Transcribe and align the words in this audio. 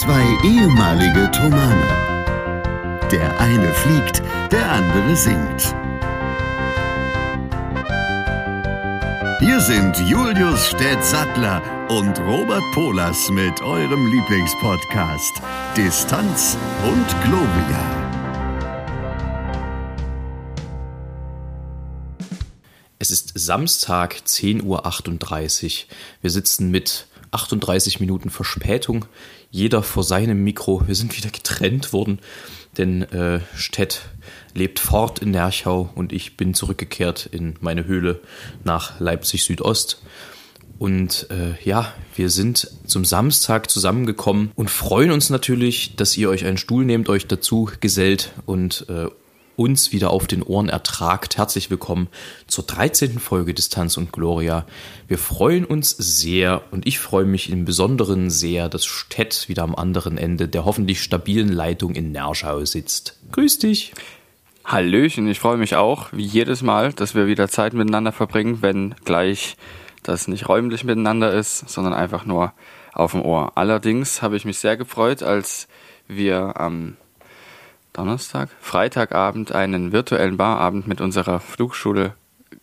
Zwei 0.00 0.24
ehemalige 0.42 1.30
Tomane. 1.30 1.86
Der 3.12 3.38
eine 3.38 3.70
fliegt, 3.74 4.22
der 4.50 4.72
andere 4.72 5.14
singt. 5.14 5.74
Hier 9.40 9.60
sind 9.60 9.98
Julius 10.08 10.68
Städtsattler 10.68 11.60
und 11.90 12.18
Robert 12.20 12.62
Polas 12.72 13.28
mit 13.28 13.60
eurem 13.60 14.06
Lieblingspodcast 14.06 15.34
Distanz 15.76 16.56
und 16.82 17.06
Globia. 17.22 18.00
Es 22.98 23.10
ist 23.10 23.32
Samstag, 23.34 24.22
10.38 24.26 24.64
Uhr. 24.64 25.94
Wir 26.22 26.30
sitzen 26.30 26.70
mit 26.70 27.06
38 27.30 28.00
Minuten 28.00 28.30
Verspätung, 28.30 29.06
jeder 29.50 29.82
vor 29.82 30.04
seinem 30.04 30.42
Mikro. 30.42 30.86
Wir 30.86 30.94
sind 30.94 31.16
wieder 31.16 31.30
getrennt 31.30 31.92
worden, 31.92 32.20
denn 32.76 33.02
äh, 33.02 33.40
Stett 33.54 34.02
lebt 34.54 34.78
fort 34.78 35.20
in 35.20 35.30
Nerchau 35.30 35.90
und 35.94 36.12
ich 36.12 36.36
bin 36.36 36.54
zurückgekehrt 36.54 37.26
in 37.26 37.54
meine 37.60 37.86
Höhle 37.86 38.20
nach 38.64 38.98
Leipzig 39.00 39.44
Südost. 39.44 40.02
Und 40.78 41.26
äh, 41.30 41.62
ja, 41.62 41.92
wir 42.16 42.30
sind 42.30 42.70
zum 42.86 43.04
Samstag 43.04 43.70
zusammengekommen 43.70 44.50
und 44.54 44.70
freuen 44.70 45.10
uns 45.10 45.28
natürlich, 45.28 45.94
dass 45.96 46.16
ihr 46.16 46.30
euch 46.30 46.46
einen 46.46 46.56
Stuhl 46.56 46.86
nehmt, 46.86 47.10
euch 47.10 47.26
dazu 47.26 47.70
gesellt 47.80 48.32
und 48.46 48.86
äh, 48.88 49.08
uns 49.56 49.92
wieder 49.92 50.10
auf 50.10 50.26
den 50.26 50.42
Ohren 50.42 50.68
ertragt. 50.68 51.36
Herzlich 51.36 51.70
willkommen 51.70 52.08
zur 52.46 52.64
13. 52.64 53.18
Folge 53.18 53.54
Distanz 53.54 53.96
und 53.96 54.12
Gloria. 54.12 54.66
Wir 55.08 55.18
freuen 55.18 55.64
uns 55.64 55.90
sehr 55.90 56.62
und 56.70 56.86
ich 56.86 56.98
freue 56.98 57.24
mich 57.24 57.50
im 57.50 57.64
Besonderen 57.64 58.30
sehr, 58.30 58.68
dass 58.68 58.86
Stett 58.86 59.48
wieder 59.48 59.62
am 59.62 59.74
anderen 59.74 60.18
Ende 60.18 60.48
der 60.48 60.64
hoffentlich 60.64 61.02
stabilen 61.02 61.48
Leitung 61.48 61.94
in 61.94 62.12
Nerschau 62.12 62.64
sitzt. 62.64 63.18
Grüß 63.32 63.58
dich. 63.58 63.92
Hallöchen, 64.64 65.28
ich 65.28 65.40
freue 65.40 65.56
mich 65.56 65.74
auch, 65.74 66.08
wie 66.12 66.24
jedes 66.24 66.62
Mal, 66.62 66.92
dass 66.92 67.14
wir 67.14 67.26
wieder 67.26 67.48
Zeit 67.48 67.72
miteinander 67.72 68.12
verbringen, 68.12 68.62
wenn 68.62 68.94
gleich 69.04 69.56
das 70.02 70.28
nicht 70.28 70.48
räumlich 70.48 70.84
miteinander 70.84 71.32
ist, 71.32 71.68
sondern 71.68 71.92
einfach 71.92 72.24
nur 72.24 72.52
auf 72.92 73.12
dem 73.12 73.22
Ohr. 73.22 73.52
Allerdings 73.56 74.22
habe 74.22 74.36
ich 74.36 74.44
mich 74.44 74.58
sehr 74.58 74.76
gefreut, 74.76 75.22
als 75.22 75.68
wir 76.08 76.60
am 76.60 76.96
Donnerstag, 77.92 78.48
Freitagabend 78.60 79.52
einen 79.52 79.92
virtuellen 79.92 80.36
Barabend 80.36 80.86
mit 80.86 81.00
unserer 81.00 81.40
Flugschule, 81.40 82.14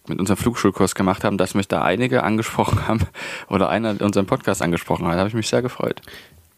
mit 0.08 0.20
unserem 0.20 0.38
Flugschulkurs 0.38 0.96
gemacht 0.96 1.24
haben, 1.24 1.38
dass 1.38 1.54
mich 1.54 1.68
da 1.68 1.82
einige 1.82 2.24
angesprochen 2.24 2.88
haben 2.88 3.02
oder 3.50 3.70
einer 3.70 4.02
unseren 4.02 4.26
Podcast 4.26 4.62
angesprochen 4.62 5.06
hat. 5.08 5.14
Da 5.16 5.20
habe 5.20 5.30
ich 5.30 5.36
mich 5.36 5.48
sehr 5.48 5.62
gefreut. 5.62 6.02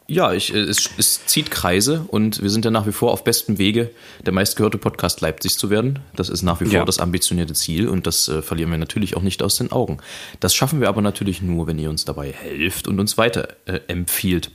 Ja, 0.08 0.34
ich, 0.34 0.53
äh, 0.53 0.58
es, 0.58 0.90
es 0.97 1.25
zieht 1.28 1.52
Kreise 1.52 2.03
und 2.08 2.42
wir 2.42 2.50
sind 2.50 2.66
ja 2.66 2.72
nach 2.72 2.88
wie 2.88 2.92
vor 2.92 3.12
auf 3.12 3.23
bestem 3.23 3.59
Wege, 3.59 3.92
der 4.25 4.34
meistgehörte 4.34 4.80
Podcast 4.80 5.22
Leipzig 5.22 5.58
zu 5.58 5.70
werden. 5.70 6.00
Das 6.16 6.30
ist 6.30 6.42
nach 6.42 6.59
wie 6.62 6.66
vor 6.66 6.73
Ja. 6.73 6.86
das 6.86 6.97
ambitionierte 7.00 7.53
Ziel 7.53 7.88
und 7.88 8.08
das 8.08 8.28
äh, 8.28 8.42
verlieren 8.42 8.72
wir 8.72 8.80
natürlich 8.80 9.16
auch 9.16 9.22
nicht 9.22 9.44
aus 9.44 9.58
den 9.58 9.72
Augen. 9.72 9.97
Das 10.40 10.56
schaffen 10.56 10.81
wir 10.81 10.90
aber 10.90 11.03
natürlich 11.03 11.44
nur, 11.44 11.67
wenn 11.67 11.78
ihr 11.78 11.92
uns 11.92 12.06
dabei 12.06 12.31
helft 12.31 12.88
und 12.88 13.00
uns 13.00 13.20
weiter 13.20 13.50
äh, 13.66 13.81
empfiehlt. 13.88 14.50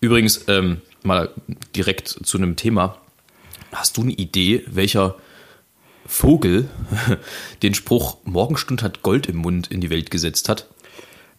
Übrigens, 0.00 0.44
ähm, 0.48 0.82
mal 1.02 1.30
direkt 1.74 2.08
zu 2.08 2.36
einem 2.36 2.56
Thema. 2.56 2.98
Hast 3.72 3.96
du 3.96 4.02
eine 4.02 4.12
Idee, 4.12 4.64
welcher 4.66 5.16
Vogel 6.06 6.68
den 7.62 7.74
Spruch 7.74 8.18
Morgenstund 8.24 8.82
hat 8.82 9.02
Gold 9.02 9.26
im 9.26 9.36
Mund 9.36 9.68
in 9.68 9.80
die 9.80 9.90
Welt 9.90 10.10
gesetzt 10.10 10.48
hat? 10.48 10.68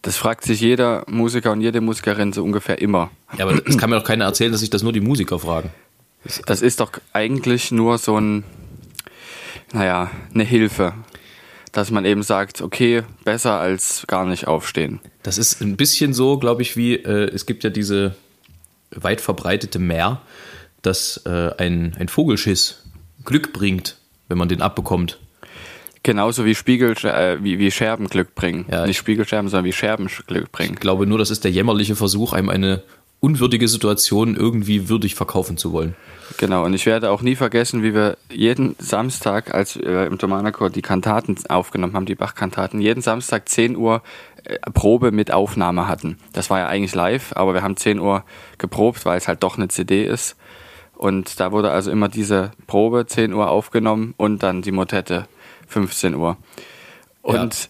Das 0.02 0.16
fragt 0.16 0.44
sich 0.44 0.60
jeder 0.60 1.04
Musiker 1.08 1.52
und 1.52 1.62
jede 1.62 1.80
Musikerin 1.80 2.32
so 2.32 2.44
ungefähr 2.44 2.80
immer. 2.82 3.10
Ja, 3.38 3.46
aber 3.46 3.66
es 3.66 3.78
kann 3.78 3.88
mir 3.88 3.96
doch 3.96 4.04
keiner 4.04 4.26
erzählen, 4.26 4.52
dass 4.52 4.60
sich 4.60 4.68
das 4.68 4.82
nur 4.82 4.92
die 4.92 5.00
Musiker 5.00 5.38
fragen. 5.38 5.70
Das 6.46 6.60
ist 6.60 6.80
doch 6.80 6.92
eigentlich 7.12 7.70
nur 7.70 7.98
so 7.98 8.20
ein, 8.20 8.44
naja, 9.72 10.10
eine 10.34 10.44
Hilfe. 10.44 10.92
Dass 11.72 11.90
man 11.90 12.04
eben 12.04 12.22
sagt, 12.22 12.60
okay, 12.60 13.02
besser 13.24 13.58
als 13.58 14.04
gar 14.06 14.26
nicht 14.26 14.46
aufstehen. 14.46 15.00
Das 15.22 15.38
ist 15.38 15.60
ein 15.60 15.76
bisschen 15.76 16.12
so, 16.14 16.38
glaube 16.38 16.62
ich, 16.62 16.76
wie 16.76 16.94
äh, 16.94 17.30
es 17.34 17.46
gibt 17.46 17.64
ja 17.64 17.70
diese 17.70 18.14
weit 18.90 19.20
verbreitete 19.20 19.78
Mehr, 19.78 20.20
dass 20.86 21.22
äh, 21.26 21.50
ein, 21.58 21.94
ein 21.98 22.08
Vogelschiss 22.08 22.82
Glück 23.24 23.52
bringt, 23.52 23.96
wenn 24.28 24.38
man 24.38 24.48
den 24.48 24.62
abbekommt. 24.62 25.18
Genauso 26.02 26.44
wie 26.44 26.54
Spiegel, 26.54 26.92
äh, 27.04 27.42
wie, 27.42 27.58
wie 27.58 27.70
Scherben 27.70 28.08
Glück 28.08 28.34
bringen. 28.34 28.66
Ja, 28.70 28.82
Nicht 28.82 28.90
ich- 28.90 28.98
Spiegelscherben, 28.98 29.48
sondern 29.48 29.64
wie 29.64 29.72
Scherben 29.72 30.08
Glück 30.26 30.52
bringen. 30.52 30.74
Ich 30.74 30.80
glaube 30.80 31.06
nur, 31.06 31.18
das 31.18 31.30
ist 31.30 31.44
der 31.44 31.50
jämmerliche 31.50 31.96
Versuch, 31.96 32.34
einem 32.34 32.50
eine 32.50 32.82
unwürdige 33.20 33.68
Situation 33.68 34.36
irgendwie 34.36 34.90
würdig 34.90 35.14
verkaufen 35.14 35.56
zu 35.56 35.72
wollen. 35.72 35.96
Genau, 36.36 36.62
und 36.66 36.74
ich 36.74 36.84
werde 36.84 37.10
auch 37.10 37.22
nie 37.22 37.36
vergessen, 37.36 37.82
wie 37.82 37.94
wir 37.94 38.18
jeden 38.30 38.76
Samstag, 38.78 39.54
als 39.54 39.78
wir 39.78 40.06
im 40.06 40.18
Thomanerchor 40.18 40.68
die 40.68 40.82
Kantaten 40.82 41.34
aufgenommen 41.48 41.94
haben, 41.94 42.04
die 42.04 42.14
Bach-Kantaten, 42.16 42.82
jeden 42.82 43.00
Samstag 43.00 43.48
10 43.48 43.76
Uhr 43.76 44.02
äh, 44.44 44.58
Probe 44.74 45.10
mit 45.10 45.32
Aufnahme 45.32 45.88
hatten. 45.88 46.18
Das 46.34 46.50
war 46.50 46.58
ja 46.58 46.66
eigentlich 46.66 46.94
live, 46.94 47.32
aber 47.34 47.54
wir 47.54 47.62
haben 47.62 47.78
10 47.78 47.98
Uhr 47.98 48.24
geprobt, 48.58 49.06
weil 49.06 49.16
es 49.16 49.26
halt 49.26 49.42
doch 49.42 49.56
eine 49.56 49.68
CD 49.68 50.04
ist. 50.04 50.36
Und 51.04 51.38
da 51.38 51.52
wurde 51.52 51.70
also 51.70 51.90
immer 51.90 52.08
diese 52.08 52.52
Probe 52.66 53.04
10 53.06 53.34
Uhr 53.34 53.50
aufgenommen 53.50 54.14
und 54.16 54.42
dann 54.42 54.62
die 54.62 54.72
Motette 54.72 55.28
15 55.68 56.14
Uhr. 56.14 56.38
Und 57.20 57.68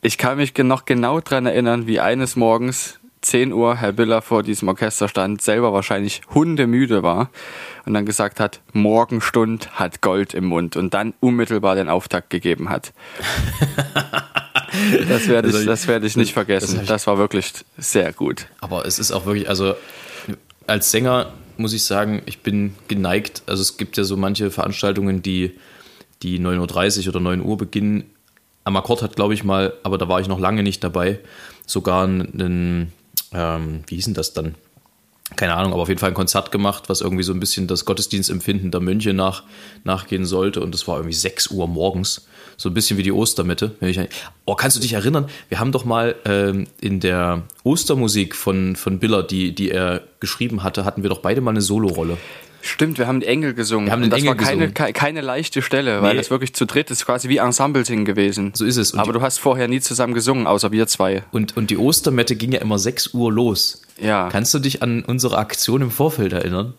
ich 0.00 0.16
kann 0.16 0.38
mich 0.38 0.56
noch 0.56 0.86
genau 0.86 1.20
dran 1.20 1.44
erinnern, 1.44 1.86
wie 1.86 2.00
eines 2.00 2.34
Morgens 2.34 2.98
10 3.20 3.52
Uhr 3.52 3.76
Herr 3.76 3.92
Biller 3.92 4.22
vor 4.22 4.42
diesem 4.42 4.68
Orchester 4.68 5.06
stand, 5.06 5.42
selber 5.42 5.74
wahrscheinlich 5.74 6.22
hundemüde 6.32 7.02
war 7.02 7.28
und 7.84 7.92
dann 7.92 8.06
gesagt 8.06 8.40
hat, 8.40 8.62
Morgenstund 8.72 9.78
hat 9.78 10.00
Gold 10.00 10.32
im 10.32 10.46
Mund 10.46 10.74
und 10.74 10.94
dann 10.94 11.12
unmittelbar 11.20 11.74
den 11.74 11.90
Auftakt 11.90 12.30
gegeben 12.30 12.70
hat. 12.70 12.94
Das 15.06 15.28
werde 15.28 15.48
ich, 15.48 15.54
Also 15.54 15.66
das 15.66 15.86
werde 15.86 16.06
ich 16.06 16.16
nicht 16.16 16.32
vergessen. 16.32 16.80
Das 16.86 17.06
war 17.06 17.18
wirklich 17.18 17.52
sehr 17.76 18.10
gut. 18.14 18.46
Aber 18.62 18.86
es 18.86 18.98
ist 18.98 19.12
auch 19.12 19.26
wirklich, 19.26 19.46
also 19.50 19.74
als 20.66 20.90
Sänger 20.90 21.30
muss 21.62 21.72
ich 21.72 21.84
sagen, 21.84 22.22
ich 22.26 22.40
bin 22.40 22.74
geneigt. 22.88 23.42
Also 23.46 23.62
es 23.62 23.76
gibt 23.76 23.96
ja 23.96 24.04
so 24.04 24.16
manche 24.16 24.50
Veranstaltungen, 24.50 25.22
die, 25.22 25.58
die 26.22 26.38
9.30 26.38 27.02
Uhr 27.02 27.08
oder 27.08 27.20
9 27.20 27.40
Uhr 27.40 27.56
beginnen. 27.56 28.04
Am 28.64 28.76
Akkord 28.76 29.02
hat, 29.02 29.16
glaube 29.16 29.34
ich 29.34 29.44
mal, 29.44 29.72
aber 29.82 29.96
da 29.96 30.08
war 30.08 30.20
ich 30.20 30.28
noch 30.28 30.38
lange 30.38 30.62
nicht 30.62 30.84
dabei, 30.84 31.18
sogar 31.66 32.04
einen, 32.04 32.92
ähm, 33.32 33.80
wie 33.86 33.94
hieß 33.94 34.04
denn 34.04 34.14
das 34.14 34.34
dann? 34.34 34.54
Keine 35.36 35.54
Ahnung, 35.54 35.72
aber 35.72 35.82
auf 35.82 35.88
jeden 35.88 36.00
Fall 36.00 36.10
ein 36.10 36.14
Konzert 36.14 36.52
gemacht, 36.52 36.84
was 36.88 37.00
irgendwie 37.00 37.22
so 37.22 37.32
ein 37.32 37.40
bisschen 37.40 37.66
das 37.66 37.84
Gottesdienstempfinden 37.84 38.70
der 38.70 38.80
Mönche 38.80 39.12
nach, 39.12 39.44
nachgehen 39.84 40.24
sollte. 40.24 40.60
Und 40.60 40.74
das 40.74 40.86
war 40.88 40.96
irgendwie 40.96 41.14
6 41.14 41.48
Uhr 41.48 41.68
morgens. 41.68 42.26
So 42.56 42.68
ein 42.68 42.74
bisschen 42.74 42.98
wie 42.98 43.02
die 43.02 43.12
Ostermitte. 43.12 43.74
Oh, 44.44 44.54
kannst 44.54 44.76
du 44.76 44.80
dich 44.80 44.92
erinnern? 44.92 45.28
Wir 45.48 45.58
haben 45.58 45.72
doch 45.72 45.84
mal 45.84 46.14
ähm, 46.24 46.66
in 46.80 47.00
der 47.00 47.42
Ostermusik 47.64 48.36
von, 48.36 48.76
von 48.76 48.98
Biller, 48.98 49.22
die, 49.22 49.54
die 49.54 49.70
er 49.70 50.02
geschrieben 50.20 50.62
hatte, 50.62 50.84
hatten 50.84 51.02
wir 51.02 51.10
doch 51.10 51.20
beide 51.20 51.40
mal 51.40 51.50
eine 51.50 51.62
Solorolle. 51.62 52.18
Stimmt, 52.64 52.96
wir 52.98 53.08
haben 53.08 53.18
die 53.20 53.26
Engel 53.26 53.54
gesungen. 53.54 53.86
Wir 53.88 53.92
haben 53.92 54.02
den 54.02 54.10
das 54.10 54.20
Engel 54.20 54.28
war 54.30 54.36
keine, 54.36 54.50
gesungen. 54.68 54.74
keine, 54.74 54.92
keine 54.92 55.20
leichte 55.20 55.62
Stelle, 55.62 56.00
weil 56.00 56.12
Nee. 56.12 56.18
das 56.18 56.30
wirklich 56.30 56.54
zu 56.54 56.64
dritt 56.64 56.90
ist 56.92 57.04
quasi 57.04 57.28
wie 57.28 57.38
Ensemble-Singen 57.38 58.04
gewesen. 58.04 58.52
So 58.54 58.64
ist 58.64 58.76
es. 58.76 58.92
Und 58.92 59.00
Aber 59.00 59.12
du 59.12 59.20
hast 59.20 59.38
vorher 59.38 59.66
nie 59.66 59.80
zusammen 59.80 60.14
gesungen, 60.14 60.46
außer 60.46 60.70
wir 60.70 60.86
zwei. 60.86 61.24
Und, 61.32 61.56
und 61.56 61.70
die 61.70 61.76
Ostermette 61.76 62.36
ging 62.36 62.52
ja 62.52 62.60
immer 62.60 62.78
6 62.78 63.14
Uhr 63.14 63.32
los. 63.32 63.82
Ja. 64.00 64.28
Kannst 64.30 64.54
du 64.54 64.60
dich 64.60 64.80
an 64.82 65.04
unsere 65.04 65.38
Aktion 65.38 65.82
im 65.82 65.90
Vorfeld 65.90 66.32
erinnern? 66.32 66.74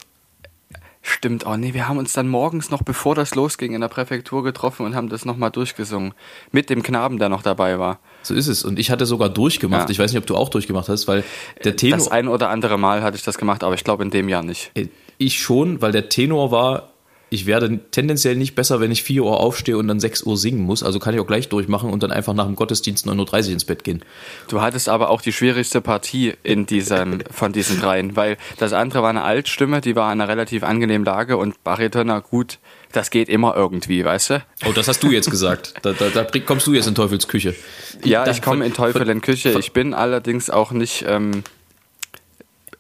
Stimmt, 1.06 1.46
oh 1.46 1.58
nee, 1.58 1.74
wir 1.74 1.90
haben 1.90 1.98
uns 1.98 2.14
dann 2.14 2.30
morgens 2.30 2.70
noch, 2.70 2.82
bevor 2.82 3.14
das 3.14 3.36
losging, 3.36 3.74
in 3.74 3.82
der 3.82 3.90
Präfektur 3.90 4.42
getroffen 4.42 4.86
und 4.86 4.96
haben 4.96 5.10
das 5.10 5.26
nochmal 5.26 5.52
durchgesungen. 5.52 6.14
Mit 6.54 6.70
dem 6.70 6.82
Knaben, 6.82 7.20
der 7.20 7.28
noch 7.28 7.42
dabei 7.42 7.78
war. 7.78 8.00
So 8.22 8.34
ist 8.34 8.48
es. 8.48 8.64
Und 8.64 8.80
ich 8.80 8.90
hatte 8.90 9.06
sogar 9.06 9.28
durchgemacht. 9.28 9.90
Ja. 9.90 9.92
Ich 9.92 10.00
weiß 10.00 10.14
nicht, 10.14 10.20
ob 10.22 10.26
du 10.28 10.38
auch 10.38 10.48
durchgemacht 10.48 10.88
hast, 10.88 11.10
weil 11.10 11.26
der 11.66 11.76
Tenor. 11.76 11.98
Das 11.98 12.08
ein 12.08 12.30
oder 12.30 12.48
andere 12.50 12.78
Mal 12.78 13.04
hatte 13.04 13.18
ich 13.18 13.24
das 13.24 13.38
gemacht, 13.38 13.66
aber 13.66 13.76
ich 13.76 13.84
glaube 13.84 14.02
in 14.04 14.12
dem 14.12 14.30
Jahr 14.30 14.44
nicht. 14.44 14.72
Ich 15.18 15.40
schon, 15.40 15.82
weil 15.82 15.92
der 15.92 16.10
Tenor 16.10 16.52
war, 16.52 16.94
ich 17.34 17.48
werde 17.48 17.80
tendenziell 17.90 18.36
nicht 18.36 18.54
besser, 18.54 18.80
wenn 18.80 18.92
ich 18.92 19.02
4 19.02 19.24
Uhr 19.24 19.40
aufstehe 19.40 19.76
und 19.76 19.88
dann 19.88 20.00
6 20.00 20.22
Uhr 20.22 20.38
singen 20.38 20.62
muss. 20.62 20.84
Also 20.84 21.00
kann 21.00 21.16
ich 21.16 21.20
auch 21.20 21.26
gleich 21.26 21.50
durchmachen 21.50 21.90
und 21.90 22.04
dann 22.04 22.12
einfach 22.12 22.36
nach 22.36 22.46
dem 22.46 22.56
Gottesdienst 22.56 23.08
9.30 23.08 23.48
Uhr 23.48 23.54
ins 23.54 23.66
Bett 23.66 23.84
gehen. 23.84 24.04
Du 24.50 24.62
hattest 24.62 24.88
aber 24.88 25.10
auch 25.10 25.20
die 25.20 25.34
schwierigste 25.34 25.82
Partie 25.82 26.34
in 26.44 26.68
diesem, 26.68 27.22
von 27.32 27.52
diesen 27.52 27.80
dreien, 27.82 28.16
weil 28.16 28.38
das 28.60 28.72
andere 28.74 29.02
war 29.02 29.10
eine 29.10 29.24
Altstimme, 29.24 29.82
die 29.82 29.96
war 29.96 30.14
in 30.14 30.22
einer 30.22 30.30
relativ 30.30 30.62
angenehmen 30.62 31.06
Lage 31.06 31.38
und 31.38 31.64
Baritoner, 31.64 32.22
gut, 32.22 32.60
das 32.92 33.10
geht 33.10 33.30
immer 33.30 33.56
irgendwie, 33.56 34.06
weißt 34.06 34.30
du? 34.30 34.44
Oh, 34.68 34.72
das 34.72 34.88
hast 34.88 35.02
du 35.02 35.10
jetzt 35.10 35.32
gesagt. 35.32 35.74
Da, 35.82 35.94
da, 35.94 36.10
da 36.10 36.40
kommst 36.40 36.68
du 36.68 36.74
jetzt 36.74 36.86
in 36.86 36.94
Teufels 36.94 37.28
Küche. 37.28 37.56
Ja, 38.04 38.28
ich 38.28 38.44
komme 38.44 38.64
in 38.64 38.76
Teufel 38.76 39.10
in 39.10 39.22
Küche. 39.22 39.58
Ich 39.58 39.72
bin 39.72 39.96
allerdings 39.96 40.52
auch 40.52 40.72
nicht 40.72 41.04
ähm, 41.08 41.44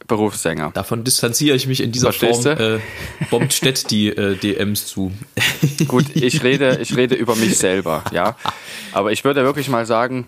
Berufssänger. 0.08 0.72
Davon 0.74 1.04
distanziere 1.04 1.56
ich 1.56 1.68
mich 1.68 1.82
in 1.82 1.92
dieser 1.92 2.12
Verstehst 2.12 2.44
Form. 2.44 2.60
Äh, 2.60 2.80
bombt 3.30 3.54
Stett 3.54 3.90
die 3.92 4.10
äh, 4.10 4.36
DMs 4.36 4.88
zu. 4.88 5.12
Gut, 5.88 6.16
ich 6.16 6.44
rede, 6.44 6.80
ich 6.82 6.96
rede 6.96 7.16
über 7.16 7.36
mich 7.36 7.58
selber, 7.58 8.04
ja. 8.12 8.36
Aber 8.92 9.12
ich 9.12 9.24
würde 9.24 9.44
wirklich 9.44 9.70
mal 9.70 9.86
sagen, 9.86 10.28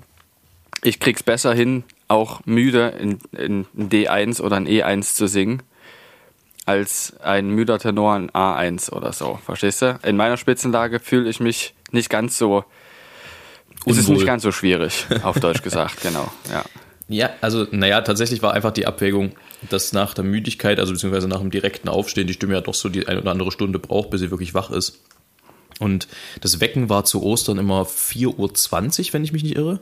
ich 0.84 1.00
krieg's 1.00 1.24
besser 1.24 1.54
hin, 1.54 1.84
auch 2.08 2.42
müde 2.46 2.94
in, 3.00 3.20
in 3.38 3.66
ein 3.76 3.90
D1 3.90 4.42
oder 4.42 4.58
ein 4.58 4.68
E1 4.68 5.16
zu 5.16 5.28
singen, 5.28 5.64
als 6.66 7.14
ein 7.22 7.50
müder 7.50 7.80
Tenor 7.80 8.16
in 8.18 8.30
A1 8.32 8.92
oder 8.92 9.14
so. 9.14 9.40
Verstehst 9.44 9.82
du? 9.82 10.00
In 10.04 10.16
meiner 10.16 10.38
Spitzenlage 10.38 11.00
fühle 11.00 11.30
ich 11.30 11.40
mich 11.40 11.74
nicht 11.92 12.10
ganz 12.10 12.38
so. 12.38 12.66
Es 13.86 13.98
ist 13.98 14.04
Unwohl. 14.06 14.16
nicht 14.16 14.26
ganz 14.26 14.44
so 14.44 14.52
schwierig, 14.52 15.06
auf 15.24 15.40
Deutsch 15.40 15.62
gesagt, 15.62 16.02
genau. 16.04 16.32
Ja. 16.52 16.64
Ja, 17.08 17.30
also, 17.42 17.68
naja, 17.70 18.02
tatsächlich 18.02 18.42
war 18.42 18.54
einfach 18.54 18.72
die 18.72 18.88
Abwägung, 18.88 19.34
dass 19.70 19.94
nach 19.94 20.14
der 20.14 20.24
Müdigkeit, 20.24 20.80
also 20.80 20.94
beziehungsweise 20.94 21.28
nach 21.28 21.40
dem 21.40 21.52
direkten 21.52 21.90
Aufstehen, 21.90 22.28
die 22.28 22.34
Stimme 22.34 22.54
ja 22.54 22.62
doch 22.62 22.74
so 22.74 22.90
die 22.90 23.08
eine 23.08 23.22
oder 23.22 23.32
andere 23.32 23.52
Stunde 23.52 23.80
braucht, 23.80 24.10
bis 24.10 24.22
sie 24.22 24.32
wirklich 24.32 24.54
wach 24.54 24.72
ist. 24.72 25.00
Und 25.80 26.08
das 26.42 26.60
Wecken 26.60 26.90
war 26.90 27.04
zu 27.06 27.22
Ostern 27.24 27.58
immer 27.58 27.84
4.20 27.84 29.08
Uhr, 29.08 29.14
wenn 29.14 29.24
ich 29.24 29.34
mich 29.34 29.44
nicht 29.44 29.56
irre. 29.56 29.82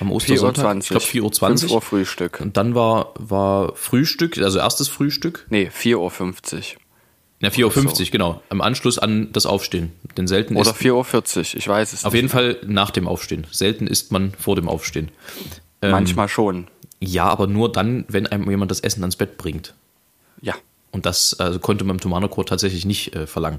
Am 0.00 0.08
4.20 0.08 0.12
Ostersonntag. 0.12 0.64
Uhr. 0.64 0.80
Ich 0.80 0.88
glaube 0.88 1.04
4.20 1.04 1.38
5 1.40 1.64
Uhr. 1.64 1.70
Uhr 1.76 1.82
Frühstück. 1.82 2.40
Und 2.40 2.56
dann 2.56 2.74
war, 2.74 3.12
war 3.18 3.74
Frühstück, 3.76 4.38
also 4.38 4.58
erstes 4.58 4.88
Frühstück. 4.88 5.46
Nee, 5.50 5.70
4.50 5.74 5.96
Uhr. 5.96 6.80
Ja, 7.40 7.50
4.50 7.50 7.84
Uhr, 7.84 7.94
so. 7.94 8.04
genau. 8.10 8.42
Im 8.50 8.60
Anschluss 8.60 8.98
an 8.98 9.32
das 9.32 9.46
Aufstehen. 9.46 9.92
Denn 10.16 10.26
selten 10.26 10.56
Oder 10.56 10.70
ist 10.70 10.76
4.40 10.76 11.36
Uhr, 11.36 11.58
ich 11.58 11.68
weiß 11.68 11.92
es 11.92 12.04
auf 12.04 12.12
nicht. 12.12 12.18
jeden 12.18 12.28
Fall 12.28 12.58
nach 12.66 12.90
dem 12.90 13.06
Aufstehen. 13.06 13.46
Selten 13.50 13.86
isst 13.86 14.10
man 14.10 14.32
vor 14.32 14.56
dem 14.56 14.68
Aufstehen. 14.68 15.10
Ähm, 15.82 15.92
Manchmal 15.92 16.28
schon. 16.28 16.66
Ja, 17.00 17.24
aber 17.26 17.46
nur 17.46 17.70
dann, 17.70 18.04
wenn 18.08 18.26
einem 18.26 18.48
jemand 18.50 18.70
das 18.70 18.80
Essen 18.80 19.02
ans 19.02 19.16
Bett 19.16 19.36
bringt. 19.38 19.74
Ja. 20.40 20.54
Und 20.90 21.04
das 21.04 21.38
also 21.38 21.58
konnte 21.58 21.84
man 21.84 21.96
im 21.96 22.00
Tomanerchor 22.00 22.46
tatsächlich 22.46 22.86
nicht 22.86 23.14
äh, 23.14 23.26
verlangen. 23.26 23.58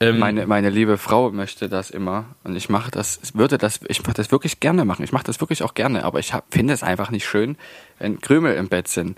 Ähm, 0.00 0.18
Meine, 0.18 0.46
meine 0.46 0.68
liebe 0.68 0.98
Frau 0.98 1.30
möchte 1.30 1.68
das 1.68 1.90
immer 1.90 2.24
und 2.42 2.56
ich 2.56 2.68
mache 2.68 2.90
das, 2.90 3.20
würde 3.34 3.56
das, 3.56 3.80
ich 3.88 4.02
mache 4.02 4.14
das 4.14 4.32
wirklich 4.32 4.58
gerne 4.58 4.84
machen. 4.84 5.04
Ich 5.04 5.12
mache 5.12 5.24
das 5.24 5.40
wirklich 5.40 5.62
auch 5.62 5.74
gerne, 5.74 6.04
aber 6.04 6.18
ich 6.18 6.32
finde 6.50 6.74
es 6.74 6.82
einfach 6.82 7.10
nicht 7.10 7.24
schön, 7.26 7.56
wenn 8.00 8.20
Krümel 8.20 8.56
im 8.56 8.68
Bett 8.68 8.88
sind. 8.88 9.16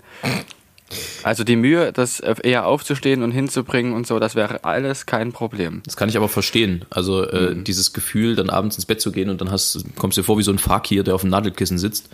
Also 1.23 1.43
die 1.43 1.55
Mühe, 1.55 1.91
das 1.91 2.19
eher 2.19 2.65
aufzustehen 2.65 3.21
und 3.23 3.31
hinzubringen 3.31 3.93
und 3.93 4.07
so, 4.07 4.17
das 4.19 4.35
wäre 4.35 4.63
alles 4.63 5.05
kein 5.05 5.31
Problem. 5.31 5.81
das 5.85 5.97
kann 5.97 6.09
ich 6.09 6.17
aber 6.17 6.29
verstehen. 6.29 6.85
Also 6.89 7.23
äh, 7.23 7.55
dieses 7.61 7.93
Gefühl, 7.93 8.35
dann 8.35 8.49
abends 8.49 8.75
ins 8.75 8.85
Bett 8.85 8.99
zu 9.01 9.11
gehen 9.11 9.29
und 9.29 9.41
dann 9.41 9.51
hast, 9.51 9.83
kommst 9.95 10.17
du 10.17 10.21
dir 10.21 10.25
vor 10.25 10.37
wie 10.39 10.43
so 10.43 10.51
ein 10.51 10.57
Fakir, 10.57 11.03
der 11.03 11.13
auf 11.15 11.21
dem 11.21 11.29
Nadelkissen 11.29 11.77
sitzt. 11.77 12.09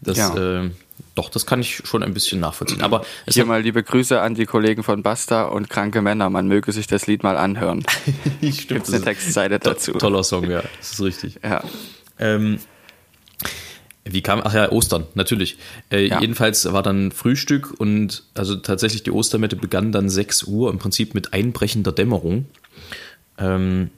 Das, 0.00 0.18
Ja. 0.18 0.36
äh, 0.64 0.70
doch, 1.18 1.30
das 1.30 1.46
kann 1.46 1.60
ich 1.60 1.82
schon 1.84 2.04
ein 2.04 2.14
bisschen 2.14 2.38
nachvollziehen. 2.38 2.80
Aber 2.80 3.04
es 3.26 3.34
Hier 3.34 3.44
mal 3.44 3.60
liebe 3.60 3.82
Grüße 3.82 4.20
an 4.20 4.36
die 4.36 4.46
Kollegen 4.46 4.84
von 4.84 5.02
Basta 5.02 5.46
und 5.46 5.68
Kranke 5.68 6.00
Männer. 6.00 6.30
Man 6.30 6.46
möge 6.46 6.70
sich 6.70 6.86
das 6.86 7.08
Lied 7.08 7.24
mal 7.24 7.36
anhören. 7.36 7.84
stimmt, 8.40 8.68
Gibt's 8.68 8.92
eine 8.92 9.02
Textseite 9.02 9.58
dazu. 9.58 9.92
Toller 9.94 10.22
Song, 10.22 10.48
ja, 10.48 10.62
das 10.78 10.92
ist 10.92 11.02
richtig. 11.02 11.40
Ja. 11.42 11.64
Ähm, 12.20 12.60
wie 14.04 14.22
kam, 14.22 14.40
ach 14.44 14.54
ja, 14.54 14.70
Ostern, 14.70 15.06
natürlich. 15.14 15.58
Äh, 15.90 16.06
Ja. 16.06 16.20
Jedenfalls 16.20 16.72
war 16.72 16.84
dann 16.84 17.10
Frühstück 17.10 17.74
und 17.78 18.22
also 18.34 18.54
tatsächlich 18.54 19.02
die 19.02 19.10
Ostermette 19.10 19.56
begann 19.56 19.90
dann 19.90 20.08
6 20.08 20.44
Uhr, 20.44 20.70
im 20.70 20.78
Prinzip 20.78 21.14
mit 21.14 21.32
einbrechender 21.32 21.90
Dämmerung. 21.90 22.46
Ähm, 23.38 23.90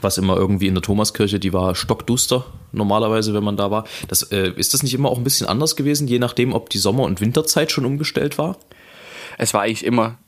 was 0.00 0.18
immer 0.18 0.36
irgendwie 0.36 0.68
in 0.68 0.74
der 0.74 0.82
Thomaskirche, 0.82 1.38
die 1.38 1.52
war 1.52 1.74
stockduster 1.74 2.46
normalerweise, 2.72 3.34
wenn 3.34 3.44
man 3.44 3.56
da 3.56 3.70
war. 3.70 3.84
Das, 4.08 4.22
äh, 4.22 4.52
ist 4.56 4.72
das 4.72 4.82
nicht 4.82 4.94
immer 4.94 5.10
auch 5.10 5.18
ein 5.18 5.24
bisschen 5.24 5.46
anders 5.46 5.76
gewesen, 5.76 6.08
je 6.08 6.18
nachdem, 6.18 6.54
ob 6.54 6.70
die 6.70 6.78
Sommer- 6.78 7.04
und 7.04 7.20
Winterzeit 7.20 7.70
schon 7.70 7.84
umgestellt 7.84 8.38
war? 8.38 8.56
Es 9.38 9.52
war 9.52 9.62
eigentlich 9.62 9.84
immer 9.84 10.18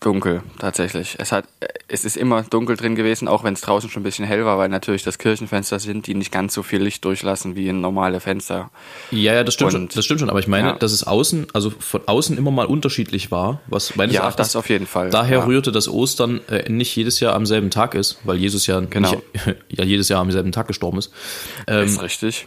dunkel, 0.00 0.42
tatsächlich. 0.58 1.16
Es, 1.18 1.32
hat, 1.32 1.46
es 1.88 2.04
ist 2.04 2.16
immer 2.16 2.42
dunkel 2.42 2.76
drin 2.76 2.94
gewesen, 2.94 3.28
auch 3.28 3.42
wenn 3.44 3.54
es 3.54 3.62
draußen 3.62 3.88
schon 3.90 4.02
ein 4.02 4.04
bisschen 4.04 4.24
hell 4.26 4.44
war, 4.44 4.58
weil 4.58 4.68
natürlich 4.68 5.02
das 5.02 5.18
Kirchenfenster 5.18 5.78
sind, 5.80 6.06
die 6.06 6.14
nicht 6.14 6.30
ganz 6.30 6.54
so 6.54 6.62
viel 6.62 6.82
Licht 6.82 7.04
durchlassen 7.04 7.56
wie 7.56 7.68
ein 7.70 7.80
normale 7.80 8.20
Fenster. 8.20 8.70
Ja, 9.10 9.32
ja, 9.34 9.42
das 9.42 9.54
stimmt 9.54 9.74
Und- 9.74 9.92
schon. 9.92 9.96
Das 9.96 10.04
stimmt 10.04 10.20
schon. 10.20 10.30
Aber 10.30 10.38
ich 10.38 10.46
meine, 10.48 10.68
Ja. 10.68 10.74
dass 10.74 10.92
es 10.92 11.04
außen, 11.04 11.48
also 11.54 11.70
von 11.70 12.02
außen 12.06 12.36
immer 12.36 12.50
mal 12.50 12.66
unterschiedlich 12.66 13.30
war, 13.30 13.60
was 13.66 13.96
meines 13.96 14.14
Ja, 14.14 14.20
Erachtens 14.22 14.48
das 14.48 14.56
auf 14.56 14.68
jeden 14.68 14.86
Fall. 14.86 15.10
daher 15.10 15.38
ja. 15.38 15.44
rührte, 15.44 15.72
dass 15.72 15.88
Ostern 15.88 16.40
äh, 16.48 16.70
nicht 16.70 16.94
jedes 16.94 17.18
Jahr 17.20 17.34
am 17.34 17.46
selben 17.46 17.70
Tag 17.70 17.94
ist, 17.94 18.18
weil 18.24 18.36
Jesus 18.36 18.66
ja, 18.66 18.80
Genau. 18.80 19.10
nicht, 19.10 19.22
ja 19.70 19.84
jedes 19.84 20.08
Jahr 20.08 20.20
am 20.20 20.30
selben 20.30 20.52
Tag 20.52 20.68
gestorben 20.68 20.98
ist. 20.98 21.10
Ähm, 21.66 21.86
Ist 21.86 22.02
richtig. 22.02 22.46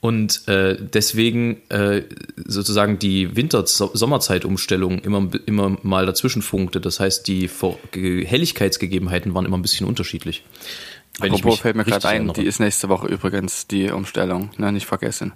Und 0.00 0.46
äh, 0.48 0.76
deswegen 0.80 1.60
äh, 1.68 2.02
sozusagen 2.36 2.98
die 2.98 3.36
Winter-Sommerzeitumstellung 3.36 4.98
immer, 5.00 5.28
immer 5.46 5.76
mal 5.82 6.06
dazwischen 6.06 6.42
funkte. 6.42 6.80
Das 6.80 6.98
heißt, 7.00 7.26
die 7.28 7.48
Vor 7.48 7.78
Ge- 7.92 8.24
Helligkeitsgegebenheiten 8.26 9.34
waren 9.34 9.44
immer 9.46 9.56
ein 9.58 9.62
bisschen 9.62 9.86
unterschiedlich. 9.86 10.44
Wenn 11.18 11.32
Apropos 11.32 11.60
fällt 11.60 11.76
mir 11.76 11.84
gerade 11.84 12.08
ein, 12.08 12.32
die 12.32 12.44
ist 12.46 12.58
nächste 12.58 12.88
Woche 12.88 13.06
übrigens, 13.06 13.66
die 13.66 13.90
Umstellung. 13.90 14.50
Ne, 14.56 14.72
nicht 14.72 14.86
vergessen. 14.86 15.32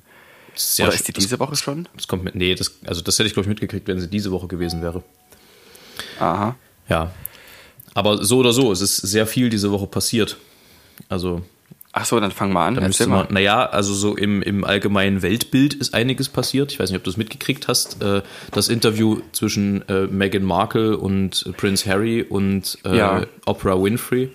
Sehr 0.55 0.87
Oder 0.87 0.95
ist 0.95 1.07
die 1.07 1.13
das- 1.13 1.25
diese 1.25 1.39
Woche 1.39 1.55
schon? 1.55 1.87
Das 1.95 2.09
kommt 2.09 2.25
mit, 2.25 2.35
nee, 2.35 2.55
das, 2.55 2.79
also 2.87 3.03
das 3.03 3.19
hätte 3.19 3.27
ich 3.29 3.35
glaube 3.35 3.45
ich 3.45 3.49
mitgekriegt, 3.51 3.87
wenn 3.89 4.01
sie 4.01 4.09
diese 4.09 4.31
Woche 4.33 4.47
gewesen 4.49 4.81
wäre. 4.83 5.05
Aha. 6.19 6.57
Ja. 6.89 7.13
Aber 7.95 8.25
so 8.25 8.39
oder 8.39 8.53
so, 8.53 8.73
es 8.73 8.81
ist 8.81 8.97
sehr 8.97 9.27
viel 9.27 9.51
diese 9.51 9.71
Woche 9.71 9.87
passiert. 9.87 10.37
Also, 11.11 11.43
Ach 11.99 12.05
so, 12.05 12.21
dann 12.21 12.31
fangen 12.31 12.53
wir 12.53 12.61
an. 12.61 12.75
da 12.75 12.83
Erzähl 12.83 13.07
mal. 13.07 13.25
man, 13.25 13.33
naja, 13.33 13.65
also 13.65 13.95
so 13.95 14.17
im, 14.17 14.43
im 14.43 14.65
allgemeinen 14.65 15.23
Weltbild 15.23 15.73
ist 15.73 15.95
einiges 15.95 16.29
passiert. 16.29 16.71
Ich 16.71 16.79
weiß 16.79 16.91
nicht, 16.91 16.99
ob 16.99 17.05
du 17.05 17.11
es 17.11 17.17
mitgekriegt 17.17 17.69
hast. 17.69 18.03
Äh, 18.03 18.21
das 18.53 18.69
Interview 18.69 19.21
zwischen 19.33 19.81
äh, 19.89 20.07
Meghan 20.07 20.43
Markle 20.43 20.99
und 20.99 21.51
Prince 21.57 21.89
Harry 21.91 22.23
und 22.23 22.77
äh, 22.85 22.99
Ja. 22.99 23.23
Oprah 23.47 23.83
Winfrey. 23.83 24.31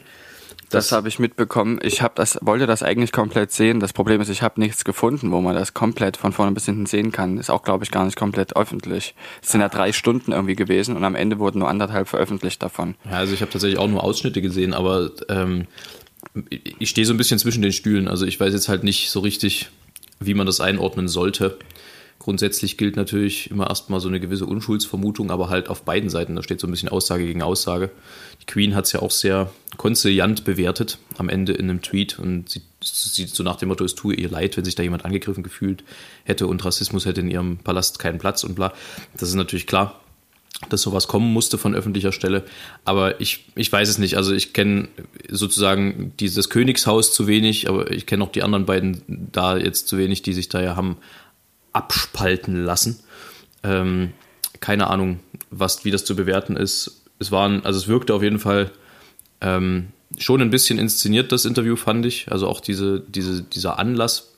Das 0.72 0.92
habe 0.94 1.10
ich 1.10 1.20
mitbekommen. 1.20 1.80
Ich 1.84 2.02
hab 2.02 2.16
das, 2.16 2.40
wollte 2.42 2.66
das 2.66 2.82
eigentlich 2.82 3.12
komplett 3.12 3.52
sehen. 3.52 3.80
Das 3.82 3.92
Problem 3.94 4.22
ist, 4.22 4.30
ich 4.30 4.42
habe 4.42 4.60
nichts 4.60 4.84
gefunden, 4.86 5.30
wo 5.32 5.42
man 5.42 5.54
das 5.54 5.74
komplett 5.74 6.16
von 6.18 6.32
vorne 6.32 6.54
bis 6.54 6.66
hinten 6.66 6.86
sehen 6.86 7.12
kann. 7.12 7.38
Ist 7.38 7.52
auch, 7.52 7.62
glaube 7.64 7.84
ich, 7.84 7.92
gar 7.92 8.06
nicht 8.06 8.18
komplett 8.18 8.56
öffentlich. 8.56 9.14
Es 9.44 9.50
sind 9.52 9.60
ja 9.62 9.68
drei 9.70 9.92
Stunden 9.92 10.32
irgendwie 10.32 10.56
gewesen 10.56 10.96
und 10.96 11.04
am 11.04 11.14
Ende 11.14 11.40
wurden 11.40 11.60
nur 11.60 11.68
anderthalb 11.70 12.08
veröffentlicht 12.08 12.64
davon. 12.64 12.96
Ja, 13.04 13.18
also 13.18 13.34
ich 13.34 13.42
habe 13.42 13.52
tatsächlich 13.52 13.80
auch 13.80 13.88
nur 13.90 14.02
Ausschnitte 14.04 14.42
gesehen, 14.42 14.74
aber 14.74 15.12
ähm, 15.28 15.68
ich 16.80 16.90
stehe 16.90 17.06
so 17.06 17.14
ein 17.14 17.18
bisschen 17.18 17.40
zwischen 17.40 17.62
den 17.62 17.72
Stühlen. 17.72 18.08
Also 18.08 18.26
ich 18.26 18.40
weiß 18.40 18.54
jetzt 18.54 18.70
halt 18.70 18.84
nicht 18.84 19.10
so 19.10 19.20
richtig, 19.20 19.70
wie 20.20 20.34
man 20.34 20.46
das 20.46 20.62
einordnen 20.62 21.08
sollte. 21.08 21.58
Grundsätzlich 22.20 22.78
gilt 22.78 22.98
natürlich 22.98 23.50
immer 23.50 23.68
erstmal 23.68 24.00
so 24.00 24.08
eine 24.08 24.20
gewisse 24.20 24.46
Unschuldsvermutung, 24.46 25.32
aber 25.32 25.50
halt 25.50 25.70
auf 25.70 25.82
beiden 25.82 26.12
Seiten. 26.12 26.36
Da 26.36 26.44
steht 26.44 26.60
so 26.60 26.68
ein 26.68 26.72
bisschen 26.72 26.90
Aussage 26.90 27.26
gegen 27.26 27.42
Aussage. 27.42 27.90
Die 28.42 28.46
Queen 28.46 28.76
hat 28.76 28.86
es 28.86 28.92
ja 28.92 29.02
auch 29.02 29.10
sehr 29.10 29.52
konziliant 29.78 30.44
bewertet 30.44 31.00
am 31.18 31.30
Ende 31.30 31.54
in 31.54 31.68
einem 31.68 31.82
Tweet 31.82 32.20
und 32.20 32.48
sie, 32.48 32.62
sie 32.84 33.26
so 33.26 33.42
nach 33.42 33.56
dem 33.56 33.70
Motto, 33.70 33.84
es 33.84 33.96
tue 33.96 34.14
ihr 34.14 34.30
leid, 34.30 34.56
wenn 34.56 34.66
sich 34.66 34.76
da 34.76 34.84
jemand 34.84 35.04
angegriffen 35.04 35.42
gefühlt 35.42 35.84
hätte 36.24 36.46
und 36.46 36.64
Rassismus 36.64 37.06
hätte 37.06 37.22
in 37.22 37.32
ihrem 37.32 37.58
Palast 37.58 37.98
keinen 37.98 38.20
Platz 38.20 38.44
und 38.44 38.54
bla. 38.54 38.72
Das 39.18 39.30
ist 39.30 39.36
natürlich 39.36 39.66
klar 39.66 40.00
dass 40.70 40.82
sowas 40.82 41.08
kommen 41.08 41.34
musste 41.34 41.58
von 41.58 41.76
öffentlicher 41.76 42.12
Stelle. 42.12 42.44
Aber 42.86 43.20
ich, 43.20 43.46
ich 43.56 43.72
weiß 43.72 43.90
es 43.90 43.98
nicht. 43.98 44.18
Also 44.18 44.34
ich 44.34 44.54
kenne 44.54 44.88
sozusagen 45.30 46.14
dieses 46.20 46.50
Königshaus 46.50 47.14
zu 47.14 47.28
wenig, 47.28 47.68
aber 47.70 47.92
ich 47.92 48.06
kenne 48.06 48.24
auch 48.24 48.32
die 48.32 48.44
anderen 48.44 48.66
beiden 48.66 49.02
da 49.32 49.58
jetzt 49.58 49.88
zu 49.88 49.98
wenig, 49.98 50.22
die 50.22 50.34
sich 50.34 50.50
da 50.50 50.62
ja 50.62 50.76
haben 50.76 50.98
abspalten 51.74 52.64
lassen. 52.64 53.00
Ähm, 53.64 54.12
keine 54.60 54.88
Ahnung, 54.88 55.20
was, 55.50 55.86
wie 55.86 55.92
das 55.92 56.06
zu 56.06 56.16
bewerten 56.16 56.56
ist. 56.56 57.04
Es 57.20 57.32
waren, 57.32 57.66
also 57.66 57.80
es 57.80 57.88
wirkte 57.88 58.14
auf 58.14 58.24
jeden 58.24 58.40
Fall 58.40 58.72
ähm, 59.42 59.88
schon 60.18 60.42
ein 60.42 60.50
bisschen 60.50 60.80
inszeniert, 60.80 61.32
das 61.32 61.46
Interview, 61.46 61.76
fand 61.76 62.06
ich. 62.06 62.32
Also 62.32 62.48
auch 62.48 62.60
diese, 62.60 63.02
diese, 63.02 63.44
dieser 63.44 63.80
Anlass. 63.80 64.31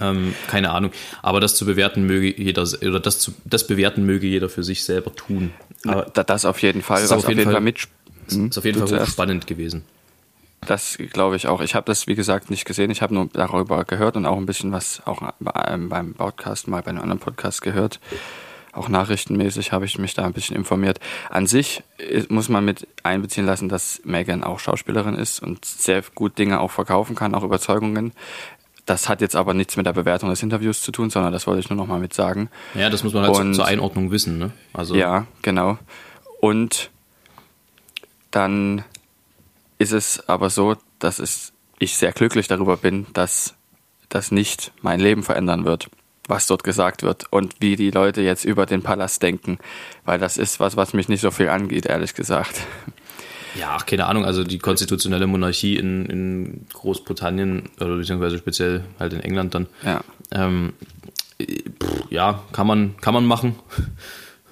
Ähm, 0.00 0.34
keine 0.48 0.70
Ahnung. 0.70 0.92
Aber 1.22 1.40
das 1.40 1.54
zu 1.54 1.64
bewerten 1.66 2.04
möge 2.06 2.34
jeder, 2.40 2.62
oder 2.82 3.00
das 3.00 3.18
zu, 3.18 3.32
das 3.44 3.66
bewerten 3.66 4.04
möge 4.04 4.26
jeder 4.26 4.48
für 4.48 4.62
sich 4.62 4.84
selber 4.84 5.14
tun. 5.14 5.52
Aber 5.86 6.06
Da- 6.12 6.22
Das 6.24 6.44
auf 6.44 6.60
jeden 6.62 6.82
Fall. 6.82 6.98
ist 6.98 7.04
Was 7.04 7.12
auf 7.12 7.18
auf 7.24 7.28
jeden 7.28 7.38
jeden 7.40 7.44
Fall- 7.50 7.54
Fall 7.54 7.62
mit. 7.62 7.88
Hm, 8.30 8.48
ist 8.48 8.58
auf 8.58 8.64
jeden 8.64 8.86
Fall 8.86 9.06
spannend 9.06 9.46
gewesen. 9.46 9.84
Das 10.66 10.98
glaube 11.12 11.36
ich 11.36 11.46
auch. 11.46 11.60
Ich 11.60 11.74
habe 11.74 11.86
das, 11.86 12.06
wie 12.08 12.14
gesagt, 12.16 12.50
nicht 12.50 12.64
gesehen. 12.64 12.90
Ich 12.90 13.00
habe 13.02 13.14
nur 13.14 13.28
darüber 13.32 13.84
gehört 13.84 14.16
und 14.16 14.26
auch 14.26 14.36
ein 14.36 14.46
bisschen 14.46 14.72
was 14.72 15.00
auch 15.06 15.22
beim 15.38 15.88
beim 15.88 16.14
Podcast 16.14 16.66
mal 16.66 16.82
bei 16.82 16.90
einem 16.90 17.00
anderen 17.02 17.20
Podcast 17.20 17.62
gehört. 17.62 18.00
Auch 18.72 18.88
nachrichtenmäßig 18.90 19.72
habe 19.72 19.84
ich 19.86 19.98
mich 19.98 20.12
da 20.14 20.24
ein 20.26 20.32
bisschen 20.34 20.56
informiert. 20.56 20.98
An 21.30 21.46
sich 21.46 21.82
ist- 21.98 22.30
muss 22.30 22.48
man 22.48 22.64
mit 22.64 22.86
einbeziehen 23.04 23.46
lassen, 23.46 23.68
dass 23.68 24.00
Megan 24.04 24.42
auch 24.44 24.58
Schauspielerin 24.58 25.14
ist 25.14 25.40
und 25.42 25.64
sehr 25.64 26.02
gut 26.14 26.36
Dinge 26.36 26.60
auch 26.60 26.70
verkaufen 26.72 27.14
kann, 27.14 27.34
auch 27.34 27.44
Überzeugungen. 27.44 28.12
Das 28.86 29.08
hat 29.08 29.20
jetzt 29.20 29.34
aber 29.36 29.52
nichts 29.52 29.76
mit 29.76 29.84
der 29.84 29.92
Bewertung 29.92 30.30
des 30.30 30.42
Interviews 30.42 30.80
zu 30.80 30.92
tun, 30.92 31.10
sondern 31.10 31.32
das 31.32 31.46
wollte 31.46 31.60
ich 31.60 31.68
nur 31.68 31.76
noch 31.76 31.86
mal 31.88 31.98
mit 31.98 32.14
sagen. 32.14 32.48
Ja, 32.74 32.88
das 32.88 33.02
muss 33.02 33.12
man 33.12 33.24
halt 33.24 33.34
Und- 33.36 33.54
zur 33.54 33.66
Einordnung 33.66 34.10
wissen. 34.12 34.38
Ne? 34.38 34.52
Also, 34.72 34.94
Ja, 34.94 35.26
genau. 35.42 35.78
Und 36.40 36.90
dann 38.30 38.84
ist 39.78 39.92
es 39.92 40.28
aber 40.28 40.50
so, 40.50 40.76
dass 40.98 41.18
es, 41.18 41.52
ich 41.78 41.96
sehr 41.96 42.12
glücklich 42.12 42.48
darüber 42.48 42.76
bin, 42.76 43.06
dass 43.12 43.54
das 44.08 44.30
nicht 44.30 44.72
mein 44.82 45.00
Leben 45.00 45.22
verändern 45.22 45.64
wird, 45.64 45.90
was 46.28 46.46
dort 46.46 46.62
gesagt 46.64 47.02
wird 47.02 47.30
und 47.32 47.56
wie 47.60 47.76
die 47.76 47.90
Leute 47.90 48.20
jetzt 48.22 48.44
über 48.44 48.66
den 48.66 48.82
Palast 48.82 49.22
denken, 49.22 49.58
weil 50.04 50.18
das 50.18 50.36
ist 50.36 50.60
was, 50.60 50.76
was 50.76 50.92
mich 50.92 51.08
nicht 51.08 51.20
so 51.20 51.30
viel 51.30 51.48
angeht, 51.48 51.86
ehrlich 51.86 52.14
gesagt. 52.14 52.60
Ja, 53.58 53.76
ach, 53.78 53.86
keine 53.86 54.06
Ahnung, 54.06 54.24
also 54.24 54.44
die 54.44 54.58
konstitutionelle 54.58 55.26
Monarchie 55.26 55.76
in, 55.76 56.06
in 56.06 56.66
Großbritannien, 56.72 57.68
oder 57.80 57.96
beziehungsweise 57.96 58.38
speziell 58.38 58.84
halt 58.98 59.12
in 59.12 59.20
England 59.20 59.54
dann, 59.54 59.66
Ja. 59.84 60.02
ähm, 60.32 60.72
pff, 61.40 62.10
ja, 62.10 62.42
kann 62.52 62.66
man, 62.66 62.96
kann 63.00 63.14
man 63.14 63.24
machen. 63.26 63.56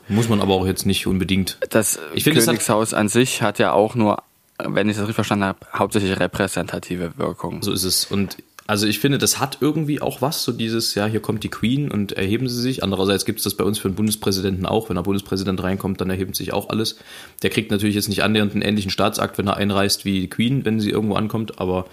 Muss 0.08 0.28
man 0.28 0.40
aber 0.42 0.54
auch 0.54 0.66
jetzt 0.66 0.84
nicht 0.86 1.06
unbedingt. 1.06 1.56
Das 1.70 1.98
Ich 2.14 2.24
finde, 2.24 2.38
es 2.40 2.46
hat- 2.46 2.52
Königshaus 2.54 2.92
an 2.92 3.08
sich 3.08 3.40
hat 3.42 3.58
ja 3.58 3.72
auch 3.72 3.94
nur, 3.94 4.22
wenn 4.62 4.88
ich 4.88 4.96
das 4.96 5.02
richtig 5.04 5.14
verstanden 5.14 5.46
habe, 5.46 5.58
hauptsächlich 5.72 6.20
repräsentative 6.20 7.12
Wirkung. 7.16 7.62
So 7.62 7.72
ist 7.72 7.84
es. 7.84 8.04
Und 8.04 8.36
also 8.66 8.86
ich 8.86 8.98
finde, 8.98 9.18
das 9.18 9.38
hat 9.38 9.58
irgendwie 9.60 10.00
auch 10.00 10.22
was, 10.22 10.42
so 10.42 10.50
dieses, 10.50 10.94
ja, 10.94 11.06
hier 11.06 11.20
kommt 11.20 11.44
die 11.44 11.50
Queen 11.50 11.90
und 11.90 12.12
erheben 12.12 12.48
sie 12.48 12.60
sich. 12.60 12.82
Andererseits 12.82 13.26
gibt 13.26 13.38
es 13.38 13.44
das 13.44 13.54
bei 13.54 13.64
uns 13.64 13.78
für 13.78 13.88
den 13.88 13.94
Bundespräsidenten 13.94 14.64
auch. 14.64 14.88
Wenn 14.88 14.96
der 14.96 15.02
Bundespräsident 15.02 15.62
reinkommt, 15.62 16.00
dann 16.00 16.08
erhebt 16.08 16.34
sich 16.34 16.54
auch 16.54 16.70
alles. 16.70 16.96
Der 17.42 17.50
kriegt 17.50 17.70
natürlich 17.70 17.94
jetzt 17.94 18.08
nicht 18.08 18.22
annähernd 18.22 18.52
einen 18.52 18.62
ähnlichen 18.62 18.90
Staatsakt, 18.90 19.36
wenn 19.36 19.48
er 19.48 19.58
einreist 19.58 20.06
wie 20.06 20.20
die 20.20 20.30
Queen, 20.30 20.64
wenn 20.64 20.80
sie 20.80 20.90
irgendwo 20.90 21.14
ankommt, 21.14 21.60
aber 21.60 21.86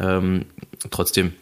ähm, 0.00 0.46
trotzdem. 0.90 1.32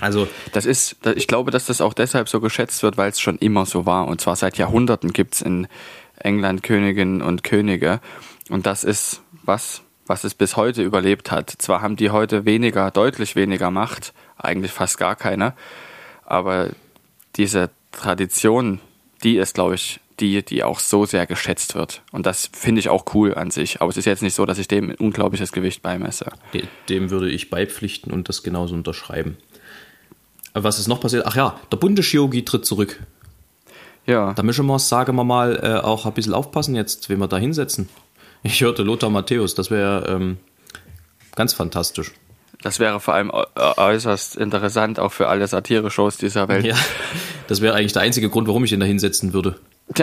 Also 0.00 0.26
Das 0.52 0.64
ist, 0.64 0.96
ich 1.14 1.26
glaube, 1.26 1.50
dass 1.50 1.66
das 1.66 1.80
auch 1.80 1.94
deshalb 1.94 2.28
so 2.28 2.40
geschätzt 2.40 2.82
wird, 2.82 2.96
weil 2.96 3.10
es 3.10 3.20
schon 3.20 3.38
immer 3.38 3.66
so 3.66 3.84
war. 3.86 4.08
Und 4.08 4.20
zwar 4.20 4.36
seit 4.36 4.56
Jahrhunderten 4.56 5.12
gibt 5.12 5.34
es 5.34 5.42
in 5.42 5.68
England 6.16 6.62
Königinnen 6.62 7.20
und 7.20 7.44
Könige. 7.44 8.00
Und 8.48 8.66
das 8.66 8.84
ist 8.84 9.20
was, 9.44 9.82
was 10.06 10.24
es 10.24 10.34
bis 10.34 10.56
heute 10.56 10.82
überlebt 10.82 11.30
hat. 11.30 11.50
Zwar 11.50 11.80
haben 11.82 11.96
die 11.96 12.10
heute 12.10 12.44
weniger, 12.44 12.90
deutlich 12.90 13.36
weniger 13.36 13.70
Macht, 13.70 14.12
eigentlich 14.36 14.72
fast 14.72 14.98
gar 14.98 15.16
keine, 15.16 15.54
aber 16.24 16.70
diese 17.36 17.70
Tradition, 17.92 18.80
die 19.22 19.36
ist, 19.36 19.54
glaube 19.54 19.74
ich, 19.76 20.00
die, 20.20 20.44
die 20.44 20.62
auch 20.62 20.78
so 20.78 21.06
sehr 21.06 21.26
geschätzt 21.26 21.74
wird. 21.74 22.02
Und 22.12 22.26
das 22.26 22.48
finde 22.52 22.78
ich 22.78 22.88
auch 22.88 23.04
cool 23.14 23.34
an 23.34 23.50
sich. 23.50 23.80
Aber 23.80 23.90
es 23.90 23.96
ist 23.96 24.04
jetzt 24.04 24.22
nicht 24.22 24.34
so, 24.34 24.46
dass 24.46 24.58
ich 24.58 24.68
dem 24.68 24.90
ein 24.90 24.94
unglaubliches 24.96 25.50
Gewicht 25.50 25.82
beimesse. 25.82 26.30
de- 26.52 26.64
dem 26.88 27.10
würde 27.10 27.28
ich 27.30 27.50
beipflichten 27.50 28.12
und 28.12 28.28
das 28.28 28.44
genauso 28.44 28.74
unterschreiben. 28.74 29.36
Aber 30.52 30.64
Was 30.64 30.78
ist 30.78 30.86
noch 30.86 31.00
passiert? 31.00 31.26
Ach 31.26 31.34
ja, 31.34 31.58
der 31.72 31.78
Bundeschirurgie 31.78 32.44
tritt 32.44 32.64
zurück. 32.64 33.00
Ja. 34.06 34.34
Da 34.34 34.42
müssen 34.44 34.66
wir, 34.66 34.78
sagen 34.78 35.16
wir 35.16 35.24
mal, 35.24 35.58
äh, 35.62 35.80
auch 35.84 36.06
ein 36.06 36.12
bisschen 36.12 36.34
aufpassen 36.34 36.76
jetzt, 36.76 37.08
wen 37.08 37.18
wir 37.18 37.26
da 37.26 37.38
hinsetzen. 37.38 37.88
Ich 38.44 38.60
hörte 38.60 38.82
Lothar 38.82 39.10
Matthäus, 39.10 39.54
das 39.54 39.70
wäre 39.70 40.06
ähm, 40.08 40.36
ganz 41.34 41.52
fantastisch. 41.54 42.12
Das 42.62 42.78
wäre 42.78 43.00
vor 43.00 43.14
allem 43.14 43.30
äu- 43.30 43.44
äußerst 43.56 44.36
interessant, 44.36 44.98
auch 45.00 45.12
für 45.12 45.28
alle 45.28 45.46
Satire-Shows 45.46 46.16
dieser 46.18 46.46
Welt. 46.48 46.64
Ja, 46.64 46.76
das 47.48 47.60
wäre 47.60 47.74
eigentlich 47.74 47.92
der 47.94 48.02
einzige 48.02 48.30
Grund, 48.30 48.46
warum 48.48 48.64
ich 48.64 48.72
ihn 48.72 48.80
da 48.80 48.86
hinsetzen 48.86 49.32
würde. 49.34 49.56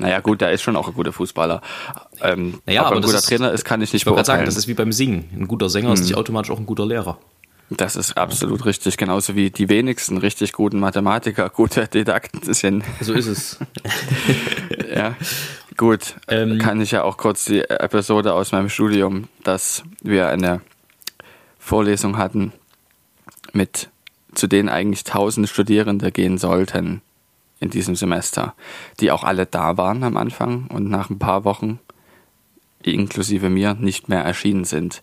naja, 0.00 0.20
gut, 0.20 0.40
der 0.40 0.52
ist 0.52 0.62
schon 0.62 0.76
auch 0.76 0.88
ein 0.88 0.94
guter 0.94 1.12
Fußballer. 1.12 1.60
Ähm, 2.22 2.60
Naja, 2.64 2.82
er 2.82 2.86
aber 2.86 2.96
ein 2.96 3.02
guter 3.02 3.18
ist- 3.18 3.28
Trainer 3.28 3.52
ist, 3.52 3.64
kann 3.64 3.82
ich 3.82 3.92
nicht 3.92 4.02
Ich 4.02 4.04
gerade 4.06 4.16
sagen, 4.24 4.26
beurteilen. 4.38 4.46
das 4.46 4.56
ist 4.56 4.68
wie 4.68 4.74
beim 4.74 4.92
Singen. 4.92 5.28
Ein 5.36 5.46
guter 5.48 5.68
Sänger 5.68 5.92
ist 5.92 6.00
nicht 6.02 6.14
automatisch 6.14 6.50
auch 6.50 6.58
ein 6.58 6.64
guter 6.66 6.86
Lehrer. 6.86 7.18
das 7.70 7.96
ist 7.96 8.16
absolut 8.16 8.64
richtig. 8.64 8.96
Genauso 8.96 9.36
wie 9.36 9.50
die 9.50 9.68
wenigsten 9.68 10.16
richtig 10.16 10.52
guten 10.52 10.80
Mathematiker 10.80 11.50
gute 11.50 11.86
Didakten 11.88 12.54
sind. 12.54 12.82
So 13.02 13.12
ist 13.12 13.26
es. 13.26 13.58
ja, 14.94 15.16
gut. 15.76 16.16
Ähm, 16.28 16.58
kann 16.58 16.80
ich 16.80 16.92
ja 16.92 17.02
auch 17.02 17.16
kurz 17.16 17.44
die 17.44 17.60
Episode 17.60 18.34
aus 18.34 18.52
meinem 18.52 18.68
Studium, 18.68 19.28
dass 19.42 19.82
wir 20.02 20.28
eine 20.28 20.60
Vorlesung 21.58 22.18
hatten, 22.18 22.52
mit 23.52 23.88
zu 24.34 24.46
denen 24.46 24.68
eigentlich 24.68 25.04
tausend 25.04 25.48
Studierende 25.48 26.10
gehen 26.12 26.38
sollten 26.38 27.02
in 27.60 27.70
diesem 27.70 27.96
Semester, 27.96 28.54
die 29.00 29.10
auch 29.10 29.24
alle 29.24 29.46
da 29.46 29.76
waren 29.76 30.02
am 30.02 30.16
Anfang 30.16 30.66
und 30.68 30.90
nach 30.90 31.08
ein 31.08 31.18
paar 31.18 31.44
Wochen, 31.44 31.78
inklusive 32.82 33.48
mir, 33.48 33.74
nicht 33.74 34.08
mehr 34.08 34.22
erschienen 34.22 34.64
sind. 34.64 35.02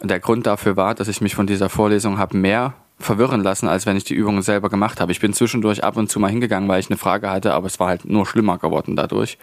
Und 0.00 0.10
der 0.10 0.20
Grund 0.20 0.46
dafür 0.46 0.76
war, 0.76 0.94
dass 0.94 1.08
ich 1.08 1.20
mich 1.20 1.34
von 1.34 1.46
dieser 1.46 1.68
Vorlesung 1.68 2.18
habe 2.18 2.36
mehr 2.36 2.74
verwirren 2.98 3.42
lassen, 3.42 3.68
als 3.68 3.86
wenn 3.86 3.96
ich 3.96 4.04
die 4.04 4.14
Übungen 4.14 4.42
selber 4.42 4.68
gemacht 4.68 5.00
habe. 5.00 5.12
Ich 5.12 5.20
bin 5.20 5.32
zwischendurch 5.32 5.84
ab 5.84 5.96
und 5.96 6.10
zu 6.10 6.18
mal 6.18 6.30
hingegangen, 6.30 6.68
weil 6.68 6.80
ich 6.80 6.90
eine 6.90 6.98
Frage 6.98 7.30
hatte, 7.30 7.54
aber 7.54 7.66
es 7.66 7.78
war 7.78 7.88
halt 7.88 8.04
nur 8.04 8.26
schlimmer 8.26 8.58
geworden 8.58 8.96
dadurch. 8.96 9.38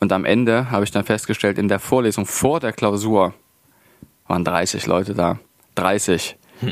Und 0.00 0.12
am 0.12 0.24
Ende 0.24 0.70
habe 0.70 0.84
ich 0.84 0.90
dann 0.90 1.04
festgestellt, 1.04 1.58
in 1.58 1.68
der 1.68 1.80
Vorlesung 1.80 2.26
vor 2.26 2.60
der 2.60 2.72
Klausur 2.72 3.34
waren 4.26 4.44
30 4.44 4.86
Leute 4.86 5.14
da. 5.14 5.38
30. 5.74 6.36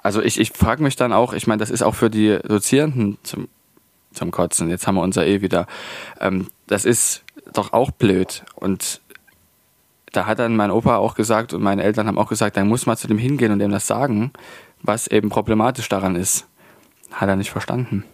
Also 0.00 0.22
ich, 0.22 0.38
ich 0.38 0.52
frage 0.52 0.82
mich 0.82 0.94
dann 0.94 1.12
auch, 1.12 1.32
ich 1.32 1.48
meine, 1.48 1.58
das 1.58 1.70
ist 1.70 1.82
auch 1.82 1.94
für 1.94 2.08
die 2.08 2.38
Dozierenden 2.38 3.18
zum, 3.24 3.48
zum 4.12 4.30
Kotzen. 4.30 4.70
Jetzt 4.70 4.86
haben 4.86 4.94
wir 4.94 5.02
unser 5.02 5.26
E 5.26 5.42
wieder. 5.42 5.66
Ähm, 6.20 6.46
das 6.68 6.84
ist 6.84 7.24
doch 7.52 7.72
auch 7.72 7.90
blöd. 7.90 8.44
Und 8.54 9.00
da 10.12 10.26
hat 10.26 10.38
dann 10.38 10.56
mein 10.56 10.70
Opa 10.70 10.96
auch 10.96 11.14
gesagt 11.14 11.52
und 11.52 11.62
meine 11.62 11.82
Eltern 11.82 12.06
haben 12.06 12.16
auch 12.16 12.28
gesagt, 12.28 12.56
dann 12.56 12.68
muss 12.68 12.86
man 12.86 12.96
zu 12.96 13.08
dem 13.08 13.18
hingehen 13.18 13.52
und 13.52 13.58
dem 13.58 13.70
das 13.70 13.86
sagen, 13.86 14.32
was 14.82 15.06
eben 15.06 15.28
problematisch 15.28 15.88
daran 15.88 16.16
ist. 16.16 16.46
Hat 17.12 17.28
er 17.28 17.36
nicht 17.36 17.50
verstanden. 17.50 18.04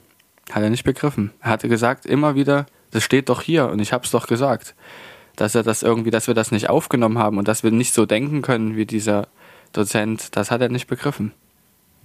Hat 0.50 0.62
er 0.62 0.70
nicht 0.70 0.84
begriffen. 0.84 1.30
Er 1.40 1.50
hatte 1.50 1.68
gesagt, 1.68 2.06
immer 2.06 2.34
wieder, 2.34 2.66
das 2.90 3.02
steht 3.02 3.28
doch 3.28 3.42
hier 3.42 3.68
und 3.68 3.80
ich 3.80 3.92
habe 3.92 4.04
es 4.04 4.10
doch 4.10 4.26
gesagt. 4.26 4.74
Dass 5.36 5.54
er 5.54 5.62
das 5.62 5.82
irgendwie, 5.82 6.10
dass 6.10 6.26
wir 6.26 6.34
das 6.34 6.52
nicht 6.52 6.70
aufgenommen 6.70 7.18
haben 7.18 7.38
und 7.38 7.48
dass 7.48 7.64
wir 7.64 7.70
nicht 7.70 7.92
so 7.92 8.06
denken 8.06 8.42
können 8.42 8.76
wie 8.76 8.86
dieser 8.86 9.26
Dozent, 9.72 10.36
das 10.36 10.50
hat 10.50 10.60
er 10.60 10.68
nicht 10.68 10.86
begriffen. 10.86 11.32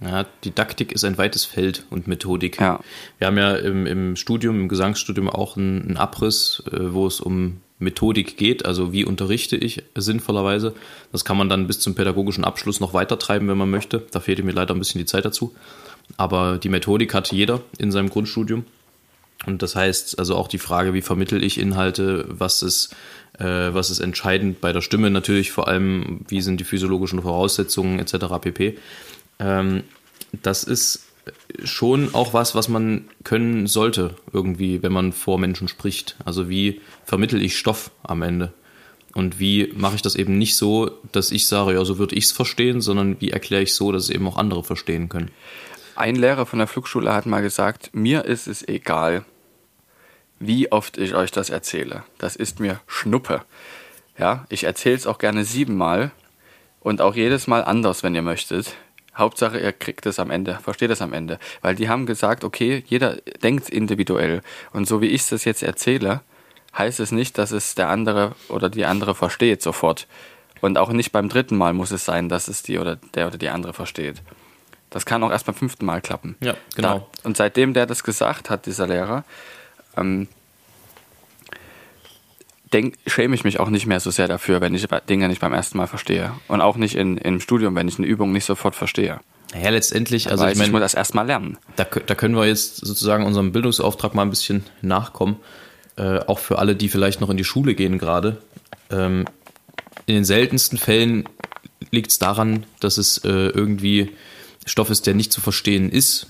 Ja, 0.00 0.24
Didaktik 0.44 0.92
ist 0.92 1.04
ein 1.04 1.18
weites 1.18 1.44
Feld 1.44 1.86
und 1.90 2.08
Methodik. 2.08 2.58
Ja. 2.58 2.80
Wir 3.18 3.26
haben 3.26 3.36
ja 3.36 3.54
im, 3.56 3.86
im 3.86 4.16
Studium, 4.16 4.60
im 4.60 4.68
Gesangsstudium 4.68 5.28
auch 5.28 5.56
einen, 5.56 5.82
einen 5.82 5.96
Abriss, 5.98 6.62
äh, 6.72 6.92
wo 6.92 7.06
es 7.06 7.20
um 7.20 7.60
Methodik 7.80 8.36
geht, 8.36 8.64
also 8.66 8.92
wie 8.92 9.04
unterrichte 9.04 9.56
ich 9.56 9.82
sinnvollerweise. 9.96 10.74
Das 11.12 11.24
kann 11.24 11.36
man 11.36 11.48
dann 11.48 11.66
bis 11.66 11.80
zum 11.80 11.94
pädagogischen 11.94 12.44
Abschluss 12.44 12.78
noch 12.78 12.94
weitertreiben, 12.94 13.48
wenn 13.48 13.58
man 13.58 13.70
möchte. 13.70 14.06
Da 14.12 14.20
fehlte 14.20 14.42
mir 14.42 14.52
leider 14.52 14.74
ein 14.74 14.78
bisschen 14.78 15.00
die 15.00 15.06
Zeit 15.06 15.24
dazu. 15.24 15.54
Aber 16.16 16.58
die 16.58 16.68
Methodik 16.68 17.14
hat 17.14 17.32
jeder 17.32 17.60
in 17.78 17.90
seinem 17.90 18.10
Grundstudium. 18.10 18.64
Und 19.46 19.62
das 19.62 19.74
heißt 19.74 20.18
also 20.18 20.36
auch 20.36 20.48
die 20.48 20.58
Frage, 20.58 20.92
wie 20.92 21.02
vermittel 21.02 21.42
ich 21.42 21.58
Inhalte, 21.58 22.26
was 22.28 22.62
ist, 22.62 22.94
äh, 23.38 23.44
was 23.44 23.90
ist 23.90 24.00
entscheidend 24.00 24.60
bei 24.60 24.72
der 24.72 24.82
Stimme 24.82 25.10
natürlich, 25.10 25.50
vor 25.50 25.66
allem, 25.66 26.20
wie 26.28 26.42
sind 26.42 26.60
die 26.60 26.64
physiologischen 26.64 27.22
Voraussetzungen 27.22 27.98
etc. 27.98 28.26
pp. 28.40 28.78
Ähm, 29.38 29.84
das 30.42 30.64
ist 30.64 31.09
schon 31.64 32.14
auch 32.14 32.34
was, 32.34 32.54
was 32.54 32.68
man 32.68 33.08
können 33.24 33.66
sollte, 33.66 34.16
irgendwie, 34.32 34.82
wenn 34.82 34.92
man 34.92 35.12
vor 35.12 35.38
Menschen 35.38 35.68
spricht. 35.68 36.16
Also 36.24 36.48
wie 36.48 36.80
vermittel 37.04 37.42
ich 37.42 37.56
Stoff 37.56 37.90
am 38.02 38.22
Ende? 38.22 38.52
Und 39.14 39.40
wie 39.40 39.72
mache 39.76 39.96
ich 39.96 40.02
das 40.02 40.14
eben 40.14 40.38
nicht 40.38 40.56
so, 40.56 40.90
dass 41.12 41.32
ich 41.32 41.46
sage, 41.46 41.74
ja, 41.74 41.84
so 41.84 41.98
würde 41.98 42.14
ich 42.14 42.24
es 42.24 42.32
verstehen, 42.32 42.80
sondern 42.80 43.20
wie 43.20 43.30
erkläre 43.30 43.62
ich 43.62 43.74
so, 43.74 43.90
dass 43.90 44.04
es 44.04 44.10
eben 44.10 44.26
auch 44.28 44.36
andere 44.36 44.62
verstehen 44.62 45.08
können? 45.08 45.30
Ein 45.96 46.16
Lehrer 46.16 46.46
von 46.46 46.60
der 46.60 46.68
Flugschule 46.68 47.12
hat 47.12 47.26
mal 47.26 47.42
gesagt, 47.42 47.90
mir 47.92 48.24
ist 48.24 48.46
es 48.46 48.66
egal, 48.66 49.24
wie 50.38 50.72
oft 50.72 50.96
ich 50.96 51.14
euch 51.14 51.30
das 51.30 51.50
erzähle. 51.50 52.04
Das 52.18 52.36
ist 52.36 52.60
mir 52.60 52.80
Schnuppe. 52.86 53.42
Ja, 54.16 54.46
ich 54.48 54.64
erzähle 54.64 54.96
es 54.96 55.06
auch 55.06 55.18
gerne 55.18 55.44
siebenmal 55.44 56.12
und 56.80 57.00
auch 57.00 57.14
jedes 57.14 57.46
Mal 57.46 57.64
anders, 57.64 58.02
wenn 58.02 58.14
ihr 58.14 58.22
möchtet. 58.22 58.74
Hauptsache, 59.16 59.58
ihr 59.58 59.72
kriegt 59.72 60.06
es 60.06 60.18
am 60.18 60.30
Ende, 60.30 60.58
versteht 60.62 60.90
es 60.90 61.02
am 61.02 61.12
Ende. 61.12 61.38
Weil 61.62 61.74
die 61.74 61.88
haben 61.88 62.06
gesagt, 62.06 62.44
okay, 62.44 62.84
jeder 62.86 63.16
denkt 63.42 63.68
individuell. 63.68 64.42
Und 64.72 64.86
so 64.86 65.00
wie 65.00 65.08
ich 65.08 65.30
es 65.30 65.44
jetzt 65.44 65.62
erzähle, 65.62 66.20
heißt 66.76 67.00
es 67.00 67.12
nicht, 67.12 67.36
dass 67.38 67.50
es 67.50 67.74
der 67.74 67.88
andere 67.88 68.32
oder 68.48 68.68
die 68.68 68.84
andere 68.84 69.14
versteht 69.14 69.62
sofort. 69.62 70.06
Und 70.60 70.78
auch 70.78 70.90
nicht 70.90 71.12
beim 71.12 71.28
dritten 71.28 71.56
Mal 71.56 71.72
muss 71.72 71.90
es 71.90 72.04
sein, 72.04 72.28
dass 72.28 72.48
es 72.48 72.62
die 72.62 72.78
oder 72.78 72.96
der 73.14 73.26
oder 73.26 73.38
die 73.38 73.48
andere 73.48 73.72
versteht. 73.72 74.22
Das 74.90 75.06
kann 75.06 75.22
auch 75.22 75.30
erst 75.30 75.46
beim 75.46 75.54
fünften 75.54 75.86
Mal 75.86 76.00
klappen. 76.00 76.36
Ja, 76.40 76.54
genau. 76.74 76.98
Da, 76.98 77.06
und 77.28 77.36
seitdem 77.36 77.74
der 77.74 77.86
das 77.86 78.04
gesagt 78.04 78.50
hat, 78.50 78.66
dieser 78.66 78.86
Lehrer, 78.86 79.24
ähm, 79.96 80.28
denk, 82.72 82.94
schäme 83.06 83.34
ich 83.34 83.44
mich 83.44 83.60
auch 83.60 83.70
nicht 83.70 83.86
mehr 83.86 84.00
so 84.00 84.10
sehr 84.10 84.28
dafür, 84.28 84.60
wenn 84.60 84.74
ich 84.74 84.86
Dinge 85.08 85.28
nicht 85.28 85.40
beim 85.40 85.52
ersten 85.52 85.78
Mal 85.78 85.86
verstehe. 85.86 86.32
Und 86.48 86.60
auch 86.60 86.76
nicht 86.76 86.94
in, 86.94 87.16
im 87.18 87.40
Studium, 87.40 87.74
wenn 87.74 87.88
ich 87.88 87.98
eine 87.98 88.06
Übung 88.06 88.32
nicht 88.32 88.44
sofort 88.44 88.74
verstehe. 88.74 89.20
Naja, 89.52 89.70
letztendlich, 89.70 90.30
also 90.30 90.44
Also 90.44 90.52
ich 90.52 90.60
ich, 90.60 90.66
ich 90.66 90.72
muss 90.72 90.80
das 90.80 90.94
erstmal 90.94 91.26
lernen. 91.26 91.58
da, 91.76 91.84
da 91.84 92.14
können 92.14 92.36
wir 92.36 92.46
jetzt 92.46 92.76
sozusagen 92.76 93.24
unserem 93.24 93.52
Bildungsauftrag 93.52 94.14
mal 94.14 94.22
ein 94.22 94.30
bisschen 94.30 94.64
nachkommen. 94.80 95.36
Äh, 95.96 96.20
auch 96.20 96.38
für 96.38 96.58
alle, 96.58 96.76
die 96.76 96.88
vielleicht 96.88 97.20
noch 97.20 97.30
in 97.30 97.36
die 97.36 97.44
Schule 97.44 97.74
gehen 97.74 97.98
gerade. 97.98 98.38
Ähm, 98.90 99.26
in 100.06 100.14
den 100.14 100.24
seltensten 100.24 100.78
Fällen 100.78 101.28
liegt 101.90 102.12
es 102.12 102.18
daran, 102.18 102.64
dass 102.78 102.96
es 102.96 103.18
äh, 103.18 103.28
irgendwie 103.28 104.10
Stoff 104.66 104.90
ist, 104.90 105.06
der 105.06 105.14
nicht 105.14 105.32
zu 105.32 105.40
verstehen 105.40 105.90
ist. 105.90 106.28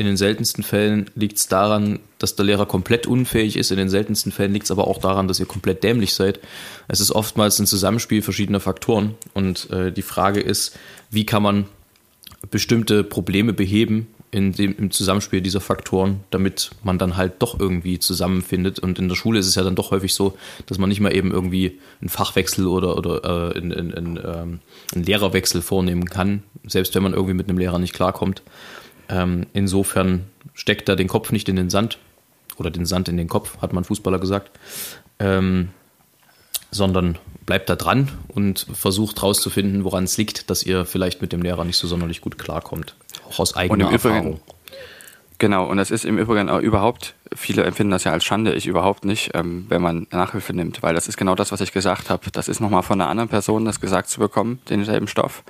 In 0.00 0.06
den 0.06 0.16
seltensten 0.16 0.64
Fällen 0.64 1.10
liegt 1.14 1.36
es 1.36 1.48
daran, 1.48 1.98
dass 2.18 2.34
der 2.34 2.46
Lehrer 2.46 2.64
komplett 2.64 3.06
unfähig 3.06 3.58
ist. 3.58 3.70
In 3.70 3.76
den 3.76 3.90
seltensten 3.90 4.32
Fällen 4.32 4.54
liegt 4.54 4.64
es 4.64 4.70
aber 4.70 4.86
auch 4.86 4.96
daran, 4.96 5.28
dass 5.28 5.38
ihr 5.38 5.44
komplett 5.44 5.84
dämlich 5.84 6.14
seid. 6.14 6.40
Es 6.88 7.00
ist 7.00 7.10
oftmals 7.10 7.58
ein 7.58 7.66
Zusammenspiel 7.66 8.22
verschiedener 8.22 8.60
Faktoren. 8.60 9.14
Und 9.34 9.68
äh, 9.68 9.92
die 9.92 10.00
Frage 10.00 10.40
ist, 10.40 10.74
wie 11.10 11.26
kann 11.26 11.42
man 11.42 11.66
bestimmte 12.50 13.04
Probleme 13.04 13.52
beheben 13.52 14.06
in 14.30 14.52
dem, 14.52 14.74
im 14.78 14.90
Zusammenspiel 14.90 15.42
dieser 15.42 15.60
Faktoren, 15.60 16.20
damit 16.30 16.70
man 16.82 16.96
dann 16.96 17.18
halt 17.18 17.34
doch 17.40 17.60
irgendwie 17.60 17.98
zusammenfindet. 17.98 18.78
Und 18.78 18.98
in 18.98 19.06
der 19.06 19.16
Schule 19.16 19.38
ist 19.38 19.48
es 19.48 19.54
ja 19.54 19.62
dann 19.62 19.74
doch 19.74 19.90
häufig 19.90 20.14
so, 20.14 20.34
dass 20.64 20.78
man 20.78 20.88
nicht 20.88 21.00
mal 21.00 21.14
eben 21.14 21.30
irgendwie 21.30 21.78
einen 22.00 22.08
Fachwechsel 22.08 22.66
oder, 22.66 22.96
oder 22.96 23.52
äh, 23.52 23.58
einen, 23.58 23.74
einen, 23.74 23.94
einen, 23.94 24.16
ähm, 24.16 24.60
einen 24.94 25.04
Lehrerwechsel 25.04 25.60
vornehmen 25.60 26.06
kann, 26.06 26.42
selbst 26.66 26.94
wenn 26.94 27.02
man 27.02 27.12
irgendwie 27.12 27.34
mit 27.34 27.50
einem 27.50 27.58
Lehrer 27.58 27.78
nicht 27.78 27.92
klarkommt. 27.92 28.40
Ähm, 29.10 29.46
insofern 29.52 30.26
steckt 30.54 30.88
da 30.88 30.94
den 30.96 31.08
Kopf 31.08 31.32
nicht 31.32 31.48
in 31.48 31.56
den 31.56 31.68
Sand 31.68 31.98
oder 32.56 32.70
den 32.70 32.86
Sand 32.86 33.08
in 33.08 33.16
den 33.16 33.28
Kopf, 33.28 33.58
hat 33.60 33.72
man 33.72 33.84
Fußballer 33.84 34.18
gesagt. 34.18 34.50
Ähm, 35.18 35.70
sondern 36.70 37.18
bleibt 37.46 37.68
da 37.68 37.74
dran 37.74 38.08
und 38.28 38.64
versucht 38.72 39.20
herauszufinden, 39.20 39.82
woran 39.82 40.04
es 40.04 40.16
liegt, 40.16 40.50
dass 40.50 40.62
ihr 40.62 40.84
vielleicht 40.84 41.20
mit 41.20 41.32
dem 41.32 41.42
Lehrer 41.42 41.64
nicht 41.64 41.76
so 41.78 41.88
sonderlich 41.88 42.20
gut 42.20 42.38
klarkommt. 42.38 42.94
Auch 43.28 43.40
aus 43.40 43.56
eigener 43.56 43.86
Und 43.86 43.92
im 43.92 43.96
Übrigen- 43.96 44.14
Erfahrung. 44.14 44.40
Genau, 45.38 45.64
und 45.64 45.78
das 45.78 45.90
ist 45.90 46.04
im 46.04 46.18
Übrigen 46.18 46.50
auch 46.50 46.60
überhaupt, 46.60 47.14
viele 47.34 47.64
empfinden 47.64 47.92
das 47.92 48.04
ja 48.04 48.12
als 48.12 48.24
Schande, 48.24 48.52
ich 48.52 48.66
überhaupt 48.66 49.06
nicht, 49.06 49.30
ähm, 49.32 49.64
wenn 49.70 49.80
man 49.80 50.06
Nachhilfe 50.10 50.52
nimmt, 50.52 50.82
weil 50.82 50.94
das 50.94 51.08
ist 51.08 51.16
genau 51.16 51.34
das, 51.34 51.50
was 51.50 51.62
ich 51.62 51.72
gesagt 51.72 52.10
habe. 52.10 52.30
Das 52.30 52.46
ist 52.46 52.60
nochmal 52.60 52.82
von 52.82 53.00
einer 53.00 53.08
anderen 53.10 53.30
Person, 53.30 53.64
das 53.64 53.80
gesagt 53.80 54.10
zu 54.10 54.20
bekommen, 54.20 54.60
denselben 54.68 55.08
Stoff. 55.08 55.42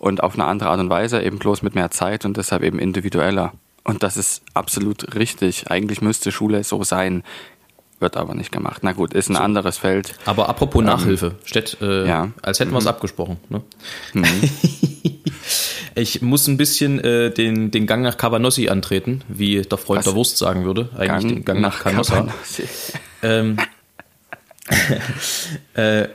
Und 0.00 0.22
auf 0.22 0.34
eine 0.34 0.46
andere 0.46 0.70
Art 0.70 0.80
und 0.80 0.90
Weise, 0.90 1.22
eben 1.22 1.38
bloß 1.38 1.62
mit 1.62 1.74
mehr 1.74 1.90
Zeit 1.90 2.24
und 2.24 2.36
deshalb 2.36 2.62
eben 2.62 2.78
individueller. 2.78 3.52
Und 3.84 4.02
das 4.02 4.16
ist 4.16 4.42
absolut 4.54 5.14
richtig. 5.14 5.70
Eigentlich 5.70 6.00
müsste 6.00 6.32
Schule 6.32 6.64
so 6.64 6.82
sein, 6.82 7.22
wird 7.98 8.16
aber 8.16 8.34
nicht 8.34 8.50
gemacht. 8.50 8.80
Na 8.82 8.92
gut, 8.92 9.12
ist 9.14 9.28
ein 9.28 9.36
anderes 9.36 9.78
Feld. 9.78 10.14
Aber 10.24 10.48
apropos 10.48 10.82
Nachhilfe, 10.82 11.36
Stett, 11.44 11.76
äh, 11.80 12.08
ja. 12.08 12.30
als 12.42 12.60
hätten 12.60 12.72
wir 12.72 12.78
es 12.78 12.86
abgesprochen. 12.86 13.36
Ne? 13.50 13.62
ich 15.94 16.22
muss 16.22 16.46
ein 16.48 16.56
bisschen 16.56 16.98
äh, 17.00 17.30
den, 17.30 17.70
den 17.70 17.86
Gang 17.86 18.02
nach 18.02 18.16
Cabanossi 18.16 18.70
antreten, 18.70 19.22
wie 19.28 19.60
der 19.60 19.78
Freund 19.78 19.98
Was? 19.98 20.06
der 20.06 20.14
Wurst 20.14 20.38
sagen 20.38 20.64
würde. 20.64 20.88
Eigentlich 20.96 21.34
den 21.34 21.44
Gang 21.44 21.60
nach, 21.60 21.80
Canossa. 21.80 22.14
Canossa. 22.14 22.62
Ähm, 23.22 23.58
äh, 25.74 26.08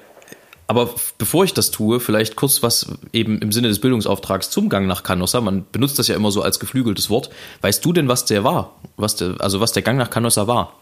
aber 0.67 0.95
bevor 1.17 1.43
ich 1.43 1.53
das 1.53 1.71
tue, 1.71 1.99
vielleicht 1.99 2.35
kurz 2.35 2.63
was 2.63 2.87
eben 3.13 3.39
im 3.39 3.51
Sinne 3.51 3.67
des 3.67 3.79
Bildungsauftrags 3.79 4.49
zum 4.49 4.69
Gang 4.69 4.87
nach 4.87 5.03
Canossa. 5.03 5.41
Man 5.41 5.65
benutzt 5.71 5.99
das 5.99 6.07
ja 6.07 6.15
immer 6.15 6.31
so 6.31 6.41
als 6.41 6.59
geflügeltes 6.59 7.09
Wort. 7.09 7.29
Weißt 7.61 7.85
du 7.85 7.93
denn, 7.93 8.07
was 8.07 8.25
der 8.25 8.43
war? 8.43 8.75
Was 8.97 9.15
der, 9.15 9.35
also 9.39 9.59
was 9.59 9.73
der 9.73 9.83
Gang 9.83 9.97
nach 9.97 10.09
Canossa 10.09 10.47
war? 10.47 10.73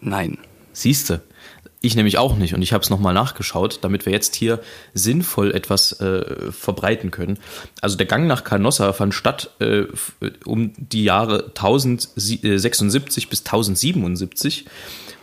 Nein. 0.00 0.38
Siehste, 0.72 1.22
ich 1.80 1.96
nämlich 1.96 2.18
auch 2.18 2.36
nicht 2.36 2.54
und 2.54 2.62
ich 2.62 2.72
habe 2.72 2.82
es 2.82 2.90
nochmal 2.90 3.14
nachgeschaut, 3.14 3.78
damit 3.82 4.04
wir 4.04 4.12
jetzt 4.12 4.34
hier 4.36 4.60
sinnvoll 4.92 5.52
etwas 5.52 5.98
äh, 6.00 6.52
verbreiten 6.52 7.10
können. 7.10 7.38
Also 7.80 7.96
der 7.96 8.06
Gang 8.06 8.26
nach 8.26 8.44
Canossa 8.44 8.92
fand 8.92 9.14
statt 9.14 9.50
äh, 9.60 9.84
um 10.44 10.72
die 10.76 11.04
Jahre 11.04 11.46
1076 11.48 13.28
bis 13.28 13.40
1077 13.40 14.66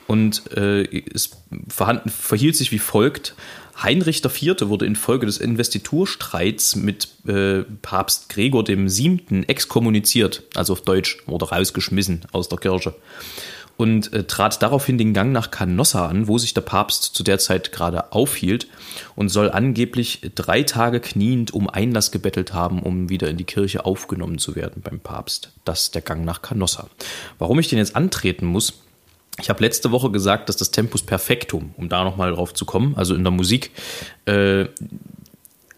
und 0.08 0.52
äh, 0.56 0.84
es 1.14 1.32
verhand, 1.68 2.12
verhielt 2.12 2.56
sich 2.56 2.72
wie 2.72 2.80
folgt. 2.80 3.36
Heinrich 3.82 4.24
IV. 4.26 4.56
wurde 4.62 4.88
infolge 4.88 5.28
des 5.28 5.38
Investiturstreits 5.38 6.76
mit 6.76 7.10
äh, 7.28 7.64
Papst 7.82 8.30
Gregor 8.30 8.68
VII. 8.68 9.44
exkommuniziert, 9.48 10.44
also 10.56 10.74
auf 10.74 10.82
Deutsch, 10.82 11.20
wurde 11.28 11.50
rausgeschmissen 11.50 12.22
aus 12.32 12.50
der 12.50 12.58
Kirche 12.58 12.96
und 13.78 14.12
äh, 14.12 14.24
trat 14.24 14.62
daraufhin 14.62 14.98
den 14.98 15.14
Gang 15.14 15.32
nach 15.32 15.52
Canossa 15.52 16.08
an, 16.08 16.28
wo 16.28 16.38
sich 16.38 16.54
der 16.54 16.62
Papst 16.62 17.04
zu 17.16 17.24
der 17.24 17.38
Zeit 17.38 17.72
gerade 17.72 18.12
aufhielt 18.12 18.68
und 19.16 19.30
soll 19.30 19.52
angeblich 19.52 20.22
drei 20.36 20.64
Tage 20.64 21.00
kniend 21.00 21.54
um 21.54 21.70
Einlass 21.70 22.12
gebettelt 22.12 22.54
haben, 22.54 22.82
um 22.82 23.10
wieder 23.10 23.30
in 23.30 23.38
die 23.38 23.44
Kirche 23.44 23.86
aufgenommen 23.86 24.40
zu 24.40 24.56
werden 24.56 24.82
beim 24.82 25.00
Papst. 25.00 25.52
Das 25.64 25.84
ist 25.84 25.96
der 25.96 26.02
Gang 26.02 26.26
nach 26.26 26.42
Canossa. 26.42 26.88
Warum 27.38 27.60
ich 27.60 27.70
den 27.70 27.78
jetzt 27.78 27.96
antreten 27.96 28.48
muss, 28.48 28.74
ich 29.40 29.50
habe 29.50 29.64
letzte 29.64 29.92
Woche 29.92 30.12
gesagt, 30.12 30.50
dass 30.50 30.58
das 30.58 30.72
Tempus 30.72 31.04
Perfectum, 31.04 31.74
um 31.78 31.90
da 31.90 32.04
nochmal 32.04 32.32
drauf 32.32 32.54
zu 32.54 32.66
kommen, 32.66 32.96
also 32.96 33.14
in 33.14 33.24
der 33.24 33.32
Musik, 33.32 33.72
äh, 34.26 34.66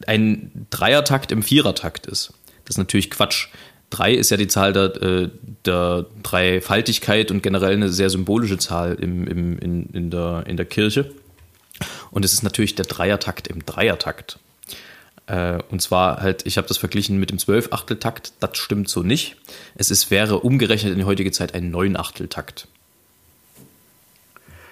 ein 0.07 0.67
Dreiertakt 0.69 1.31
im 1.31 1.43
Vierertakt 1.43 2.05
ist. 2.05 2.33
Das 2.65 2.75
ist 2.75 2.77
natürlich 2.77 3.09
Quatsch. 3.09 3.47
Drei 3.89 4.13
ist 4.13 4.29
ja 4.29 4.37
die 4.37 4.47
Zahl 4.47 4.71
der, 4.71 5.01
äh, 5.01 5.29
der 5.65 6.05
Dreifaltigkeit 6.23 7.31
und 7.31 7.43
generell 7.43 7.73
eine 7.73 7.89
sehr 7.89 8.09
symbolische 8.09 8.57
Zahl 8.57 8.95
im, 8.95 9.27
im, 9.27 9.59
in, 9.59 9.87
in, 9.87 10.09
der, 10.09 10.43
in 10.47 10.57
der 10.57 10.65
Kirche. 10.65 11.11
Und 12.11 12.23
es 12.23 12.33
ist 12.33 12.43
natürlich 12.43 12.75
der 12.75 12.85
Dreiertakt 12.85 13.47
im 13.47 13.65
Dreiertakt. 13.65 14.39
Äh, 15.27 15.59
Und 15.69 15.81
zwar 15.81 16.21
halt, 16.21 16.45
ich 16.45 16.57
habe 16.57 16.67
das 16.67 16.77
verglichen 16.77 17.19
mit 17.19 17.29
dem 17.29 17.39
Zwölfachteltakt, 17.39 18.33
das 18.39 18.57
stimmt 18.57 18.89
so 18.89 19.03
nicht. 19.03 19.35
Es 19.75 19.91
ist, 19.91 20.11
wäre 20.11 20.39
umgerechnet 20.39 20.93
in 20.93 20.99
die 20.99 21.05
heutige 21.05 21.31
Zeit 21.31 21.53
ein 21.53 21.71
Neunachteltakt. 21.71 22.67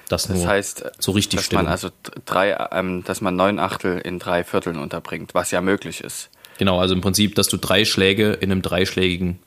Das, 0.09 0.27
Das 0.27 0.45
heißt, 0.45 0.85
so 0.99 1.11
richtig 1.11 1.41
dass 1.41 1.51
man 1.51 1.67
also 1.67 1.89
drei, 2.25 2.55
ähm, 2.71 3.03
dass 3.03 3.19
man 3.19 3.35
neun 3.35 3.59
Achtel 3.59 3.99
in 3.99 4.19
drei 4.19 4.43
Vierteln 4.43 4.77
unterbringt, 4.77 5.33
was 5.33 5.51
ja 5.51 5.61
möglich 5.61 6.01
ist. 6.01 6.29
Genau, 6.57 6.79
also 6.79 6.93
im 6.93 7.01
Prinzip, 7.01 7.35
dass 7.35 7.49
du 7.49 7.57
drei 7.57 7.85
Schläge 7.85 8.31
in 8.33 8.51
einem 8.51 8.61
dreischlägigen, 8.61 9.39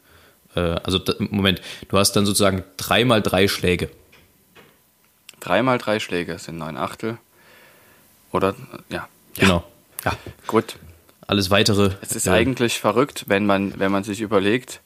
äh, 0.55 0.61
also 0.61 1.01
Moment, 1.19 1.63
du 1.89 1.99
hast 1.99 2.13
dann 2.13 2.27
sozusagen 2.27 2.63
dreimal 2.77 3.23
drei 3.23 3.49
Schläge. 3.49 3.91
Dreimal 5.41 5.79
drei 5.79 5.99
Schläge 5.99 6.39
sind 6.39 6.59
neun 6.59 6.77
Achtel. 6.77 7.19
Oder, 8.31 8.55
ja. 8.91 9.09
Genau. 9.37 9.65
Ja. 10.05 10.13
Gut. 10.47 10.77
Alles 11.27 11.51
weitere. 11.51 11.93
Es 12.01 12.13
ist 12.13 12.27
äh, 12.27 12.31
eigentlich 12.31 12.79
verrückt, 12.79 13.25
wenn 13.29 13.47
man, 13.47 13.79
wenn 13.79 13.91
man 13.91 14.05
sich 14.05 14.21
überlegt, 14.21 14.81